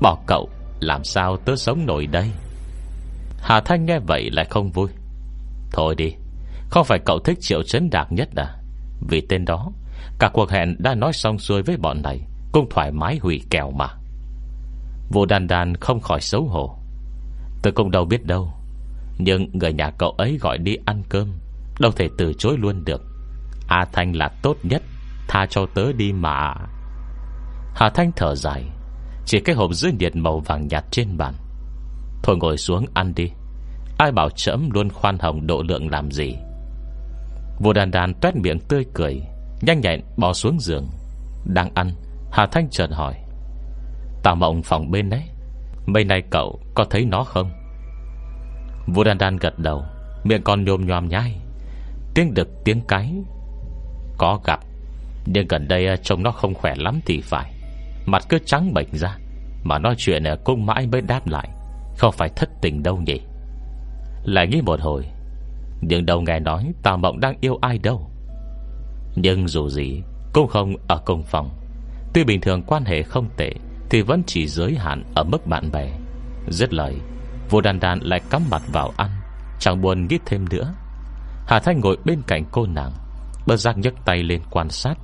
Bỏ 0.00 0.18
cậu, 0.26 0.50
Làm 0.80 1.04
sao 1.04 1.36
tớ 1.36 1.56
sống 1.56 1.86
nổi 1.86 2.06
đây? 2.06 2.30
Hà 3.42 3.60
Thanh 3.60 3.86
nghe 3.86 3.98
vậy 3.98 4.30
lại 4.30 4.44
không 4.50 4.70
vui. 4.70 4.88
Thôi 5.72 5.94
đi, 5.94 6.14
Không 6.70 6.84
phải 6.84 6.98
cậu 6.98 7.18
thích 7.18 7.38
triệu 7.40 7.62
chấn 7.62 7.90
đạc 7.90 8.06
nhất 8.10 8.28
à? 8.36 8.56
Vì 9.08 9.20
tên 9.20 9.44
đó, 9.44 9.70
Cả 10.18 10.30
cuộc 10.32 10.50
hẹn 10.50 10.76
đã 10.78 10.94
nói 10.94 11.12
xong 11.12 11.38
xuôi 11.38 11.62
với 11.62 11.76
bọn 11.76 12.02
này, 12.02 12.20
Cũng 12.52 12.68
thoải 12.70 12.92
mái 12.92 13.18
hủy 13.22 13.42
kèo 13.50 13.70
mà. 13.70 13.88
Vô 15.10 15.26
đàn 15.26 15.46
đàn 15.46 15.74
không 15.74 16.00
khỏi 16.00 16.20
xấu 16.20 16.44
hổ. 16.44 16.78
Tôi 17.62 17.72
cũng 17.72 17.90
đâu 17.90 18.04
biết 18.04 18.24
đâu, 18.26 18.52
Nhưng 19.18 19.50
người 19.52 19.72
nhà 19.72 19.90
cậu 19.90 20.10
ấy 20.10 20.38
gọi 20.40 20.58
đi 20.58 20.76
ăn 20.84 21.02
cơm, 21.08 21.32
Đâu 21.80 21.92
thể 21.92 22.08
từ 22.18 22.32
chối 22.38 22.56
luôn 22.58 22.84
được. 22.84 23.02
A 23.68 23.84
Thanh 23.92 24.16
là 24.16 24.28
tốt 24.42 24.56
nhất, 24.62 24.82
Tha 25.28 25.46
cho 25.46 25.66
tớ 25.74 25.92
đi 25.92 26.12
mà. 26.12 26.54
Hà 27.74 27.90
Thanh 27.94 28.12
thở 28.16 28.34
dài, 28.34 28.64
Chỉ 29.26 29.40
cái 29.40 29.54
hộp 29.54 29.72
giữ 29.72 29.90
nhiệt 29.98 30.16
màu 30.16 30.40
vàng 30.40 30.68
nhạt 30.68 30.84
trên 30.90 31.16
bàn. 31.16 31.34
Thôi 32.22 32.36
ngồi 32.40 32.56
xuống 32.58 32.86
ăn 32.94 33.14
đi. 33.14 33.30
Ai 34.00 34.12
bảo 34.12 34.30
chấm 34.30 34.70
luôn 34.70 34.90
khoan 34.90 35.18
hồng 35.18 35.46
độ 35.46 35.62
lượng 35.68 35.90
làm 35.90 36.10
gì? 36.10 36.36
Vô 37.58 37.72
đàn 37.72 37.90
đàn 37.90 38.14
tuét 38.14 38.36
miệng 38.36 38.58
tươi 38.68 38.84
cười, 38.94 39.22
Nhanh 39.62 39.80
nhẹn 39.80 40.00
bò 40.16 40.32
xuống 40.32 40.60
giường. 40.60 40.88
Đang 41.44 41.70
ăn, 41.74 41.90
Hà 42.32 42.46
Thanh 42.46 42.68
chợt 42.70 42.90
hỏi. 42.92 43.14
Tà 44.22 44.34
mộng 44.34 44.62
phòng 44.62 44.90
bên 44.90 45.10
đấy, 45.10 45.22
Mấy 45.86 46.04
nay 46.04 46.22
cậu 46.30 46.60
có 46.74 46.84
thấy 46.90 47.04
nó 47.04 47.24
không? 47.24 47.50
Vô 48.86 49.04
đàn 49.04 49.18
đàn 49.18 49.36
gật 49.36 49.58
đầu, 49.58 49.82
Miệng 50.24 50.42
còn 50.42 50.64
nhôm 50.64 50.86
nhòm 50.86 51.08
nhai. 51.08 51.36
Tiếng 52.14 52.34
đực, 52.34 52.48
tiếng 52.64 52.80
cái, 52.88 53.14
Có 54.18 54.40
gặp, 54.44 54.60
Nhưng 55.26 55.48
gần 55.48 55.68
đây 55.68 55.86
à, 55.86 55.96
trông 55.96 56.22
nó 56.22 56.30
không 56.30 56.54
khỏe 56.54 56.74
lắm 56.76 57.00
thì 57.06 57.20
phải. 57.20 57.52
Mặt 58.06 58.22
cứ 58.28 58.38
trắng 58.46 58.74
bệnh 58.74 58.88
ra, 58.92 59.16
Mà 59.64 59.78
nói 59.78 59.94
chuyện 59.98 60.24
à, 60.24 60.36
cũng 60.44 60.66
mãi 60.66 60.86
mới 60.86 61.00
đáp 61.00 61.26
lại. 61.26 61.48
Không 61.96 62.12
phải 62.12 62.28
thất 62.36 62.50
tình 62.62 62.82
đâu 62.82 62.96
nhỉ? 62.96 63.20
Lại 64.24 64.46
nghĩ 64.46 64.60
một 64.62 64.80
hồi. 64.80 65.06
Nhưng 65.80 66.06
đâu 66.06 66.20
nghe 66.20 66.38
nói 66.38 66.72
Tào 66.82 66.96
Mộng 66.96 67.20
đang 67.20 67.34
yêu 67.40 67.58
ai 67.60 67.78
đâu. 67.78 68.10
Nhưng 69.16 69.48
dù 69.48 69.68
gì, 69.68 70.02
Cũng 70.32 70.48
không 70.48 70.74
ở 70.88 71.02
cùng 71.04 71.22
phòng. 71.22 71.50
Tuy 72.14 72.24
bình 72.24 72.40
thường 72.40 72.62
quan 72.62 72.84
hệ 72.84 73.02
không 73.02 73.28
tệ, 73.36 73.52
Thì 73.90 74.02
vẫn 74.02 74.22
chỉ 74.26 74.46
giới 74.46 74.74
hạn 74.74 75.04
ở 75.14 75.24
mức 75.24 75.46
bạn 75.46 75.70
bè. 75.72 75.92
Dứt 76.48 76.72
lời 76.74 76.94
Vô 77.50 77.60
đàn 77.60 77.80
đàn 77.80 78.00
lại 78.02 78.20
cắm 78.30 78.42
mặt 78.50 78.62
vào 78.72 78.92
ăn, 78.96 79.10
Chẳng 79.58 79.80
buồn 79.80 80.06
nghĩ 80.06 80.18
thêm 80.26 80.48
nữa. 80.50 80.74
Hà 81.46 81.60
Thanh 81.60 81.80
ngồi 81.80 81.96
bên 82.04 82.22
cạnh 82.26 82.44
cô 82.52 82.66
nàng 82.66 82.92
Bơ 83.46 83.56
giác 83.56 83.78
nhấc 83.78 83.94
tay 84.04 84.22
lên 84.22 84.40
quan 84.50 84.68
sát. 84.70 84.94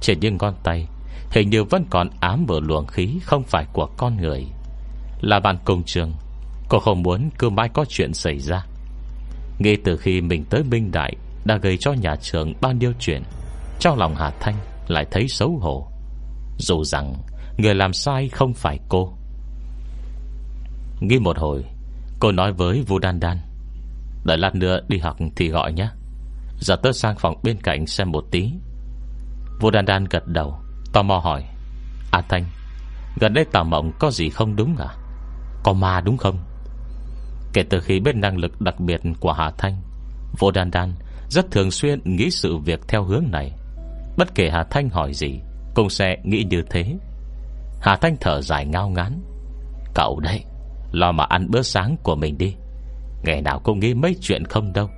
Trên 0.00 0.20
những 0.20 0.36
ngón 0.40 0.54
tay, 0.62 0.86
Hình 1.30 1.50
như 1.50 1.64
vẫn 1.64 1.84
còn 1.90 2.08
ám 2.20 2.46
vừa 2.46 2.60
luồng 2.60 2.86
khí 2.86 3.18
Không 3.22 3.42
phải 3.42 3.66
của 3.72 3.88
con 3.96 4.16
người. 4.16 4.46
Là 5.20 5.40
bạn 5.40 5.58
cùng 5.64 5.82
trường 5.82 6.12
Cô 6.68 6.78
không 6.78 7.02
muốn 7.02 7.30
cứ 7.38 7.50
mãi 7.50 7.68
có 7.68 7.84
chuyện 7.88 8.14
xảy 8.14 8.38
ra. 8.38 8.66
Ngay 9.58 9.76
từ 9.84 9.96
khi 9.96 10.20
mình 10.20 10.44
tới 10.50 10.62
Minh 10.62 10.90
Đại, 10.92 11.16
Đã 11.44 11.56
gây 11.56 11.76
cho 11.76 11.92
nhà 11.92 12.16
trường 12.16 12.54
bao 12.60 12.72
nhiêu 12.72 12.92
chuyện, 13.00 13.22
Trong 13.80 13.98
lòng 13.98 14.14
Hà 14.14 14.30
Thanh 14.40 14.54
Lại 14.88 15.06
thấy 15.10 15.28
xấu 15.28 15.58
hổ. 15.60 15.88
Dù 16.58 16.84
rằng, 16.84 17.14
người 17.58 17.74
làm 17.74 17.92
sai 17.92 18.28
không 18.28 18.54
phải 18.54 18.78
cô. 18.88 19.12
Nghĩ 21.00 21.18
một 21.18 21.38
hồi, 21.38 21.64
Cô 22.20 22.32
nói 22.32 22.52
với 22.52 22.82
Vu 22.86 22.98
Đan 22.98 23.20
Đan, 23.20 23.38
Đợi 24.24 24.38
lát 24.38 24.54
nữa 24.54 24.80
đi 24.88 24.98
học 24.98 25.16
thì 25.36 25.48
gọi 25.48 25.72
nhé. 25.72 25.88
Giờ 26.60 26.76
tớ 26.76 26.92
sang 26.92 27.16
phòng 27.18 27.40
bên 27.42 27.56
cạnh 27.62 27.86
xem 27.86 28.12
một 28.12 28.24
tí. 28.30 28.52
Vu 29.60 29.70
Đan 29.70 29.84
Đan 29.84 30.04
gật 30.04 30.26
đầu, 30.26 30.58
Tò 30.92 31.02
mò 31.02 31.18
hỏi 31.18 31.44
À 32.10 32.22
Thanh, 32.28 32.44
Gần 33.20 33.34
đây 33.34 33.44
tà 33.52 33.62
mộng 33.62 33.92
có 33.98 34.10
gì 34.10 34.30
không 34.30 34.56
đúng 34.56 34.76
à? 34.76 34.88
Có 35.62 35.72
ma 35.72 36.00
đúng 36.00 36.16
không? 36.16 36.38
Kể 37.56 37.62
từ 37.70 37.80
khi 37.80 38.00
biết 38.00 38.16
năng 38.16 38.36
lực 38.36 38.60
đặc 38.60 38.80
biệt 38.80 39.00
của 39.20 39.32
Hà 39.32 39.50
Thanh, 39.58 39.82
Vô 40.38 40.50
Đan 40.50 40.70
Đan 40.70 40.94
Rất 41.28 41.50
thường 41.50 41.70
xuyên 41.70 42.00
nghĩ 42.04 42.30
sự 42.30 42.56
việc 42.56 42.80
theo 42.88 43.04
hướng 43.04 43.24
này. 43.32 43.52
Bất 44.16 44.34
kể 44.34 44.50
Hà 44.50 44.64
Thanh 44.70 44.88
hỏi 44.88 45.14
gì, 45.14 45.40
Cũng 45.74 45.90
sẽ 45.90 46.16
nghĩ 46.24 46.44
như 46.50 46.62
thế. 46.70 46.96
Hà 47.80 47.96
Thanh 47.96 48.16
thở 48.20 48.40
dài 48.40 48.66
ngao 48.66 48.88
ngán. 48.88 49.22
Cậu 49.94 50.20
đấy 50.20 50.44
Lo 50.92 51.12
mà 51.12 51.24
ăn 51.24 51.50
bữa 51.50 51.62
sáng 51.62 51.96
của 52.02 52.14
mình 52.14 52.38
đi. 52.38 52.54
Ngày 53.24 53.42
nào 53.42 53.60
cũng 53.64 53.80
nghĩ 53.80 53.94
mấy 53.94 54.16
chuyện 54.20 54.44
không 54.44 54.72
đâu. 54.72 54.90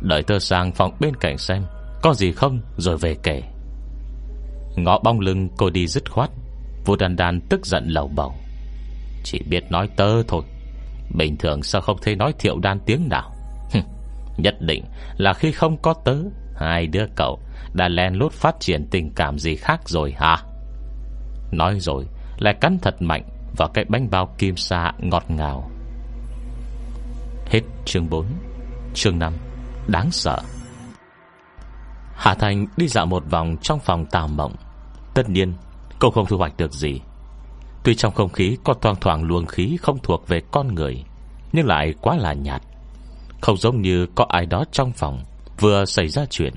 Đợi 0.00 0.22
tơ 0.22 0.38
sang 0.38 0.72
phòng 0.72 0.96
bên 1.00 1.16
cạnh 1.16 1.38
xem, 1.38 1.62
Có 2.02 2.14
gì 2.14 2.32
không 2.32 2.60
rồi 2.76 2.96
về 2.96 3.16
kể. 3.22 3.42
Ngõ 4.76 4.98
bong 5.04 5.20
lưng 5.20 5.48
cô 5.56 5.70
đi 5.70 5.86
dứt 5.86 6.10
khoát. 6.10 6.30
Vô 6.84 6.96
đàn 6.96 7.16
đàn 7.16 7.40
tức 7.40 7.66
giận 7.66 7.88
lầu 7.88 8.08
bầu. 8.08 8.34
Chỉ 9.24 9.42
biết 9.50 9.64
nói 9.70 9.88
tơ 9.96 10.22
thôi. 10.22 10.42
Bình 11.14 11.36
thường 11.36 11.62
sao 11.62 11.80
không 11.80 11.96
thấy 12.02 12.16
nói 12.16 12.32
thiệu 12.38 12.58
đan 12.58 12.80
tiếng 12.86 13.08
nào? 13.08 13.32
Nhất 14.36 14.54
định 14.60 14.84
là 15.16 15.32
khi 15.32 15.52
không 15.52 15.76
có 15.82 15.94
tớ, 16.04 16.16
Hai 16.56 16.86
đứa 16.86 17.06
cậu 17.16 17.38
Đã 17.72 17.88
len 17.88 18.14
lút 18.14 18.32
phát 18.32 18.60
triển 18.60 18.86
tình 18.90 19.12
cảm 19.16 19.38
gì 19.38 19.56
khác 19.56 19.80
rồi 19.88 20.14
hả? 20.18 20.36
Nói 21.52 21.80
rồi, 21.80 22.06
Lại 22.38 22.54
cắn 22.60 22.78
thật 22.82 23.02
mạnh 23.02 23.22
Vào 23.56 23.68
cái 23.74 23.84
bánh 23.88 24.10
bao 24.10 24.34
kim 24.38 24.56
sa 24.56 24.92
ngọt 24.98 25.24
ngào. 25.28 25.70
Hết 27.46 27.60
chương 27.84 28.10
4 28.10 28.24
Chương 28.94 29.18
5 29.18 29.32
Đáng 29.86 30.10
sợ. 30.10 30.38
Hà 32.14 32.34
Thành 32.34 32.66
đi 32.76 32.88
dạo 32.88 33.06
một 33.06 33.22
vòng 33.30 33.56
trong 33.62 33.78
phòng 33.80 34.06
tào 34.06 34.28
mộng. 34.28 34.54
Tất 35.14 35.28
nhiên, 35.28 35.54
Cô 35.98 36.10
không 36.10 36.26
thu 36.26 36.38
hoạch 36.38 36.56
được 36.56 36.72
gì. 36.72 37.00
Tuy 37.88 37.94
trong 37.94 38.14
không 38.14 38.28
khí 38.28 38.56
có 38.64 38.74
thoang 38.74 38.96
thoảng 39.00 39.24
luồng 39.24 39.46
khí 39.46 39.76
Không 39.82 39.98
thuộc 40.02 40.28
về 40.28 40.40
con 40.50 40.74
người, 40.74 41.04
Nhưng 41.52 41.66
lại 41.66 41.94
quá 42.00 42.16
là 42.16 42.32
nhạt. 42.32 42.62
Không 43.40 43.56
giống 43.56 43.82
như 43.82 44.06
có 44.14 44.26
ai 44.28 44.46
đó 44.46 44.64
trong 44.72 44.92
phòng 44.92 45.24
Vừa 45.60 45.84
xảy 45.84 46.08
ra 46.08 46.24
chuyện, 46.30 46.54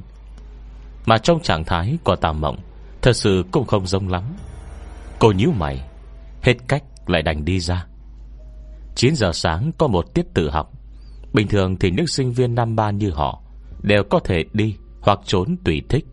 Mà 1.06 1.18
trong 1.18 1.40
trạng 1.40 1.66
thái 1.66 1.98
của 2.04 2.16
tà 2.16 2.32
mộng, 2.32 2.58
Thật 3.02 3.14
sự 3.14 3.44
cũng 3.52 3.66
không 3.66 3.88
giống 3.88 4.08
lắm. 4.08 4.24
Cô 5.20 5.32
nhíu 5.32 5.52
mày, 5.52 5.82
Hết 6.42 6.54
cách 6.68 6.84
lại 7.08 7.22
đành 7.22 7.46
đi 7.46 7.60
ra. 7.60 7.86
9 8.96 9.16
giờ 9.16 9.32
sáng 9.34 9.72
có 9.78 9.88
một 9.88 10.14
tiết 10.14 10.26
tự 10.34 10.50
học. 10.50 10.72
Bình 11.34 11.48
thường 11.48 11.76
thì 11.80 11.92
những 11.92 12.08
sinh 12.08 12.32
viên 12.32 12.56
năm 12.56 12.76
ba 12.76 12.92
như 12.92 13.12
họ 13.12 13.42
Đều 13.82 14.04
có 14.10 14.20
thể 14.20 14.44
đi 14.54 14.76
Hoặc 15.02 15.20
trốn 15.26 15.56
tùy 15.66 15.82
thích. 15.90 16.06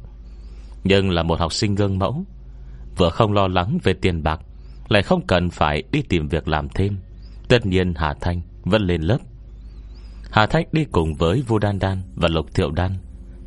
Nhưng 0.85 1.11
là 1.11 1.23
một 1.23 1.39
học 1.39 1.53
sinh 1.53 1.75
gương 1.75 1.99
mẫu, 1.99 2.25
Vừa 2.97 3.11
không 3.11 3.33
lo 3.33 3.49
lắng 3.49 3.79
về 3.83 3.93
tiền 3.93 4.23
bạc 4.23 4.41
lại 4.89 5.03
không 5.03 5.27
cần 5.27 5.51
phải 5.51 5.83
đi 5.93 6.03
tìm 6.03 6.29
việc 6.29 6.49
làm 6.49 6.69
thêm. 6.69 6.99
Tất 7.49 7.67
nhiên 7.67 7.95
Hà 7.97 8.15
Thanh 8.21 8.41
vẫn 8.65 8.83
lên 8.83 9.03
lớp. 9.03 9.19
Hà 10.31 10.47
Thanh 10.47 10.67
đi 10.73 10.85
cùng 10.85 11.15
với 11.15 11.43
Vu 11.43 11.59
Đan 11.59 11.79
Đan 11.79 12.03
Và 12.15 12.29
Lục 12.29 12.55
Thiệu 12.55 12.71
Đan, 12.71 12.93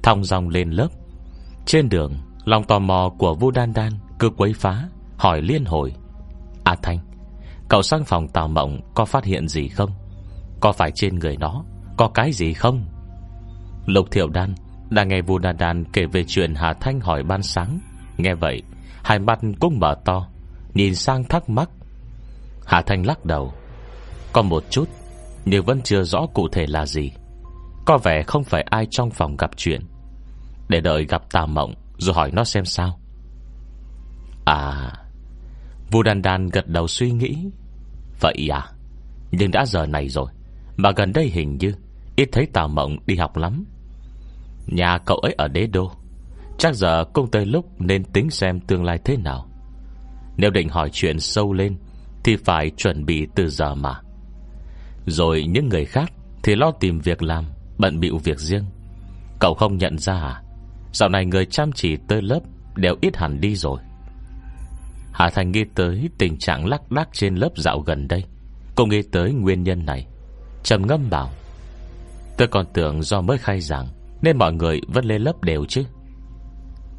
Thong 0.04 0.23
dòng 0.23 0.49
lên 0.49 0.69
lớp. 0.69 0.88
Trên 1.65 1.89
đường, 1.89 2.13
Lòng 2.45 2.63
tò 2.63 2.80
mò 2.80 3.10
của 3.17 3.36
Vu 3.36 3.51
Đan 3.51 3.73
Đan 3.73 3.93
Cứ 4.19 4.30
quấy 4.30 4.54
phá, 4.54 4.88
Hỏi 5.17 5.41
liên 5.41 5.65
hồi. 5.65 5.93
À 6.63 6.75
Thanh, 6.82 6.99
Cậu 7.69 7.82
sang 7.82 8.06
phòng 8.06 8.27
Tào 8.27 8.47
Mộng 8.47 8.80
có 8.95 9.06
phát 9.06 9.25
hiện 9.25 9.47
gì 9.47 9.67
không? 9.67 9.89
Có 10.60 10.71
phải 10.71 10.91
trên 10.91 11.19
người 11.19 11.38
nó 11.38 11.63
Có 11.97 12.08
cái 12.08 12.32
gì 12.32 12.54
không? 12.54 12.86
Lục 13.86 14.12
Thiệu 14.12 14.27
Đan 14.27 14.56
Đang 14.89 15.08
nghe 15.08 15.21
Vu 15.21 15.38
Đan 15.38 15.58
Đan 15.58 15.84
kể 15.93 16.06
về 16.06 16.23
chuyện 16.27 16.56
Hà 16.56 16.73
Thanh 16.73 16.99
hỏi 16.99 17.23
ban 17.23 17.43
sáng. 17.43 17.80
Nghe 18.17 18.34
vậy, 18.34 18.63
Hai 19.04 19.19
mắt 19.19 19.39
cũng 19.60 19.80
mở 19.80 19.95
to. 20.06 20.31
Nhìn 20.74 20.96
sang 20.96 21.24
thắc 21.24 21.50
mắc. 21.50 21.70
Hà 22.66 22.82
Thanh 22.82 23.06
lắc 23.06 23.26
đầu. 23.26 23.54
Có 24.34 24.42
một 24.42 24.64
chút, 24.70 24.90
Nhưng 25.46 25.66
vẫn 25.66 25.82
chưa 25.82 26.04
rõ 26.04 26.26
cụ 26.34 26.48
thể 26.48 26.68
là 26.68 26.86
gì. 26.86 27.12
Có 27.86 27.98
vẻ 27.98 28.24
không 28.24 28.44
phải 28.44 28.62
ai 28.62 28.88
trong 28.92 29.10
phòng 29.12 29.38
gặp 29.38 29.52
chuyện. 29.58 29.82
Để 30.70 30.82
đợi 30.82 31.06
gặp 31.06 31.32
Tà 31.32 31.46
Mộng, 31.46 31.74
Rồi 31.98 32.16
hỏi 32.16 32.32
nó 32.34 32.44
xem 32.44 32.66
sao. 32.66 33.00
À 34.46 34.94
Vu 35.92 36.04
Đan 36.04 36.22
Đan 36.22 36.48
gật 36.48 36.68
đầu 36.68 36.88
suy 36.88 37.12
nghĩ. 37.12 37.50
Vậy 38.20 38.50
à 38.52 38.66
Nhưng 39.32 39.52
đã 39.52 39.66
giờ 39.66 39.86
này 39.86 40.10
rồi, 40.10 40.32
Mà 40.78 40.92
gần 40.92 41.14
đây 41.14 41.26
hình 41.26 41.58
như 41.58 41.74
Ít 42.16 42.30
thấy 42.32 42.46
Tà 42.54 42.68
Mộng 42.68 42.98
đi 43.06 43.16
học 43.16 43.38
lắm. 43.38 43.66
Nhà 44.68 44.98
cậu 44.98 45.18
ấy 45.18 45.34
ở 45.38 45.48
đế 45.48 45.67
đô, 45.67 45.92
Chắc 46.58 46.76
giờ 46.76 47.04
cũng 47.13 47.32
tới 47.32 47.46
lúc 47.46 47.82
nên 47.82 48.04
tính 48.04 48.30
xem 48.30 48.60
tương 48.60 48.84
lai 48.84 49.00
thế 49.06 49.17
nào. 49.17 49.50
Nếu 50.42 50.52
định 50.52 50.69
hỏi 50.69 50.89
chuyện 50.94 51.19
sâu 51.19 51.54
lên, 51.54 51.77
Thì 52.23 52.35
phải 52.35 52.71
chuẩn 52.77 53.06
bị 53.06 53.27
từ 53.35 53.50
giờ 53.50 53.75
mà. 53.75 54.02
Rồi 55.06 55.44
những 55.44 55.69
người 55.69 55.85
khác 55.85 56.12
Thì 56.44 56.56
lo 56.56 56.71
tìm 56.71 57.00
việc 57.00 57.23
làm, 57.23 57.46
Bận 57.77 58.00
bịu 58.00 58.17
việc 58.17 58.39
riêng. 58.39 58.65
Cậu 59.39 59.54
không 59.54 59.77
nhận 59.77 59.98
ra 59.98 60.13
à? 60.13 60.42
Dạo 60.94 61.10
này 61.10 61.25
người 61.25 61.46
chăm 61.46 61.71
chỉ 61.71 61.98
tới 62.08 62.21
lớp 62.21 62.39
Đều 62.75 62.96
ít 63.02 63.17
hẳn 63.17 63.42
đi 63.42 63.56
rồi. 63.56 63.79
Hà 65.13 65.29
Thành 65.29 65.52
nghĩ 65.52 65.63
tới 65.75 66.10
tình 66.17 66.37
trạng 66.37 66.65
lắc 66.65 66.92
đắc 66.92 67.10
trên 67.13 67.35
lớp 67.35 67.50
dạo 67.56 67.79
gần 67.79 68.08
đây. 68.08 68.23
Cũng 68.75 68.89
nghĩ 68.89 69.02
tới 69.12 69.33
nguyên 69.33 69.63
nhân 69.63 69.85
này. 69.85 70.08
Trầm 70.63 70.87
ngâm 70.87 71.10
bảo, 71.10 71.29
Tôi 72.37 72.48
còn 72.48 72.65
tưởng 72.73 73.02
do 73.02 73.21
mới 73.21 73.37
khai 73.37 73.62
giảng 73.62 73.87
Nên 74.21 74.37
mọi 74.37 74.54
người 74.54 74.81
vẫn 74.87 75.06
lên 75.06 75.21
lớp 75.21 75.44
đều 75.44 75.65
chứ. 75.65 75.83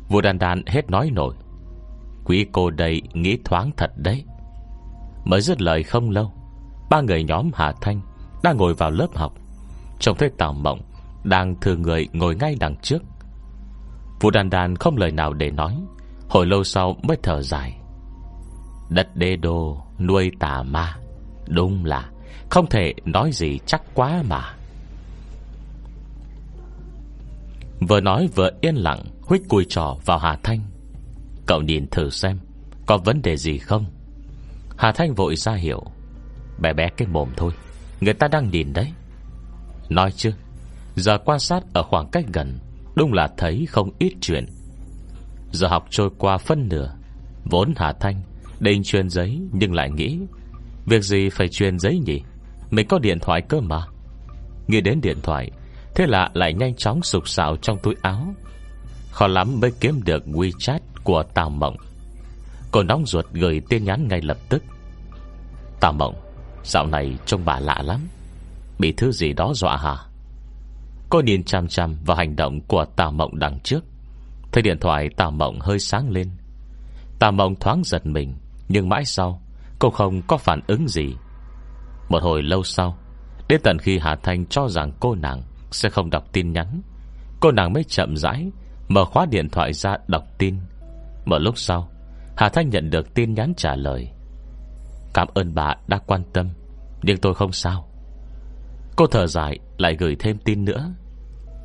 Vua 0.08 0.20
đàn 0.20 0.38
đàn 0.38 0.62
hết 0.66 0.90
nói 0.90 1.10
nổi. 1.12 1.34
Quý 2.24 2.46
cô 2.52 2.70
đây 2.70 3.02
nghĩ 3.12 3.38
thoáng 3.44 3.70
thật 3.76 3.90
đấy. 3.96 4.24
Mới 5.24 5.40
dứt 5.40 5.62
lời 5.62 5.82
không 5.82 6.10
lâu, 6.10 6.32
Ba 6.90 7.00
người 7.00 7.24
nhóm 7.24 7.50
Hà 7.54 7.72
Thanh 7.80 8.00
Đang 8.42 8.56
ngồi 8.56 8.74
vào 8.74 8.90
lớp 8.90 9.08
học. 9.14 9.32
Trông 9.98 10.16
thấy 10.18 10.30
Tào 10.38 10.52
Mộng 10.52 10.80
Đang 11.24 11.60
thừa 11.60 11.76
người 11.76 12.08
ngồi 12.12 12.34
ngay 12.34 12.56
đằng 12.60 12.76
trước. 12.76 13.02
Vũ 14.20 14.30
đàn 14.30 14.50
đàn 14.50 14.76
không 14.76 14.96
lời 14.96 15.10
nào 15.10 15.32
để 15.32 15.50
nói, 15.50 15.76
Hồi 16.28 16.46
lâu 16.46 16.64
sau 16.64 16.96
mới 17.02 17.16
thở 17.22 17.42
dài. 17.42 17.78
Đất 18.88 19.16
đê 19.16 19.36
đô, 19.36 19.82
nuôi 19.98 20.30
tà 20.40 20.62
ma, 20.62 20.96
Đúng 21.48 21.84
là 21.84 22.10
Không 22.50 22.66
thể 22.66 22.94
nói 23.04 23.30
gì 23.32 23.58
chắc 23.66 23.82
quá 23.94 24.22
mà. 24.28 24.54
Vừa 27.88 28.00
nói 28.00 28.28
vừa 28.34 28.50
yên 28.60 28.74
lặng, 28.74 29.04
Huyết 29.22 29.42
cùi 29.48 29.66
trò 29.68 29.96
vào 30.04 30.18
Hà 30.18 30.36
Thanh. 30.42 30.60
Cậu 31.46 31.62
nhìn 31.62 31.86
thử 31.90 32.10
xem, 32.10 32.38
Có 32.86 32.98
vấn 32.98 33.22
đề 33.22 33.36
gì 33.36 33.58
không? 33.58 33.84
Hà 34.76 34.92
Thanh 34.92 35.14
vội 35.14 35.36
ra 35.36 35.54
hiểu 35.54 35.82
Bé 36.58 36.72
bé 36.72 36.88
cái 36.96 37.08
mồm 37.08 37.28
thôi, 37.36 37.52
Người 38.00 38.14
ta 38.14 38.28
đang 38.28 38.50
nhìn 38.50 38.72
đấy. 38.72 38.92
Nói 39.88 40.12
chứ, 40.12 40.32
Giờ 40.96 41.18
quan 41.24 41.38
sát 41.38 41.62
ở 41.74 41.82
khoảng 41.82 42.08
cách 42.12 42.24
gần, 42.32 42.58
Đúng 42.96 43.12
là 43.12 43.28
thấy 43.36 43.66
không 43.68 43.90
ít 43.98 44.12
chuyện. 44.20 44.46
Giờ 45.52 45.68
học 45.68 45.86
trôi 45.90 46.10
qua 46.18 46.38
phân 46.38 46.68
nửa, 46.68 46.94
Vốn 47.44 47.72
Hà 47.76 47.92
Thanh 47.92 48.22
Định 48.60 48.82
truyền 48.82 49.10
giấy 49.10 49.40
nhưng 49.52 49.74
lại 49.74 49.90
nghĩ, 49.90 50.18
Việc 50.86 51.02
gì 51.02 51.28
phải 51.28 51.48
truyền 51.48 51.78
giấy 51.78 51.98
nhỉ? 51.98 52.20
Mình 52.70 52.86
có 52.88 52.98
điện 52.98 53.18
thoại 53.20 53.42
cơ 53.48 53.60
mà. 53.60 53.82
Nghĩ 54.66 54.80
đến 54.80 55.00
điện 55.00 55.18
thoại, 55.22 55.50
Thế 55.94 56.06
là 56.06 56.30
lại 56.34 56.54
nhanh 56.54 56.74
chóng 56.76 57.02
sục 57.02 57.28
sạo 57.28 57.56
trong 57.56 57.78
túi 57.82 57.94
áo. 58.02 58.34
Khó 59.12 59.26
lắm 59.26 59.60
mới 59.60 59.72
kiếm 59.80 60.00
được 60.04 60.24
WeChat 60.26 60.78
của 61.04 61.22
Tào 61.22 61.50
Mộng. 61.50 61.76
Cô 62.70 62.82
nóng 62.82 63.06
ruột 63.06 63.26
gửi 63.32 63.62
tin 63.68 63.84
nhắn 63.84 64.08
ngay 64.08 64.20
lập 64.20 64.36
tức. 64.48 64.62
Tào 65.80 65.92
Mộng, 65.92 66.14
Dạo 66.64 66.86
này 66.86 67.18
trông 67.26 67.44
bà 67.44 67.60
lạ 67.60 67.82
lắm. 67.84 68.00
Bị 68.78 68.92
thứ 68.92 69.12
gì 69.12 69.32
đó 69.32 69.52
dọa 69.54 69.76
hả? 69.76 69.96
Cô 71.10 71.20
nhìn 71.20 71.44
chăm 71.44 71.68
chăm 71.68 71.96
vào 72.06 72.16
hành 72.16 72.36
động 72.36 72.60
của 72.60 72.84
Tào 72.96 73.12
Mộng 73.12 73.38
đằng 73.38 73.60
trước. 73.60 73.84
Thấy 74.52 74.62
điện 74.62 74.78
thoại 74.80 75.08
Tào 75.16 75.30
Mộng 75.30 75.60
hơi 75.60 75.78
sáng 75.78 76.10
lên. 76.10 76.30
Tào 77.18 77.32
Mộng 77.32 77.54
thoáng 77.60 77.82
giật 77.84 78.06
mình, 78.06 78.34
Nhưng 78.68 78.88
mãi 78.88 79.04
sau, 79.04 79.42
Cô 79.78 79.90
không 79.90 80.22
có 80.22 80.36
phản 80.36 80.60
ứng 80.66 80.88
gì. 80.88 81.14
Một 82.08 82.22
hồi 82.22 82.42
lâu 82.42 82.62
sau, 82.62 82.98
Đến 83.48 83.60
tận 83.64 83.78
khi 83.78 83.98
Hà 83.98 84.16
Thanh 84.16 84.46
cho 84.46 84.68
rằng 84.68 84.92
cô 85.00 85.14
nàng 85.14 85.42
Sẽ 85.70 85.90
không 85.90 86.10
đọc 86.10 86.24
tin 86.32 86.52
nhắn, 86.52 86.82
Cô 87.40 87.50
nàng 87.50 87.72
mới 87.72 87.84
chậm 87.84 88.16
rãi 88.16 88.50
Mở 88.88 89.04
khóa 89.04 89.26
điện 89.26 89.48
thoại 89.48 89.72
ra 89.72 89.96
đọc 90.06 90.24
tin. 90.38 90.56
Một 91.24 91.38
lúc 91.38 91.58
sau, 91.58 91.88
Hà 92.36 92.48
Thanh 92.48 92.70
nhận 92.70 92.90
được 92.90 93.14
tin 93.14 93.34
nhắn 93.34 93.52
trả 93.56 93.76
lời. 93.76 94.08
Cảm 95.14 95.28
ơn 95.34 95.54
bà 95.54 95.74
đã 95.86 95.98
quan 96.06 96.22
tâm, 96.32 96.48
Nhưng 97.02 97.16
tôi 97.16 97.34
không 97.34 97.52
sao. 97.52 97.88
Cô 98.96 99.06
thở 99.06 99.26
dài, 99.26 99.58
lại 99.78 99.96
gửi 99.98 100.16
thêm 100.18 100.38
tin 100.44 100.64
nữa. 100.64 100.94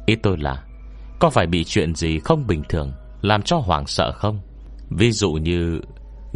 Ý 0.05 0.15
tôi 0.15 0.38
là, 0.38 0.63
Có 1.20 1.30
phải 1.30 1.47
bị 1.47 1.63
chuyện 1.63 1.95
gì 1.95 2.20
không 2.20 2.47
bình 2.47 2.63
thường, 2.70 2.91
Làm 3.22 3.41
cho 3.41 3.57
hoảng 3.57 3.88
sợ 3.88 4.11
không? 4.11 4.39
Ví 4.89 5.11
dụ 5.11 5.32
như, 5.32 5.82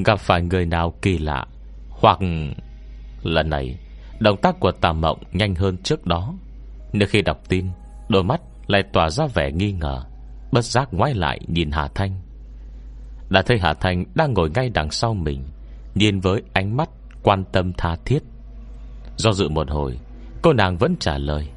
Gặp 0.05 0.19
phải 0.19 0.41
người 0.41 0.65
nào 0.65 0.93
kỳ 1.01 1.17
lạ, 1.17 1.45
Hoặc 1.89 2.19
Lần 3.23 3.49
này, 3.49 3.79
Động 4.19 4.37
tác 4.41 4.59
của 4.59 4.71
Tà 4.71 4.93
Mộng 4.93 5.23
nhanh 5.31 5.55
hơn 5.55 5.77
trước 5.77 6.05
đó. 6.05 6.33
Nếu 6.93 7.07
khi 7.07 7.21
đọc 7.21 7.37
tin, 7.49 7.65
Đôi 8.09 8.23
mắt 8.23 8.41
lại 8.67 8.83
tỏa 8.93 9.09
ra 9.09 9.27
vẻ 9.33 9.51
nghi 9.51 9.71
ngờ. 9.71 10.03
Bất 10.51 10.65
giác 10.65 10.93
ngoái 10.93 11.13
lại 11.13 11.39
nhìn 11.47 11.71
Hà 11.71 11.87
Thanh. 11.87 12.11
Đã 13.29 13.41
thấy 13.41 13.59
Hà 13.59 13.73
Thanh 13.73 14.05
Đang 14.15 14.33
ngồi 14.33 14.49
ngay 14.55 14.69
đằng 14.69 14.91
sau 14.91 15.13
mình, 15.13 15.43
Nhìn 15.95 16.19
với 16.19 16.41
ánh 16.53 16.77
mắt 16.77 16.89
quan 17.23 17.43
tâm 17.51 17.73
tha 17.73 17.95
thiết. 18.05 18.19
Do 19.17 19.33
dự 19.33 19.49
một 19.49 19.69
hồi, 19.69 19.99
Cô 20.41 20.53
nàng 20.53 20.77
vẫn 20.77 20.95
trả 20.99 21.17
lời, 21.17 21.49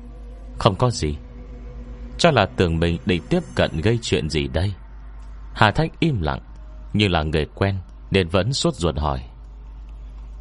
Không 0.58 0.74
có 0.74 0.90
gì. 0.90 1.16
Cho 2.18 2.30
là 2.30 2.46
tưởng 2.46 2.78
mình 2.78 2.98
định 3.06 3.22
tiếp 3.28 3.40
cận 3.54 3.70
gây 3.80 3.98
chuyện 4.02 4.28
gì 4.28 4.48
đây? 4.48 4.72
Hà 5.54 5.70
Thanh 5.70 5.88
im 6.00 6.20
lặng, 6.22 6.40
Như 6.92 7.08
là 7.08 7.22
người 7.22 7.46
quen, 7.54 7.76
Nên 8.10 8.28
vẫn 8.28 8.52
suốt 8.52 8.74
ruột 8.74 8.98
hỏi, 8.98 9.20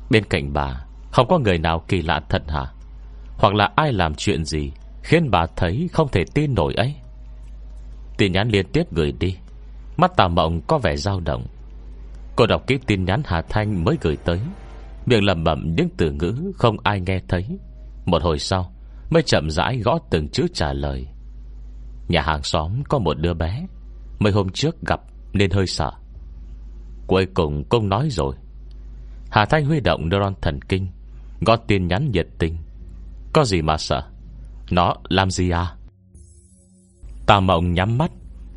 Bên 0.10 0.24
cạnh 0.26 0.54
bà, 0.54 0.86
Không 1.12 1.28
có 1.28 1.40
người 1.40 1.58
nào 1.58 1.84
kỳ 1.88 2.02
lạ 2.02 2.22
thật 2.30 2.44
hả? 2.48 2.66
Hoặc 3.38 3.54
là 3.54 3.70
ai 3.76 3.94
làm 3.94 4.16
chuyện 4.16 4.46
gì 4.46 4.72
Khiến 5.04 5.32
bà 5.32 5.46
thấy 5.56 5.90
không 5.94 6.08
thể 6.12 6.24
tin 6.34 6.54
nổi 6.56 6.74
ấy? 6.74 6.96
Tin 8.18 8.32
nhắn 8.32 8.50
liên 8.50 8.66
tiếp 8.74 8.84
gửi 8.92 9.12
đi. 9.12 9.38
Mắt 9.98 10.12
tà 10.18 10.28
mộng 10.28 10.62
có 10.68 10.78
vẻ 10.78 10.96
dao 10.96 11.20
động. 11.20 11.46
Cô 12.36 12.46
đọc 12.46 12.68
kỹ 12.68 12.78
tin 12.88 13.06
nhắn 13.06 13.22
Hà 13.26 13.42
Thanh 13.42 13.84
mới 13.84 13.98
gửi 14.02 14.18
tới. 14.26 14.40
Miệng 15.06 15.24
lầm 15.24 15.44
bẩm 15.44 15.76
những 15.78 15.90
từ 15.98 16.12
ngữ 16.12 16.52
Không 16.58 16.78
ai 16.84 17.02
nghe 17.02 17.20
thấy. 17.28 17.46
Một 18.06 18.24
hồi 18.24 18.40
sau, 18.40 18.74
Mới 19.10 19.24
chậm 19.24 19.50
rãi 19.50 19.78
gõ 19.78 20.00
từng 20.10 20.30
chữ 20.30 20.48
trả 20.54 20.74
lời. 20.74 21.08
Nhà 22.08 22.22
hàng 22.22 22.44
xóm 22.44 22.84
có 22.90 23.00
một 23.00 23.14
đứa 23.14 23.34
bé. 23.34 23.66
Mấy 24.20 24.34
hôm 24.34 24.50
trước 24.50 24.82
gặp 24.82 25.02
nên 25.34 25.52
hơi 25.52 25.68
sợ. 25.68 25.92
Cuối 27.08 27.28
cùng 27.34 27.64
công 27.70 27.90
nói 27.90 28.10
rồi. 28.10 28.36
Hà 29.32 29.46
Thanh 29.46 29.66
huy 29.66 29.80
động 29.80 30.10
neuron 30.10 30.34
thần 30.42 30.62
kinh, 30.62 30.88
Gõ 31.42 31.56
tin 31.56 31.88
nhắn 31.88 32.12
nhiệt 32.12 32.28
tình. 32.40 32.58
Có 33.34 33.46
gì 33.46 33.62
mà 33.62 33.78
sợ? 33.78 34.04
Nó 34.72 34.96
làm 35.10 35.32
gì 35.32 35.50
à? 35.50 35.76
Tà 37.26 37.40
mộng 37.40 37.74
nhắm 37.74 37.98
mắt, 37.98 38.12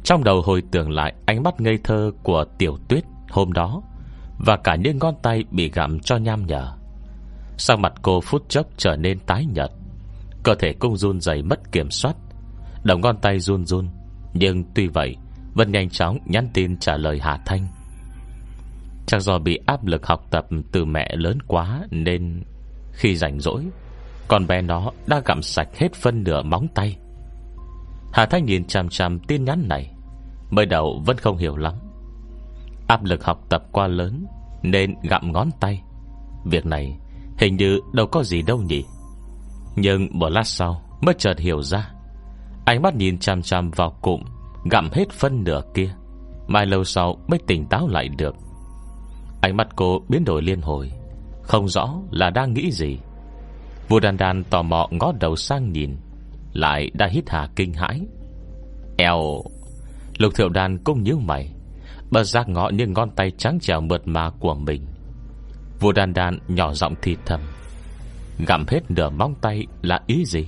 Trong 0.04 0.24
đầu 0.24 0.42
hồi 0.42 0.62
tưởng 0.70 0.90
lại 0.90 1.14
ánh 1.26 1.42
mắt 1.42 1.60
ngây 1.60 1.78
thơ 1.84 2.10
Của 2.22 2.44
tiểu 2.58 2.78
tuyết 2.88 3.04
hôm 3.30 3.52
đó 3.52 3.82
Và 4.38 4.56
cả 4.56 4.76
những 4.76 4.98
ngón 4.98 5.14
tay 5.22 5.44
bị 5.50 5.70
gặm 5.70 6.00
cho 6.00 6.16
nham 6.16 6.46
nhở. 6.46 6.72
Sang 7.56 7.82
mặt 7.82 7.92
cô 8.02 8.20
phút 8.20 8.48
chốc 8.48 8.66
trở 8.76 8.96
nên 8.96 9.18
tái 9.18 9.46
nhợt, 9.46 9.70
Cơ 10.42 10.54
thể 10.54 10.72
cũng 10.72 10.96
run 10.96 11.20
dày 11.20 11.42
mất 11.42 11.72
kiểm 11.72 11.90
soát, 11.90 12.16
Đầu 12.84 12.98
ngón 12.98 13.16
tay 13.16 13.40
run 13.40 13.66
run, 13.66 13.88
Nhưng 14.34 14.64
tuy 14.74 14.86
vậy 14.86 15.16
Vẫn 15.54 15.72
nhanh 15.72 15.90
chóng 15.90 16.18
nhắn 16.24 16.48
tin 16.54 16.78
trả 16.78 16.96
lời 16.96 17.18
Hà 17.22 17.38
Thanh. 17.46 17.66
Chắc 19.06 19.22
do 19.22 19.38
bị 19.38 19.58
áp 19.66 19.86
lực 19.86 20.06
học 20.06 20.26
tập 20.30 20.46
Từ 20.72 20.84
mẹ 20.84 21.16
lớn 21.16 21.38
quá 21.46 21.82
Nên 21.90 22.42
khi 22.92 23.16
rảnh 23.16 23.40
rỗi, 23.40 23.64
Con 24.28 24.46
bé 24.46 24.62
nó 24.62 24.90
đã 25.06 25.22
gặm 25.24 25.42
sạch 25.42 25.68
hết 25.78 25.94
phân 25.94 26.24
nửa 26.24 26.42
móng 26.42 26.66
tay. 26.74 26.96
Hà 28.16 28.26
Thái 28.26 28.42
nhìn 28.42 28.64
chằm 28.64 28.88
chằm 28.88 29.18
tin 29.18 29.44
nhắn 29.44 29.68
này, 29.68 29.90
Mới 30.50 30.66
đầu 30.66 31.02
vẫn 31.06 31.18
không 31.18 31.36
hiểu 31.36 31.56
lắm. 31.56 31.74
Áp 32.86 33.04
lực 33.04 33.24
học 33.24 33.40
tập 33.48 33.62
quá 33.72 33.86
lớn, 33.86 34.26
Nên 34.62 34.94
gặm 35.02 35.32
ngón 35.32 35.50
tay. 35.60 35.82
Việc 36.44 36.66
này 36.66 36.96
hình 37.38 37.56
như 37.56 37.80
đâu 37.92 38.06
có 38.06 38.22
gì 38.22 38.42
đâu 38.42 38.58
nhỉ. 38.58 38.84
Nhưng 39.76 40.08
một 40.10 40.28
lát 40.28 40.42
sau 40.42 40.82
Mới 41.00 41.14
chợt 41.18 41.38
hiểu 41.38 41.62
ra. 41.62 41.90
Ánh 42.64 42.82
mắt 42.82 42.94
nhìn 42.94 43.18
chằm 43.18 43.42
chằm 43.42 43.70
vào 43.70 43.98
cụm 44.02 44.20
Gặm 44.70 44.88
hết 44.92 45.10
phân 45.10 45.44
nửa 45.44 45.60
kia, 45.74 45.94
Mai 46.46 46.66
lâu 46.66 46.84
sau 46.84 47.16
mới 47.28 47.38
tỉnh 47.46 47.66
táo 47.66 47.88
lại 47.88 48.08
được. 48.08 48.34
Ánh 49.40 49.56
mắt 49.56 49.68
cô 49.76 50.00
biến 50.08 50.24
đổi 50.24 50.42
liên 50.42 50.60
hồi, 50.60 50.92
Không 51.42 51.68
rõ 51.68 51.94
là 52.10 52.30
đang 52.30 52.54
nghĩ 52.54 52.70
gì. 52.72 52.98
Vua 53.88 54.00
đàn 54.00 54.16
đàn 54.16 54.44
tò 54.44 54.62
mò 54.62 54.88
ngó 54.90 55.12
đầu 55.20 55.36
sang 55.36 55.72
nhìn. 55.72 55.96
Lại 56.56 56.90
đã 56.94 57.06
hít 57.06 57.30
hà 57.30 57.48
kinh 57.56 57.72
hãi. 57.72 58.00
Eo, 58.98 59.42
Lục 60.18 60.34
thiệu 60.34 60.48
đàn 60.48 60.78
cũng 60.78 61.02
nhíu 61.02 61.18
mày 61.18 61.52
Bật 62.10 62.24
giác 62.24 62.48
ngõ 62.48 62.68
những 62.68 62.92
ngón 62.92 63.10
tay 63.10 63.32
trắng 63.38 63.58
trèo 63.60 63.80
mượt 63.80 64.02
mà 64.08 64.30
của 64.30 64.54
mình. 64.54 64.86
Vua 65.80 65.92
đàn 65.92 66.14
đàn 66.14 66.38
nhỏ 66.48 66.72
giọng 66.74 66.94
thì 67.02 67.16
thầm, 67.26 67.40
Gặm 68.46 68.64
hết 68.68 68.90
nửa 68.90 69.10
móng 69.10 69.34
tay 69.40 69.66
là 69.82 70.00
ý 70.06 70.24
gì? 70.24 70.46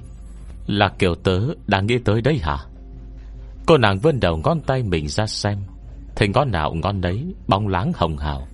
Là 0.66 0.88
kiểu 0.98 1.14
tớ 1.14 1.40
đang 1.66 1.86
nghĩ 1.86 1.98
tới 2.04 2.20
đấy 2.20 2.38
hả? 2.42 2.56
Cô 3.66 3.76
nàng 3.76 3.98
vươn 3.98 4.20
đầu 4.20 4.36
ngón 4.44 4.60
tay 4.60 4.82
mình 4.82 5.08
ra 5.08 5.26
xem, 5.26 5.58
Thấy 6.16 6.28
ngón 6.28 6.50
nào 6.50 6.74
ngón 6.74 7.00
đấy 7.00 7.34
Bóng 7.48 7.68
láng 7.68 7.92
hồng 7.94 8.16
hào, 8.16 8.46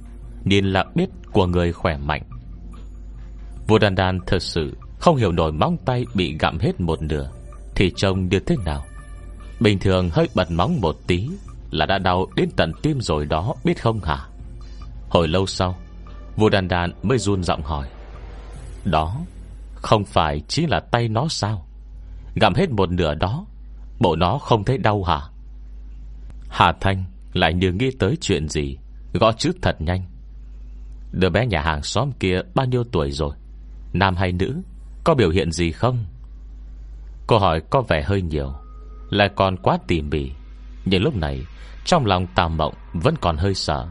Nhìn 0.44 0.64
là 0.64 0.84
biết 0.94 1.08
của 1.32 1.46
người 1.46 1.72
khỏe 1.72 1.96
mạnh. 1.96 2.22
Vua 3.68 3.78
đàn 3.78 3.94
đàn 3.94 4.18
thật 4.26 4.42
sự 4.42 4.76
Không 4.98 5.16
hiểu 5.16 5.32
nổi 5.32 5.52
móng 5.52 5.76
tay 5.84 6.04
bị 6.14 6.36
gặm 6.38 6.58
hết 6.58 6.80
một 6.80 7.02
nửa. 7.02 7.30
Thì 7.74 7.92
trông 7.96 8.28
như 8.28 8.40
thế 8.40 8.56
nào? 8.64 8.84
Bình 9.60 9.78
thường 9.78 10.10
hơi 10.12 10.28
bật 10.34 10.50
móng 10.50 10.80
một 10.80 10.96
tí 11.06 11.28
Là 11.70 11.86
đã 11.86 11.98
đau 11.98 12.26
đến 12.36 12.48
tận 12.56 12.72
tim 12.82 13.00
rồi 13.00 13.26
đó, 13.26 13.54
Biết 13.64 13.82
không 13.82 14.00
hả? 14.00 14.28
Hồi 15.08 15.28
lâu 15.28 15.46
sau 15.46 15.76
Vua 16.36 16.48
đàn 16.48 16.68
đàn 16.68 16.92
mới 17.02 17.18
run 17.18 17.42
giọng 17.42 17.62
hỏi. 17.62 17.88
Đó, 18.84 19.16
Không 19.74 20.04
phải 20.04 20.42
chỉ 20.48 20.66
là 20.66 20.80
tay 20.80 21.08
nó 21.08 21.28
sao? 21.28 21.66
Gặm 22.34 22.54
hết 22.54 22.70
một 22.70 22.90
nửa 22.90 23.14
đó, 23.14 23.46
Bộ 24.00 24.16
nó 24.16 24.38
không 24.38 24.64
thấy 24.64 24.78
đau 24.78 25.02
hả? 25.02 25.20
Hà 26.48 26.72
Thanh 26.80 27.04
lại 27.32 27.54
như 27.54 27.72
nghĩ 27.72 27.90
tới 27.98 28.16
chuyện 28.20 28.48
gì, 28.48 28.78
Gõ 29.12 29.32
chữ 29.32 29.52
thật 29.62 29.76
nhanh. 29.80 30.04
Đứa 31.12 31.30
bé 31.30 31.46
nhà 31.46 31.60
hàng 31.60 31.82
xóm 31.82 32.12
kia 32.12 32.40
bao 32.54 32.66
nhiêu 32.66 32.84
tuổi 32.92 33.10
rồi? 33.10 33.34
Nam 33.92 34.16
hay 34.16 34.32
nữ? 34.32 34.62
Có 35.04 35.14
biểu 35.14 35.30
hiện 35.30 35.52
gì 35.52 35.72
không? 35.72 36.04
Câu 37.26 37.38
hỏi 37.38 37.60
có 37.70 37.82
vẻ 37.82 38.02
hơi 38.02 38.22
nhiều, 38.22 38.52
Lại 39.10 39.30
còn 39.36 39.56
quá 39.56 39.78
tỉ 39.86 40.02
mỉ. 40.02 40.30
Nhưng 40.84 41.02
lúc 41.02 41.16
này, 41.16 41.46
Trong 41.84 42.06
lòng 42.06 42.26
tà 42.34 42.48
Mộng 42.48 42.74
vẫn 42.92 43.14
còn 43.20 43.36
hơi 43.36 43.54
sợ. 43.54 43.86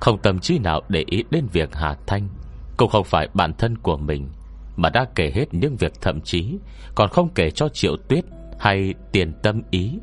Không 0.00 0.18
tâm 0.18 0.38
trí 0.38 0.58
nào 0.58 0.82
để 0.88 1.04
ý 1.06 1.24
đến 1.30 1.46
việc 1.52 1.74
Hà 1.74 1.96
Thanh, 2.06 2.28
Cũng 2.76 2.90
không 2.90 3.04
phải 3.04 3.28
bản 3.34 3.52
thân 3.58 3.78
của 3.78 3.96
mình, 3.96 4.28
Mà 4.76 4.90
đã 4.90 5.06
kể 5.14 5.32
hết 5.34 5.54
những 5.54 5.76
việc 5.76 5.92
thậm 6.00 6.20
chí 6.20 6.58
Còn 6.94 7.08
không 7.08 7.28
kể 7.34 7.50
cho 7.50 7.68
Triệu 7.68 7.96
Tuyết 8.08 8.24
Hay 8.58 8.94
tiền 9.12 9.32
tâm 9.42 9.62
ý. 9.70 9.98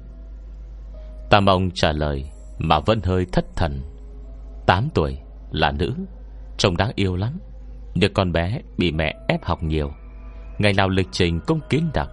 Tà 1.29 1.39
Mộng 1.39 1.71
trả 1.71 1.91
lời 1.91 2.25
Mà 2.59 2.79
vẫn 2.79 2.99
hơi 3.03 3.25
thất 3.31 3.45
thần. 3.55 3.81
8 4.65 4.89
tuổi, 4.93 5.17
là 5.51 5.71
nữ, 5.71 5.93
Trông 6.57 6.77
đáng 6.77 6.91
yêu 6.95 7.15
lắm, 7.15 7.39
Nhưng 7.95 8.13
con 8.13 8.31
bé 8.31 8.61
bị 8.77 8.91
mẹ 8.91 9.15
ép 9.27 9.43
học 9.43 9.63
nhiều. 9.63 9.91
Ngày 10.57 10.73
nào 10.73 10.89
lịch 10.89 11.07
trình 11.11 11.39
cũng 11.47 11.59
kín 11.69 11.83
đặc. 11.93 12.09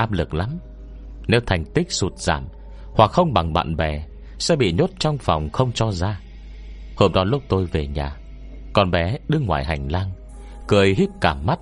Áp 0.00 0.12
lực 0.12 0.34
lắm. 0.34 0.58
Nếu 1.28 1.40
thành 1.46 1.64
tích 1.64 1.92
sụt 1.92 2.18
giảm 2.18 2.44
Hoặc 2.94 3.10
không 3.10 3.32
bằng 3.32 3.52
bạn 3.52 3.76
bè, 3.76 4.04
Sẽ 4.38 4.56
bị 4.56 4.72
nhốt 4.72 4.90
trong 4.98 5.18
phòng 5.18 5.50
không 5.50 5.72
cho 5.72 5.90
ra. 5.92 6.20
Hôm 6.96 7.12
đó 7.12 7.24
lúc 7.24 7.42
tôi 7.48 7.66
về 7.66 7.86
nhà, 7.86 8.16
Con 8.72 8.90
bé 8.90 9.18
đứng 9.28 9.46
ngoài 9.46 9.64
hành 9.64 9.92
lang, 9.92 10.10
Cười 10.68 10.94
híp 10.94 11.08
cả 11.20 11.34
mắt, 11.34 11.58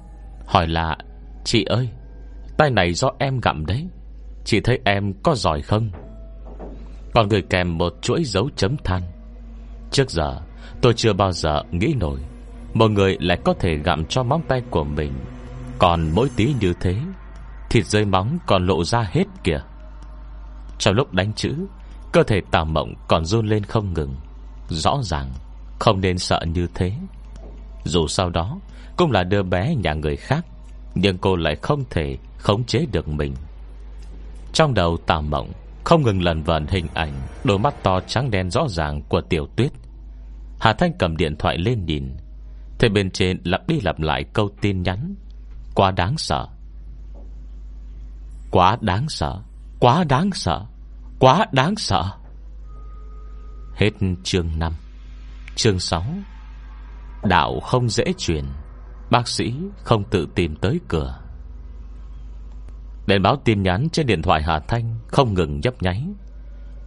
Hỏi 0.46 0.68
là, 0.68 0.96
Chị 1.44 1.64
ơi, 1.64 1.88
Tay 2.58 2.70
này 2.70 2.92
do 2.92 3.10
em 3.18 3.40
gặm 3.40 3.66
đấy, 3.66 3.88
Chị 4.44 4.60
thấy 4.60 4.80
em 4.84 5.12
có 5.22 5.34
giỏi 5.34 5.62
không? 5.62 5.90
Còn 7.14 7.28
người 7.28 7.42
kèm 7.42 7.78
một 7.78 7.94
chuỗi 8.02 8.24
dấu 8.24 8.50
chấm 8.56 8.76
than. 8.84 9.02
Trước 9.90 10.10
giờ, 10.10 10.40
Tôi 10.80 10.94
chưa 10.94 11.12
bao 11.12 11.32
giờ 11.32 11.62
nghĩ 11.70 11.94
nổi, 12.00 12.20
Một 12.74 12.90
người 12.90 13.16
lại 13.20 13.38
có 13.44 13.54
thể 13.54 13.76
gặm 13.76 14.04
cho 14.04 14.22
móng 14.22 14.42
tay 14.48 14.62
của 14.70 14.84
mình, 14.84 15.12
Còn 15.78 16.10
mỗi 16.14 16.28
tí 16.36 16.54
như 16.60 16.72
thế 16.80 16.96
Thịt 17.70 17.86
rơi 17.86 18.04
móng 18.04 18.38
còn 18.46 18.66
lộ 18.66 18.84
ra 18.84 19.08
hết 19.12 19.24
kìa. 19.44 19.60
Trong 20.78 20.94
lúc 20.94 21.12
đánh 21.12 21.32
chữ, 21.32 21.54
Cơ 22.12 22.22
thể 22.22 22.40
tào 22.50 22.64
mộng 22.64 22.94
còn 23.08 23.24
run 23.24 23.46
lên 23.46 23.64
không 23.64 23.94
ngừng. 23.94 24.16
Rõ 24.68 24.98
ràng, 25.02 25.30
Không 25.78 26.00
nên 26.00 26.18
sợ 26.18 26.40
như 26.54 26.66
thế. 26.74 26.92
Dù 27.84 28.06
sau 28.06 28.30
đó, 28.30 28.58
Cũng 28.96 29.12
là 29.12 29.24
đứa 29.24 29.42
bé 29.42 29.74
nhà 29.74 29.94
người 29.94 30.16
khác, 30.16 30.46
Nhưng 30.94 31.18
cô 31.18 31.36
lại 31.36 31.56
không 31.56 31.84
thể 31.90 32.16
khống 32.38 32.64
chế 32.64 32.86
được 32.92 33.08
mình. 33.08 33.34
Trong 34.52 34.74
đầu 34.74 34.96
tào 35.06 35.22
mộng 35.22 35.52
Không 35.84 36.02
ngừng 36.02 36.22
lần 36.22 36.42
vần 36.42 36.66
hình 36.66 36.86
ảnh, 36.94 37.12
Đôi 37.44 37.58
mắt 37.58 37.82
to 37.82 38.00
trắng 38.00 38.30
đen 38.30 38.50
rõ 38.50 38.68
ràng 38.68 39.02
của 39.02 39.20
tiểu 39.20 39.46
tuyết. 39.56 39.72
Hà 40.60 40.72
Thanh 40.72 40.92
cầm 40.98 41.16
điện 41.16 41.36
thoại 41.38 41.58
lên 41.58 41.84
nhìn. 41.84 42.16
Thế 42.78 42.88
bên 42.88 43.10
trên 43.10 43.40
lặp 43.44 43.68
đi 43.68 43.80
lặp 43.80 44.00
lại 44.00 44.24
câu 44.32 44.50
tin 44.60 44.82
nhắn. 44.82 45.14
Quá 45.74 45.90
đáng 45.90 46.18
sợ. 46.18 46.46
Quá 48.50 48.76
đáng 48.80 49.08
sợ, 49.08 49.42
Quá 49.80 50.04
đáng 50.04 50.30
sợ, 50.32 50.64
Quá 51.18 51.46
đáng 51.52 51.76
sợ. 51.76 52.04
Hết 53.74 53.90
chương 54.24 54.58
5 54.58 54.72
Chương 55.56 55.78
6 55.78 56.04
Đạo 57.24 57.60
không 57.60 57.88
dễ 57.88 58.04
truyền, 58.18 58.44
Bác 59.10 59.28
sĩ 59.28 59.54
không 59.84 60.04
tự 60.04 60.28
tìm 60.34 60.56
tới 60.56 60.80
cửa. 60.88 61.18
Đèn 63.06 63.22
báo 63.22 63.36
tin 63.44 63.62
nhắn 63.62 63.88
trên 63.92 64.06
điện 64.06 64.22
thoại 64.22 64.42
Hà 64.42 64.58
Thanh 64.58 64.98
Không 65.08 65.34
ngừng 65.34 65.60
nhấp 65.60 65.82
nháy. 65.82 66.04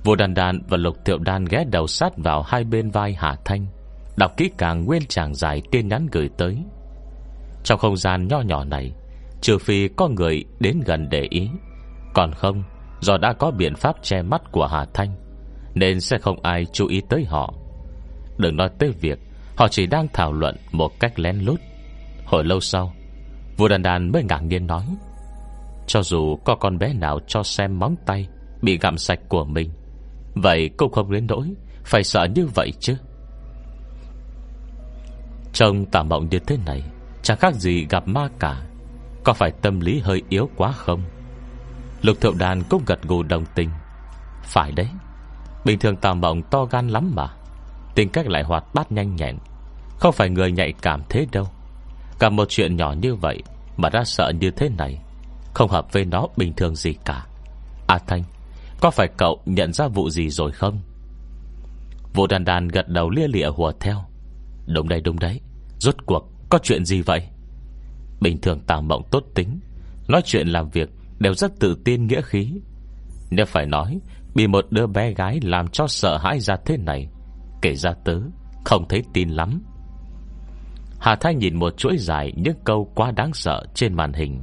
Vô 0.03 0.15
đàn 0.15 0.33
đàn 0.33 0.59
và 0.69 0.77
lục 0.77 0.97
thiệu 1.05 1.17
đan 1.17 1.45
ghé 1.45 1.63
đầu 1.71 1.87
sát 1.87 2.17
vào 2.17 2.41
hai 2.41 2.63
bên 2.63 2.91
vai 2.91 3.13
Hà 3.13 3.35
Thanh, 3.45 3.67
Đọc 4.17 4.31
kỹ 4.37 4.49
càng 4.57 4.85
nguyên 4.85 5.05
tràng 5.05 5.35
dài 5.35 5.61
tin 5.71 5.87
nhắn 5.87 6.07
gửi 6.11 6.29
tới. 6.37 6.57
Trong 7.63 7.79
không 7.79 7.97
gian 7.97 8.27
nho 8.27 8.41
nhỏ 8.41 8.63
này 8.63 8.93
Trừ 9.41 9.57
phi 9.57 9.87
có 9.87 10.07
người 10.07 10.43
đến 10.59 10.79
gần 10.85 11.09
để 11.09 11.27
ý. 11.29 11.49
Còn 12.13 12.33
không, 12.33 12.63
Do 12.99 13.17
đã 13.17 13.33
có 13.33 13.51
biện 13.51 13.75
pháp 13.75 13.95
che 14.01 14.21
mắt 14.21 14.41
của 14.51 14.65
Hà 14.65 14.85
Thanh, 14.93 15.15
Nên 15.73 16.01
sẽ 16.01 16.17
không 16.17 16.43
ai 16.43 16.65
chú 16.65 16.87
ý 16.87 17.01
tới 17.09 17.25
họ. 17.25 17.53
Đừng 18.37 18.55
nói 18.55 18.69
tới 18.79 18.91
việc 19.01 19.19
Họ 19.55 19.67
chỉ 19.67 19.87
đang 19.87 20.07
thảo 20.13 20.33
luận 20.33 20.55
một 20.71 20.99
cách 20.99 21.19
lén 21.19 21.39
lút. 21.39 21.61
Hồi 22.25 22.43
lâu 22.43 22.59
sau 22.59 22.93
Vua 23.57 23.67
đàn 23.67 23.81
đàn 23.81 24.11
mới 24.11 24.23
ngạc 24.23 24.43
nhiên 24.43 24.67
nói, 24.67 24.85
Cho 25.87 26.01
dù 26.01 26.35
có 26.45 26.55
con 26.55 26.77
bé 26.77 26.93
nào 26.93 27.19
cho 27.27 27.43
xem 27.43 27.79
móng 27.79 27.95
tay 28.05 28.27
Bị 28.61 28.77
gặm 28.77 28.97
sạch 28.97 29.19
của 29.29 29.45
mình, 29.45 29.69
Vậy 30.35 30.69
cũng 30.77 30.91
không 30.91 31.11
đến 31.11 31.27
nỗi 31.27 31.53
Phải 31.83 32.03
sợ 32.03 32.27
như 32.35 32.47
vậy 32.55 32.71
chứ. 32.79 32.95
Trông 35.53 35.85
tà 35.85 36.03
mộng 36.03 36.27
như 36.31 36.39
thế 36.39 36.57
này, 36.65 36.83
Chẳng 37.21 37.37
khác 37.37 37.55
gì 37.55 37.85
gặp 37.89 38.07
ma 38.07 38.29
cả. 38.39 38.61
Có 39.23 39.33
phải 39.33 39.51
tâm 39.51 39.79
lý 39.79 39.99
hơi 39.99 40.21
yếu 40.29 40.49
quá 40.55 40.71
không? 40.71 41.01
Lục 42.01 42.17
thiệu 42.21 42.33
đàn 42.39 42.63
cũng 42.69 42.83
gật 42.85 43.01
gù 43.03 43.23
đồng 43.23 43.45
tình. 43.55 43.69
Phải 44.43 44.71
đấy. 44.71 44.87
Bình 45.65 45.79
thường 45.79 45.95
tà 45.95 46.13
mộng 46.13 46.41
to 46.41 46.65
gan 46.65 46.87
lắm 46.87 47.11
mà. 47.15 47.27
Tính 47.95 48.09
cách 48.09 48.27
lại 48.27 48.43
hoạt 48.43 48.73
bát 48.73 48.91
nhanh 48.91 49.15
nhẹn. 49.15 49.37
Không 49.99 50.13
phải 50.13 50.29
người 50.29 50.51
nhạy 50.51 50.73
cảm 50.81 51.01
thế 51.09 51.25
đâu. 51.31 51.47
Cả 52.19 52.29
một 52.29 52.45
chuyện 52.49 52.75
nhỏ 52.75 52.93
như 53.01 53.15
vậy 53.15 53.43
Mà 53.77 53.89
đã 53.89 54.03
sợ 54.03 54.31
như 54.39 54.51
thế 54.51 54.69
này, 54.77 55.01
Không 55.53 55.69
hợp 55.69 55.93
với 55.93 56.05
nó 56.05 56.27
bình 56.37 56.53
thường 56.53 56.75
gì 56.75 56.93
cả. 57.05 57.25
A 57.87 57.97
Thanh, 58.07 58.23
Có 58.81 58.91
phải 58.91 59.07
cậu 59.17 59.41
nhận 59.45 59.73
ra 59.73 59.87
vụ 59.87 60.09
gì 60.09 60.29
rồi 60.29 60.51
không? 60.51 60.79
Vụ 62.13 62.27
đàn 62.27 62.45
đàn 62.45 62.67
gật 62.67 62.87
đầu 62.87 63.09
lia 63.09 63.27
lịa 63.27 63.47
hùa 63.47 63.71
theo. 63.79 63.97
Đúng 64.67 64.89
đấy 64.89 65.01
đúng 65.01 65.19
đấy. 65.19 65.41
Rốt 65.79 65.95
cuộc 66.05 66.27
có 66.49 66.59
chuyện 66.63 66.85
gì 66.85 67.01
vậy? 67.01 67.27
Bình 68.21 68.41
thường 68.41 68.59
tào 68.59 68.81
mộng 68.81 69.03
tốt 69.11 69.23
tính, 69.35 69.59
Nói 70.07 70.21
chuyện 70.25 70.47
làm 70.47 70.69
việc 70.69 70.89
Đều 71.19 71.33
rất 71.33 71.51
tự 71.59 71.77
tin 71.85 72.07
nghĩa 72.07 72.21
khí. 72.21 72.53
Nếu 73.31 73.45
phải 73.45 73.65
nói, 73.65 73.99
Bị 74.35 74.47
một 74.47 74.65
đứa 74.69 74.87
bé 74.87 75.13
gái 75.13 75.39
làm 75.43 75.67
cho 75.67 75.87
sợ 75.87 76.17
hãi 76.17 76.39
ra 76.39 76.55
thế 76.65 76.77
này, 76.77 77.07
Kể 77.61 77.75
ra 77.75 77.93
tớ, 78.05 78.19
Không 78.65 78.87
thấy 78.89 79.03
tin 79.13 79.29
lắm. 79.29 79.61
Hà 80.99 81.15
Thanh 81.15 81.37
nhìn 81.37 81.59
một 81.59 81.77
chuỗi 81.77 81.97
dài 81.97 82.33
Những 82.35 82.57
câu 82.65 82.91
quá 82.95 83.11
đáng 83.11 83.33
sợ 83.33 83.63
trên 83.73 83.93
màn 83.93 84.13
hình, 84.13 84.41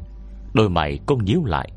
Đôi 0.55 0.69
mày 0.69 0.99
cũng 1.07 1.25
nhíu 1.25 1.45
lại. 1.45 1.71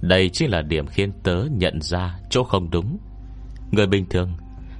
Đây 0.00 0.28
chính 0.28 0.50
là 0.50 0.62
điểm 0.62 0.86
khiến 0.86 1.12
tớ 1.22 1.44
nhận 1.50 1.80
ra 1.80 2.18
Chỗ 2.30 2.44
không 2.44 2.70
đúng. 2.70 2.98
Người 3.70 3.86
bình 3.86 4.06
thường, 4.10 4.32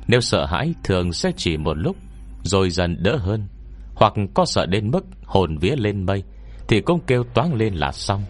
Nếu 0.09 0.21
sợ 0.21 0.47
hãi 0.47 0.75
thường 0.85 1.13
sẽ 1.13 1.33
chỉ 1.37 1.57
một 1.57 1.79
lúc, 1.79 1.97
Rồi 2.43 2.71
dần 2.71 2.97
đỡ 3.03 3.17
hơn. 3.17 3.49
Hoặc 3.95 4.13
có 4.35 4.45
sợ 4.45 4.67
đến 4.67 4.91
mức 4.91 5.05
hồn 5.25 5.59
vía 5.59 5.77
lên 5.77 6.07
mây, 6.07 6.23
Thì 6.69 6.81
cũng 6.81 7.01
kêu 7.07 7.25
toán 7.35 7.53
lên 7.55 7.75
là 7.75 7.93
xong. 7.93 8.23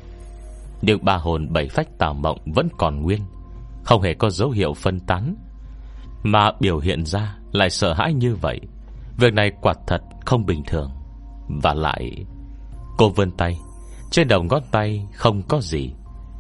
Nhưng 0.83 1.05
ba 1.05 1.17
hồn 1.17 1.53
bảy 1.53 1.69
phách 1.69 1.99
tào 1.99 2.15
mộng 2.15 2.39
Vẫn 2.55 2.69
còn 2.79 3.03
nguyên, 3.03 3.21
Không 3.85 4.03
hề 4.03 4.15
có 4.15 4.31
dấu 4.31 4.51
hiệu 4.51 4.75
phân 4.75 5.01
tán. 5.01 5.35
Mà 6.23 6.53
biểu 6.61 6.79
hiện 6.79 7.07
ra 7.07 7.37
lại 7.53 7.71
sợ 7.71 7.93
hãi 7.93 8.15
như 8.15 8.35
vậy, 8.35 8.61
Việc 9.19 9.35
này 9.35 9.51
quả 9.61 9.75
thật 9.87 10.03
không 10.27 10.47
bình 10.47 10.62
thường. 10.67 10.91
Và 11.62 11.75
lại, 11.75 12.27
Cô 12.99 13.09
vươn 13.09 13.31
tay, 13.31 13.59
Trên 14.11 14.29
đầu 14.29 14.43
ngón 14.43 14.62
tay 14.71 15.07
không 15.15 15.43
có 15.43 15.61
gì, 15.61 15.93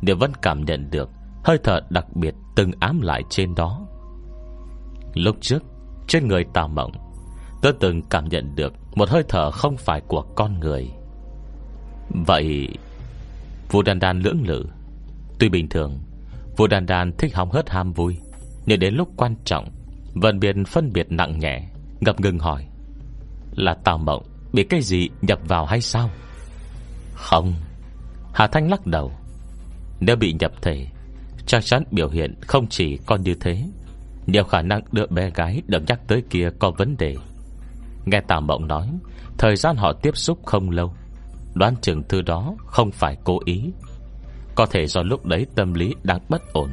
Nhưng 0.02 0.18
vẫn 0.18 0.32
cảm 0.42 0.64
nhận 0.64 0.90
được 0.90 1.10
Hơi 1.44 1.58
thở 1.64 1.80
đặc 1.90 2.16
biệt 2.16 2.34
từng 2.56 2.70
ám 2.80 3.00
lại 3.00 3.22
trên 3.30 3.54
đó. 3.54 3.86
Lúc 5.14 5.36
trước, 5.40 5.62
Trên 6.08 6.28
người 6.28 6.44
tà 6.54 6.66
mộng 6.66 6.92
Tớ 7.64 7.72
từng 7.80 8.02
cảm 8.02 8.28
nhận 8.28 8.56
được 8.56 8.72
Một 8.94 9.08
hơi 9.08 9.22
thở 9.28 9.50
không 9.50 9.76
phải 9.76 10.00
của 10.00 10.22
con 10.22 10.60
người. 10.60 10.90
Vậy, 12.26 12.68
Vua 13.70 13.82
đan 13.82 13.98
đan 13.98 14.20
lưỡng 14.20 14.42
lự. 14.46 14.66
Tuy 15.38 15.48
bình 15.48 15.68
thường, 15.68 15.98
Vua 16.56 16.66
đan 16.66 16.86
đan 16.86 17.12
thích 17.18 17.34
hóng 17.34 17.50
hớt 17.50 17.70
ham 17.70 17.92
vui, 17.92 18.16
Nhưng 18.66 18.80
đến 18.80 18.94
lúc 18.94 19.08
quan 19.16 19.34
trọng, 19.44 19.70
Vẫn 20.14 20.40
biệt 20.40 20.64
phân 20.64 20.92
biệt 20.92 21.06
nặng 21.10 21.38
nhẹ, 21.38 21.68
Ngập 22.00 22.20
ngừng 22.20 22.38
hỏi, 22.38 22.66
Là 23.56 23.74
Tào 23.74 23.98
Mộng 23.98 24.22
Bị 24.52 24.64
cái 24.64 24.80
gì 24.82 25.08
nhập 25.22 25.38
vào 25.48 25.66
hay 25.66 25.80
sao? 25.80 26.10
Không. 27.14 27.54
Hà 28.34 28.46
Thanh 28.46 28.70
lắc 28.70 28.86
đầu, 28.86 29.12
Nếu 30.00 30.16
bị 30.16 30.32
nhập 30.32 30.52
thể, 30.62 30.86
Chắc 31.46 31.64
chắn 31.64 31.84
biểu 31.90 32.08
hiện 32.08 32.34
không 32.40 32.66
chỉ 32.66 32.96
con 33.06 33.22
như 33.22 33.34
thế, 33.34 33.64
Nhiều 34.26 34.44
khả 34.44 34.62
năng 34.62 34.82
đứa 34.92 35.06
bé 35.06 35.30
gái 35.34 35.62
Được 35.66 35.82
nhắc 35.86 36.00
tới 36.06 36.22
kia 36.30 36.48
có 36.58 36.70
vấn 36.70 36.96
đề. 36.96 37.16
Nghe 38.04 38.20
tà 38.20 38.40
Mộng 38.40 38.68
nói, 38.68 38.88
Thời 39.38 39.56
gian 39.56 39.76
họ 39.76 39.92
tiếp 39.92 40.16
xúc 40.16 40.38
không 40.46 40.70
lâu, 40.70 40.94
Đoán 41.54 41.74
chừng 41.82 42.02
thư 42.08 42.22
đó 42.22 42.54
không 42.66 42.90
phải 42.90 43.16
cố 43.24 43.38
ý. 43.44 43.72
Có 44.54 44.66
thể 44.66 44.86
do 44.86 45.02
lúc 45.02 45.26
đấy 45.26 45.46
tâm 45.54 45.74
lý 45.74 45.94
đang 46.02 46.20
bất 46.28 46.52
ổn, 46.52 46.70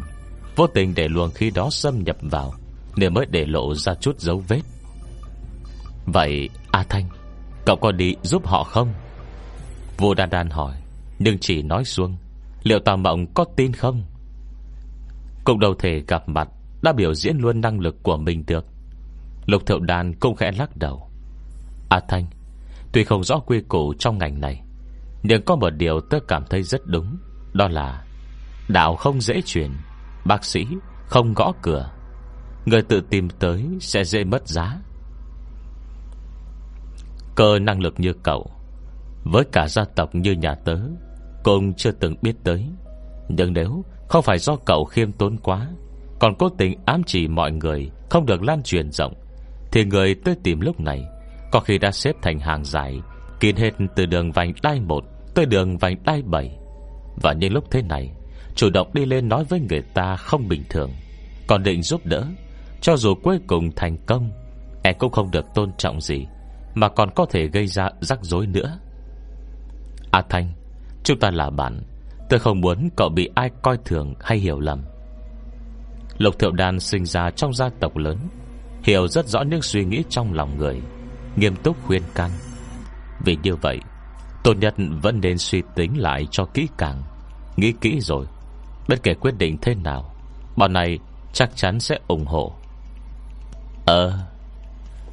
Vô 0.55 0.67
tình 0.67 0.93
để 0.95 1.07
luồng 1.07 1.31
khi 1.31 1.51
đó 1.51 1.69
xâm 1.71 2.03
nhập 2.03 2.17
vào, 2.21 2.53
Nên 2.95 3.13
mới 3.13 3.25
để 3.29 3.45
lộ 3.45 3.75
ra 3.75 3.93
chút 3.93 4.19
dấu 4.19 4.43
vết. 4.47 4.61
Vậy, 6.05 6.49
A 6.71 6.83
Thanh, 6.89 7.09
Cậu 7.65 7.75
có 7.75 7.91
đi 7.91 8.15
giúp 8.23 8.47
họ 8.47 8.63
không? 8.63 8.93
Vua 9.97 10.13
Đan 10.13 10.29
Đan 10.29 10.49
hỏi, 10.49 10.75
Nhưng 11.19 11.37
chỉ 11.39 11.61
nói 11.61 11.85
xuông, 11.85 12.17
Liệu 12.63 12.79
tà 12.79 12.95
Mộng 12.95 13.25
có 13.33 13.45
tin 13.55 13.73
không? 13.73 14.03
Cùng 15.43 15.59
đầu 15.59 15.73
thể 15.79 16.01
gặp 16.07 16.29
mặt, 16.29 16.47
Đã 16.83 16.93
biểu 16.93 17.13
diễn 17.13 17.37
luôn 17.37 17.61
năng 17.61 17.79
lực 17.79 18.03
của 18.03 18.17
mình 18.17 18.43
được. 18.47 18.65
Lục 19.45 19.65
Thiệu 19.65 19.79
Đan 19.79 20.13
cũng 20.19 20.35
khẽ 20.35 20.51
lắc 20.51 20.77
đầu. 20.77 21.10
A 21.91 21.99
Thanh, 22.07 22.25
Tuy 22.91 23.03
không 23.03 23.23
rõ 23.23 23.39
quy 23.39 23.61
củ 23.61 23.93
trong 23.99 24.17
ngành 24.17 24.41
này, 24.41 24.63
Nhưng 25.23 25.41
có 25.45 25.55
một 25.55 25.69
điều 25.69 26.01
tôi 26.09 26.21
cảm 26.27 26.45
thấy 26.49 26.63
rất 26.63 26.81
đúng, 26.85 27.17
Đó 27.53 27.67
là 27.67 28.05
Đạo 28.69 28.95
không 28.95 29.21
dễ 29.21 29.41
chuyển 29.45 29.71
Bác 30.25 30.45
sĩ 30.45 30.67
không 31.05 31.33
gõ 31.33 31.53
cửa. 31.61 31.91
Người 32.65 32.81
tự 32.81 33.01
tìm 33.09 33.29
tới 33.29 33.65
sẽ 33.79 34.03
dễ 34.03 34.23
mất 34.23 34.47
giá. 34.47 34.77
Cơ 37.35 37.59
năng 37.59 37.81
lực 37.81 37.93
như 37.97 38.13
cậu, 38.23 38.51
Với 39.23 39.43
cả 39.51 39.67
gia 39.67 39.85
tộc 39.95 40.15
như 40.15 40.31
nhà 40.31 40.55
tớ, 40.55 40.77
Cũng 41.43 41.73
chưa 41.73 41.91
từng 41.91 42.15
biết 42.21 42.33
tới. 42.43 42.67
Nhưng 43.29 43.53
nếu 43.53 43.85
không 44.09 44.23
phải 44.23 44.37
do 44.37 44.55
cậu 44.65 44.85
khiêm 44.85 45.11
tốn 45.11 45.37
quá, 45.37 45.67
Còn 46.19 46.35
cố 46.39 46.49
tình 46.49 46.79
ám 46.85 47.01
chỉ 47.05 47.27
mọi 47.27 47.51
người 47.51 47.91
Không 48.09 48.25
được 48.25 48.43
lan 48.43 48.63
truyền 48.63 48.91
rộng, 48.91 49.13
Thì 49.71 49.85
người 49.85 50.15
tới 50.15 50.35
tìm 50.43 50.61
lúc 50.61 50.79
này 50.79 51.07
có 51.51 51.59
khi 51.59 51.77
đã 51.77 51.91
xếp 51.91 52.15
thành 52.21 52.39
hàng 52.39 52.63
dài, 52.63 53.01
Kín 53.39 53.55
hết 53.55 53.73
từ 53.95 54.05
đường 54.05 54.31
vành 54.31 54.53
đai 54.63 54.79
1 54.79 55.03
Tới 55.35 55.45
đường 55.45 55.77
vành 55.77 56.03
đai 56.03 56.21
7 56.21 56.57
Và 57.21 57.33
những 57.33 57.53
lúc 57.53 57.71
thế 57.71 57.81
này, 57.81 58.11
Chủ 58.55 58.69
động 58.69 58.89
đi 58.93 59.05
lên 59.05 59.29
nói 59.29 59.43
với 59.43 59.59
người 59.59 59.81
ta 59.81 60.15
không 60.15 60.47
bình 60.47 60.63
thường. 60.69 60.91
Còn 61.47 61.63
định 61.63 61.83
giúp 61.83 62.05
đỡ, 62.05 62.25
Cho 62.81 62.97
dù 62.97 63.15
cuối 63.23 63.39
cùng 63.47 63.71
thành 63.75 63.97
công 64.05 64.31
Em 64.83 64.95
cũng 64.99 65.11
không 65.11 65.31
được 65.31 65.45
tôn 65.55 65.71
trọng 65.77 66.01
gì, 66.01 66.25
Mà 66.75 66.89
còn 66.89 67.09
có 67.15 67.25
thể 67.25 67.47
gây 67.47 67.67
ra 67.67 67.89
rắc 68.01 68.19
rối 68.21 68.47
nữa. 68.47 68.79
A 70.11 70.21
Thanh, 70.29 70.53
Chúng 71.03 71.19
ta 71.19 71.31
là 71.31 71.49
bạn, 71.49 71.81
Tôi 72.29 72.39
không 72.39 72.61
muốn 72.61 72.89
cậu 72.95 73.09
bị 73.09 73.29
ai 73.35 73.49
coi 73.61 73.77
thường 73.85 74.13
hay 74.21 74.37
hiểu 74.37 74.59
lầm. 74.59 74.81
Lục 76.17 76.39
Thiệu 76.39 76.51
Đan 76.51 76.79
sinh 76.79 77.05
ra 77.05 77.31
trong 77.31 77.53
gia 77.53 77.69
tộc 77.79 77.97
lớn, 77.97 78.17
Hiểu 78.83 79.07
rất 79.07 79.27
rõ 79.27 79.41
những 79.41 79.61
suy 79.61 79.85
nghĩ 79.85 80.03
trong 80.09 80.33
lòng 80.33 80.57
người. 80.57 80.81
Nghiêm 81.35 81.55
túc 81.55 81.77
khuyên 81.83 82.01
can. 82.15 82.31
Vì 83.25 83.37
như 83.43 83.55
vậy, 83.55 83.79
Tốt 84.43 84.53
nhất 84.53 84.75
vẫn 85.01 85.19
nên 85.21 85.37
suy 85.37 85.61
tính 85.75 85.97
lại 85.97 86.27
cho 86.31 86.45
kỹ 86.45 86.67
càng, 86.77 87.03
Nghĩ 87.57 87.73
kỹ 87.81 87.99
rồi, 87.99 88.25
Bất 88.89 89.03
kể 89.03 89.13
quyết 89.13 89.37
định 89.37 89.57
thế 89.61 89.75
nào, 89.75 90.15
Bọn 90.57 90.73
này 90.73 90.99
chắc 91.33 91.55
chắn 91.55 91.79
sẽ 91.79 91.99
ủng 92.07 92.25
hộ. 92.25 92.53
Ờ 93.85 94.19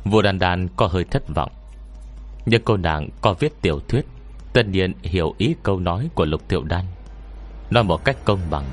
Vua 0.04 0.22
Đan 0.22 0.38
Đan 0.38 0.68
có 0.76 0.86
hơi 0.86 1.04
thất 1.04 1.22
vọng, 1.34 1.52
Nhưng 2.46 2.62
cô 2.64 2.76
nàng 2.76 3.08
có 3.20 3.34
viết 3.34 3.62
tiểu 3.62 3.80
thuyết, 3.88 4.06
Tất 4.52 4.66
nhiên 4.66 4.92
hiểu 5.02 5.34
ý 5.38 5.54
câu 5.62 5.80
nói 5.80 6.08
của 6.14 6.24
Lục 6.24 6.48
Thiệu 6.48 6.62
Đan. 6.62 6.84
Nói 7.70 7.84
một 7.84 8.04
cách 8.04 8.16
công 8.24 8.40
bằng, 8.50 8.64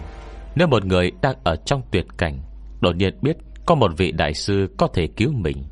Nếu 0.55 0.67
một 0.67 0.85
người 0.85 1.11
đang 1.21 1.35
ở 1.43 1.55
trong 1.55 1.81
tuyệt 1.91 2.05
cảnh, 2.17 2.39
Đột 2.81 2.95
nhiên 2.95 3.17
biết 3.21 3.37
Có 3.65 3.75
một 3.75 3.91
vị 3.97 4.11
đại 4.11 4.33
sư 4.33 4.75
có 4.77 4.87
thể 4.93 5.07
cứu 5.07 5.31
mình, 5.31 5.63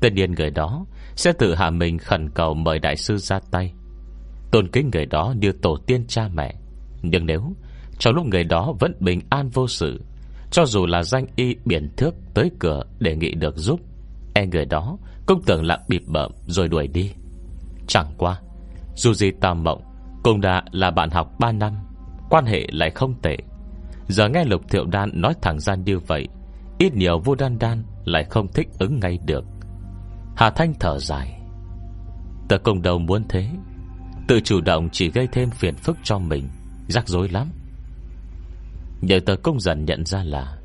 Tất 0.00 0.12
nhiên 0.12 0.34
người 0.34 0.50
đó 0.50 0.86
sẽ 1.20 1.32
tự 1.32 1.54
hạ 1.54 1.70
mình 1.70 1.98
khẩn 1.98 2.30
cầu 2.30 2.54
mời 2.54 2.78
đại 2.78 2.96
sư 2.96 3.16
ra 3.16 3.40
tay. 3.50 3.72
Tôn 4.52 4.68
kính 4.68 4.90
người 4.92 5.06
đó 5.06 5.34
như 5.36 5.52
tổ 5.52 5.76
tiên 5.86 6.04
cha 6.08 6.28
mẹ. 6.34 6.54
Nhưng 7.02 7.26
nếu 7.26 7.52
Trong 7.98 8.14
lúc 8.14 8.26
người 8.26 8.44
đó 8.44 8.74
vẫn 8.80 8.92
bình 9.00 9.20
an 9.30 9.48
vô 9.48 9.68
sự, 9.68 10.00
Cho 10.50 10.66
dù 10.66 10.86
là 10.86 11.02
danh 11.02 11.26
y 11.36 11.56
biển 11.64 11.88
thước 11.96 12.14
Tới 12.34 12.50
cửa 12.58 12.82
đề 12.98 13.16
nghị 13.16 13.34
được 13.34 13.56
giúp 13.56 13.80
E 14.34 14.46
người 14.46 14.64
đó 14.64 14.98
cũng 15.26 15.42
tưởng 15.46 15.64
là 15.64 15.78
bịp 15.88 16.02
bợm 16.06 16.32
Rồi 16.46 16.68
đuổi 16.68 16.86
đi. 16.86 17.10
Chẳng 17.86 18.14
qua, 18.18 18.40
Dù 18.94 19.14
gì 19.14 19.30
Tam 19.40 19.64
Mộng 19.64 19.82
Cũng 20.22 20.40
đã 20.40 20.62
là 20.72 20.90
bạn 20.90 21.10
học 21.10 21.32
3 21.38 21.52
năm, 21.52 21.72
Quan 22.30 22.44
hệ 22.44 22.66
lại 22.72 22.90
không 22.90 23.14
tệ. 23.22 23.36
Giờ 24.08 24.28
nghe 24.28 24.44
Lục 24.44 24.68
Thiệu 24.70 24.84
Đan 24.84 25.10
nói 25.14 25.34
thẳng 25.42 25.60
ra 25.60 25.74
như 25.74 25.98
vậy, 25.98 26.28
Ít 26.78 26.94
nhiều 26.94 27.18
vô 27.24 27.34
đan 27.34 27.58
đan 27.58 27.84
Lại 28.04 28.24
không 28.24 28.48
thích 28.48 28.68
ứng 28.78 29.00
ngay 29.00 29.18
được. 29.26 29.44
Hà 30.36 30.50
Thanh 30.50 30.74
thở 30.80 30.98
dài. 30.98 31.40
Tớ 32.48 32.58
công 32.58 32.82
đầu 32.82 32.98
muốn 32.98 33.24
thế. 33.28 33.50
Tự 34.28 34.40
chủ 34.40 34.60
động 34.60 34.88
chỉ 34.92 35.10
gây 35.10 35.28
thêm 35.32 35.50
phiền 35.50 35.74
phức 35.74 35.96
cho 36.02 36.18
mình. 36.18 36.48
Rắc 36.88 37.08
rối 37.08 37.28
lắm. 37.28 37.50
Nhưng 39.00 39.24
tớ 39.24 39.36
công 39.36 39.60
dần 39.60 39.84
nhận 39.84 40.06
ra 40.06 40.24
là, 40.24 40.56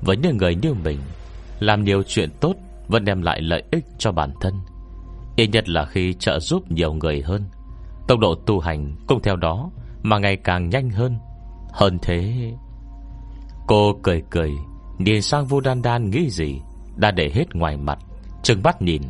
Với 0.00 0.16
những 0.16 0.36
người 0.36 0.54
như 0.54 0.74
mình, 0.74 0.98
Làm 1.60 1.84
nhiều 1.84 2.02
chuyện 2.06 2.30
tốt 2.40 2.54
Vẫn 2.88 3.04
đem 3.04 3.22
lại 3.22 3.40
lợi 3.40 3.62
ích 3.70 3.84
cho 3.98 4.12
bản 4.12 4.30
thân. 4.40 4.54
Ít 5.36 5.46
nhất 5.46 5.68
là 5.68 5.84
khi 5.84 6.14
trợ 6.14 6.40
giúp 6.40 6.70
nhiều 6.70 6.92
người 6.94 7.22
hơn. 7.22 7.44
Tốc 8.08 8.18
độ 8.18 8.34
tu 8.34 8.60
hành 8.60 8.96
cũng 9.06 9.22
theo 9.22 9.36
đó 9.36 9.70
Mà 10.02 10.18
ngày 10.18 10.36
càng 10.36 10.68
nhanh 10.68 10.90
hơn. 10.90 11.18
Hơn 11.72 11.98
thế, 12.02 12.52
Cô 13.66 13.98
cười 14.02 14.22
cười, 14.30 14.50
Nhìn 14.98 15.22
sang 15.22 15.46
vô 15.46 15.60
đan 15.60 15.82
đan 15.82 16.10
nghĩ 16.10 16.30
gì, 16.30 16.60
Đã 16.96 17.10
để 17.10 17.30
hết 17.34 17.54
ngoài 17.54 17.76
mặt. 17.76 17.98
Trừng 18.44 18.62
bắt 18.62 18.82
nhìn. 18.82 19.02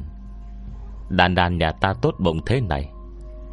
Đan 1.09 1.35
đan 1.35 1.59
nhà 1.59 1.72
ta 1.72 1.95
tốt 2.03 2.14
bụng 2.18 2.41
thế 2.47 2.61
này, 2.61 2.91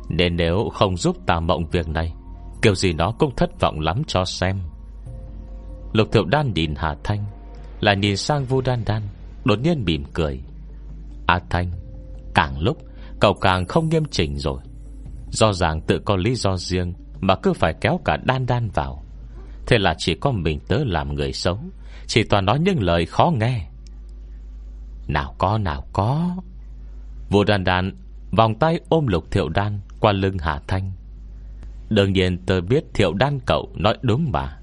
Nên 0.10 0.36
nếu 0.36 0.70
không 0.74 0.98
giúp 0.98 1.18
ta 1.26 1.40
mộng 1.40 1.66
việc 1.72 1.88
này, 1.88 2.14
Kiểu 2.62 2.76
gì 2.76 2.94
nó 2.94 3.12
cũng 3.20 3.36
thất 3.36 3.60
vọng 3.60 3.80
lắm 3.80 4.02
cho 4.08 4.26
xem. 4.26 4.60
Lục 5.94 6.08
thiệu 6.12 6.26
đan 6.26 6.54
nhìn 6.54 6.74
Hà 6.78 6.96
Thanh 7.04 7.24
Là 7.80 7.94
nhìn 7.94 8.18
sang 8.18 8.46
vu 8.46 8.62
đan 8.62 8.84
đan, 8.86 9.02
Đột 9.46 9.60
nhiên 9.60 9.84
mỉm 9.86 10.04
cười. 10.14 10.42
A 11.28 11.40
Thanh, 11.50 11.72
Càng 12.36 12.60
lúc 12.60 12.78
cậu 13.20 13.34
càng 13.34 13.66
không 13.66 13.90
nghiêm 13.90 14.06
chỉnh 14.06 14.38
rồi. 14.38 14.62
Do 15.32 15.54
ràng 15.54 15.82
tự 15.82 16.00
có 16.00 16.16
lý 16.16 16.36
do 16.36 16.58
riêng 16.58 16.94
Mà 17.22 17.36
cứ 17.36 17.54
phải 17.54 17.74
kéo 17.82 18.00
cả 18.06 18.18
đan 18.24 18.46
đan 18.46 18.70
vào. 18.70 19.04
Thế 19.68 19.78
là 19.78 19.96
chỉ 19.98 20.16
có 20.16 20.32
mình 20.32 20.60
tớ 20.68 20.78
làm 20.84 21.16
người 21.16 21.34
xấu, 21.34 21.60
Chỉ 22.08 22.24
toàn 22.24 22.46
nói 22.46 22.60
những 22.60 22.84
lời 22.84 23.06
khó 23.06 23.32
nghe. 23.40 23.71
Nào 25.08 25.36
có 25.38 25.58
nào 25.58 25.88
có. 25.94 26.36
Vua 27.30 27.44
đàn 27.44 27.64
đàn 27.64 27.92
Vòng 28.32 28.56
tay 28.56 28.80
ôm 28.90 29.08
lục 29.08 29.32
thiệu 29.32 29.50
đan 29.50 29.80
Qua 30.00 30.12
lưng 30.12 30.38
Hà 30.40 30.60
Thanh. 30.68 30.92
Đương 31.90 32.14
nhiên 32.14 32.38
tớ 32.46 32.62
biết 32.62 32.84
thiệu 32.94 33.14
đan 33.14 33.40
cậu 33.46 33.70
nói 33.76 33.98
đúng 34.02 34.32
mà. 34.32 34.58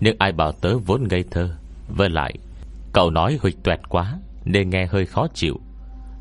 Nhưng 0.00 0.16
ai 0.18 0.32
bảo 0.32 0.52
tớ 0.52 0.78
vốn 0.78 1.08
ngây 1.08 1.24
thơ. 1.30 1.50
Với 1.88 2.10
lại, 2.10 2.34
Cậu 2.92 3.10
nói 3.10 3.38
huỵch 3.42 3.62
tuẹt 3.62 3.80
quá, 3.88 4.18
Nên 4.44 4.70
nghe 4.70 4.86
hơi 4.86 5.06
khó 5.06 5.26
chịu. 5.34 5.60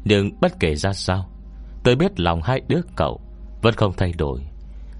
Nhưng 0.05 0.31
bất 0.41 0.59
kể 0.59 0.75
ra 0.75 0.93
sao 0.93 1.29
Tớ 1.83 1.95
biết 1.95 2.19
lòng 2.19 2.41
hai 2.41 2.61
đứa 2.67 2.81
cậu 2.95 3.21
Vẫn 3.61 3.73
không 3.73 3.93
thay 3.97 4.13
đổi. 4.17 4.41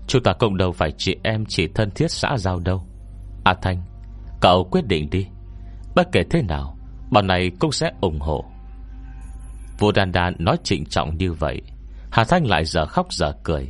Chúng 0.07 0.23
ta 0.23 0.33
cộng 0.33 0.57
đầu 0.57 0.71
phải 0.71 0.91
chị 0.97 1.15
em 1.23 1.45
chỉ 1.45 1.67
thân 1.67 1.91
thiết 1.91 2.11
xã 2.11 2.37
giao 2.37 2.59
đâu. 2.59 2.83
À 3.43 3.53
Thanh, 3.61 3.83
Cậu 4.41 4.67
quyết 4.71 4.87
định 4.87 5.09
đi. 5.09 5.27
Bất 5.95 6.07
kể 6.11 6.23
thế 6.29 6.41
nào, 6.41 6.77
Bọn 7.11 7.27
này 7.27 7.51
cũng 7.59 7.71
sẽ 7.71 7.91
ủng 8.01 8.19
hộ. 8.19 8.45
Vô 9.83 9.91
Đan 9.91 10.11
Đan 10.11 10.33
nói 10.39 10.57
trịnh 10.63 10.85
trọng 10.85 11.17
như 11.17 11.33
vậy. 11.33 11.61
Hà 12.11 12.23
Thanh 12.23 12.47
lại 12.47 12.65
giờ 12.65 12.85
khóc 12.85 13.13
giờ 13.13 13.33
cười. 13.43 13.67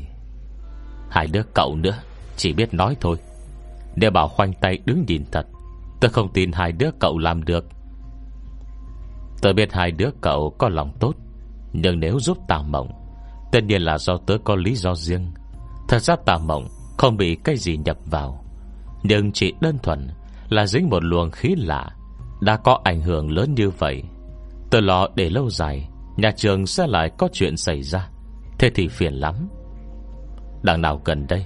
Hai 1.10 1.28
đứa 1.28 1.42
cậu 1.54 1.76
nữa, 1.76 1.98
Chỉ 2.38 2.54
biết 2.54 2.74
nói 2.74 2.96
thôi. 3.02 3.18
Để 3.96 4.10
bảo 4.10 4.28
khoanh 4.28 4.54
tay 4.54 4.80
đứng 4.86 5.06
nhìn 5.08 5.24
thật, 5.32 5.46
Tôi 6.02 6.12
không 6.12 6.34
tin 6.34 6.52
hai 6.52 6.72
đứa 6.72 6.90
cậu 7.00 7.18
làm 7.18 7.44
được. 7.44 7.66
Tôi 9.42 9.54
biết 9.54 9.74
hai 9.74 9.92
đứa 9.92 10.10
cậu 10.22 10.56
có 10.58 10.70
lòng 10.70 10.92
tốt, 11.00 11.14
Nhưng 11.74 12.00
nếu 12.00 12.20
giúp 12.20 12.38
Tà 12.48 12.62
Mộng, 12.62 12.92
Tất 13.52 13.64
nhiên 13.64 13.82
là 13.82 13.98
do 13.98 14.18
tớ 14.18 14.38
có 14.44 14.56
lý 14.56 14.76
do 14.76 14.96
riêng. 14.96 15.32
Thật 15.88 16.00
ra 16.00 16.16
Tà 16.26 16.38
Mộng 16.38 16.68
Không 16.98 17.18
bị 17.18 17.36
cái 17.36 17.58
gì 17.58 17.78
nhập 17.78 17.98
vào, 18.06 18.44
Nhưng 19.04 19.32
chỉ 19.32 19.54
đơn 19.62 19.78
thuần 19.84 20.08
Là 20.50 20.66
dính 20.66 20.90
một 20.90 21.04
luồng 21.04 21.32
khí 21.32 21.56
lạ 21.58 21.90
Đã 22.42 22.58
có 22.58 22.80
ảnh 22.84 23.02
hưởng 23.02 23.32
lớn 23.32 23.56
như 23.56 23.70
vậy. 23.70 24.04
Tôi 24.72 24.82
lo 24.82 25.08
để 25.16 25.30
lâu 25.30 25.50
dài 25.50 25.90
Nhà 26.18 26.32
trường 26.32 26.66
sẽ 26.66 26.88
lại 26.88 27.12
có 27.18 27.28
chuyện 27.34 27.58
xảy 27.58 27.82
ra. 27.82 28.10
Thế 28.60 28.70
thì 28.76 28.88
phiền 28.88 29.14
lắm. 29.14 29.50
Đằng 30.64 30.82
nào 30.82 31.02
gần 31.06 31.26
đây, 31.30 31.46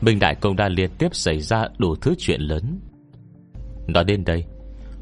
Minh 0.00 0.18
Đại 0.18 0.34
Công 0.34 0.56
đã 0.56 0.68
liên 0.68 0.90
tiếp 0.98 1.14
xảy 1.14 1.40
ra 1.40 1.64
đủ 1.78 1.94
thứ 1.94 2.14
chuyện 2.18 2.40
lớn. 2.40 2.80
Nói 3.86 4.04
đến 4.04 4.24
đây, 4.24 4.44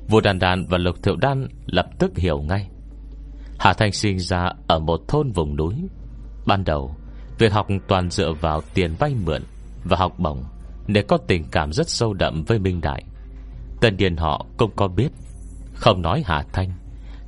Vua 0.08 0.20
Đàn 0.20 0.38
Đàn 0.38 0.66
và 0.66 0.78
Lục 0.78 1.02
Thiệu 1.02 1.16
Đan 1.16 1.48
Lập 1.66 1.86
tức 1.98 2.18
hiểu 2.18 2.42
ngay. 2.42 2.68
Hà 3.58 3.72
Thanh 3.72 3.92
sinh 3.92 4.18
ra 4.18 4.52
ở 4.66 4.78
một 4.78 5.00
thôn 5.08 5.30
vùng 5.30 5.56
núi. 5.56 5.74
Ban 6.46 6.64
đầu, 6.64 6.94
Việc 7.38 7.52
học 7.52 7.68
toàn 7.88 8.10
dựa 8.10 8.32
vào 8.32 8.60
tiền 8.74 8.94
vay 8.98 9.14
mượn 9.24 9.42
Và 9.84 9.96
học 9.96 10.18
bổng 10.18 10.44
Để 10.86 11.02
có 11.02 11.18
tình 11.26 11.44
cảm 11.50 11.72
rất 11.72 11.88
sâu 11.88 12.14
đậm 12.14 12.44
với 12.44 12.58
Minh 12.58 12.80
Đại. 12.80 13.04
Tân 13.80 13.96
điền 13.96 14.16
họ 14.16 14.46
cũng 14.56 14.70
có 14.76 14.88
biết, 14.88 15.08
Không 15.74 16.02
nói 16.02 16.22
Hà 16.26 16.42
Thanh, 16.52 16.72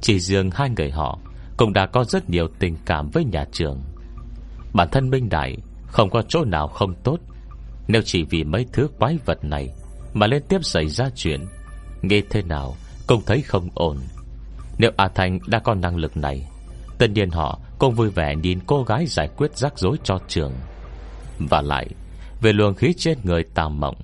Chỉ 0.00 0.20
riêng 0.20 0.50
hai 0.54 0.70
người 0.70 0.90
họ 0.90 1.18
cũng 1.56 1.72
đã 1.72 1.86
có 1.86 2.04
rất 2.04 2.30
nhiều 2.30 2.48
tình 2.58 2.76
cảm 2.86 3.10
với 3.10 3.24
nhà 3.24 3.44
trường. 3.52 3.82
Bản 4.72 4.88
thân 4.92 5.10
Minh 5.10 5.28
Đại 5.28 5.56
Không 5.86 6.10
có 6.10 6.22
chỗ 6.28 6.44
nào 6.44 6.68
không 6.68 6.94
tốt. 7.04 7.18
Nếu 7.88 8.02
chỉ 8.04 8.24
vì 8.24 8.44
mấy 8.44 8.66
thứ 8.72 8.88
quái 8.98 9.18
vật 9.24 9.44
này 9.44 9.70
Mà 10.14 10.26
liên 10.26 10.42
tiếp 10.48 10.64
xảy 10.64 10.88
ra 10.88 11.10
chuyện 11.14 11.40
Nghe 12.02 12.20
thế 12.30 12.42
nào 12.42 12.74
cũng 13.06 13.22
thấy 13.26 13.42
không 13.42 13.68
ổn. 13.74 13.96
Nếu 14.78 14.90
A 14.96 15.08
Thanh 15.08 15.38
đã 15.46 15.58
có 15.58 15.74
năng 15.74 15.96
lực 15.96 16.16
này, 16.16 16.48
Tất 16.98 17.10
nhiên 17.10 17.30
họ 17.30 17.60
cũng 17.78 17.94
vui 17.94 18.10
vẻ 18.10 18.34
Nhìn 18.36 18.60
cô 18.66 18.82
gái 18.82 19.06
giải 19.06 19.28
quyết 19.36 19.56
rắc 19.56 19.78
rối 19.78 19.96
cho 20.04 20.18
trường. 20.28 20.52
Và 21.38 21.60
lại, 21.60 21.88
Về 22.40 22.52
luồng 22.52 22.74
khí 22.74 22.94
trên 22.96 23.18
người 23.22 23.44
tà 23.54 23.68
mộng, 23.68 23.96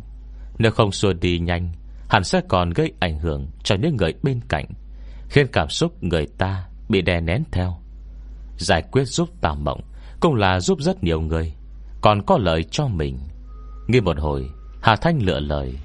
Nếu 0.58 0.70
không 0.70 0.92
xua 0.92 1.12
đi 1.12 1.38
nhanh, 1.38 1.72
Hẳn 2.08 2.24
sẽ 2.24 2.40
còn 2.48 2.70
gây 2.70 2.92
ảnh 3.00 3.18
hưởng 3.18 3.46
cho 3.62 3.76
những 3.82 3.96
người 3.96 4.14
bên 4.22 4.40
cạnh, 4.48 4.66
Khiến 5.28 5.46
cảm 5.52 5.68
xúc 5.68 6.02
người 6.02 6.26
ta 6.38 6.69
Bị 6.90 7.02
đè 7.02 7.20
nén 7.20 7.42
theo. 7.52 7.76
Giải 8.56 8.82
quyết 8.92 9.04
giúp 9.04 9.28
tào 9.40 9.54
mộng 9.54 9.80
Cũng 10.20 10.34
là 10.34 10.60
giúp 10.60 10.78
rất 10.80 11.04
nhiều 11.04 11.20
người, 11.20 11.52
Còn 12.00 12.22
có 12.26 12.38
lợi 12.38 12.64
cho 12.70 12.86
mình. 12.86 13.18
Nghi 13.88 14.00
một 14.00 14.18
hồi, 14.18 14.50
Hà 14.82 14.96
Thanh 14.96 15.18
lựa 15.22 15.40
lời. 15.40 15.78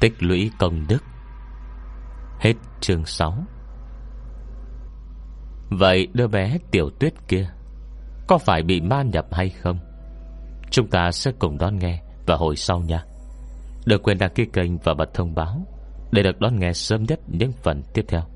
Tích 0.00 0.22
lũy 0.22 0.50
công 0.58 0.86
đức. 0.88 1.02
Hết 2.40 2.54
chương 2.80 3.06
6 3.06 3.44
Vậy 5.70 6.08
đứa 6.12 6.26
bé 6.26 6.58
tiểu 6.70 6.90
tuyết 7.00 7.14
kia 7.28 7.50
Có 8.28 8.38
phải 8.38 8.62
bị 8.62 8.80
ma 8.80 9.02
nhập 9.02 9.26
hay 9.32 9.48
không? 9.48 9.78
Chúng 10.70 10.90
ta 10.90 11.10
sẽ 11.12 11.32
cùng 11.38 11.58
đón 11.58 11.78
nghe 11.78 12.02
Và 12.26 12.36
hồi 12.36 12.56
sau 12.56 12.80
nha. 12.80 13.04
Đừng 13.86 14.02
quên 14.02 14.18
đăng 14.18 14.34
ký 14.34 14.44
kênh 14.52 14.78
và 14.78 14.94
bật 14.94 15.14
thông 15.14 15.34
báo 15.34 15.66
Để 16.12 16.22
được 16.22 16.40
đón 16.40 16.60
nghe 16.60 16.72
sớm 16.72 17.02
nhất 17.02 17.20
những 17.26 17.52
phần 17.52 17.82
tiếp 17.94 18.04
theo. 18.08 18.35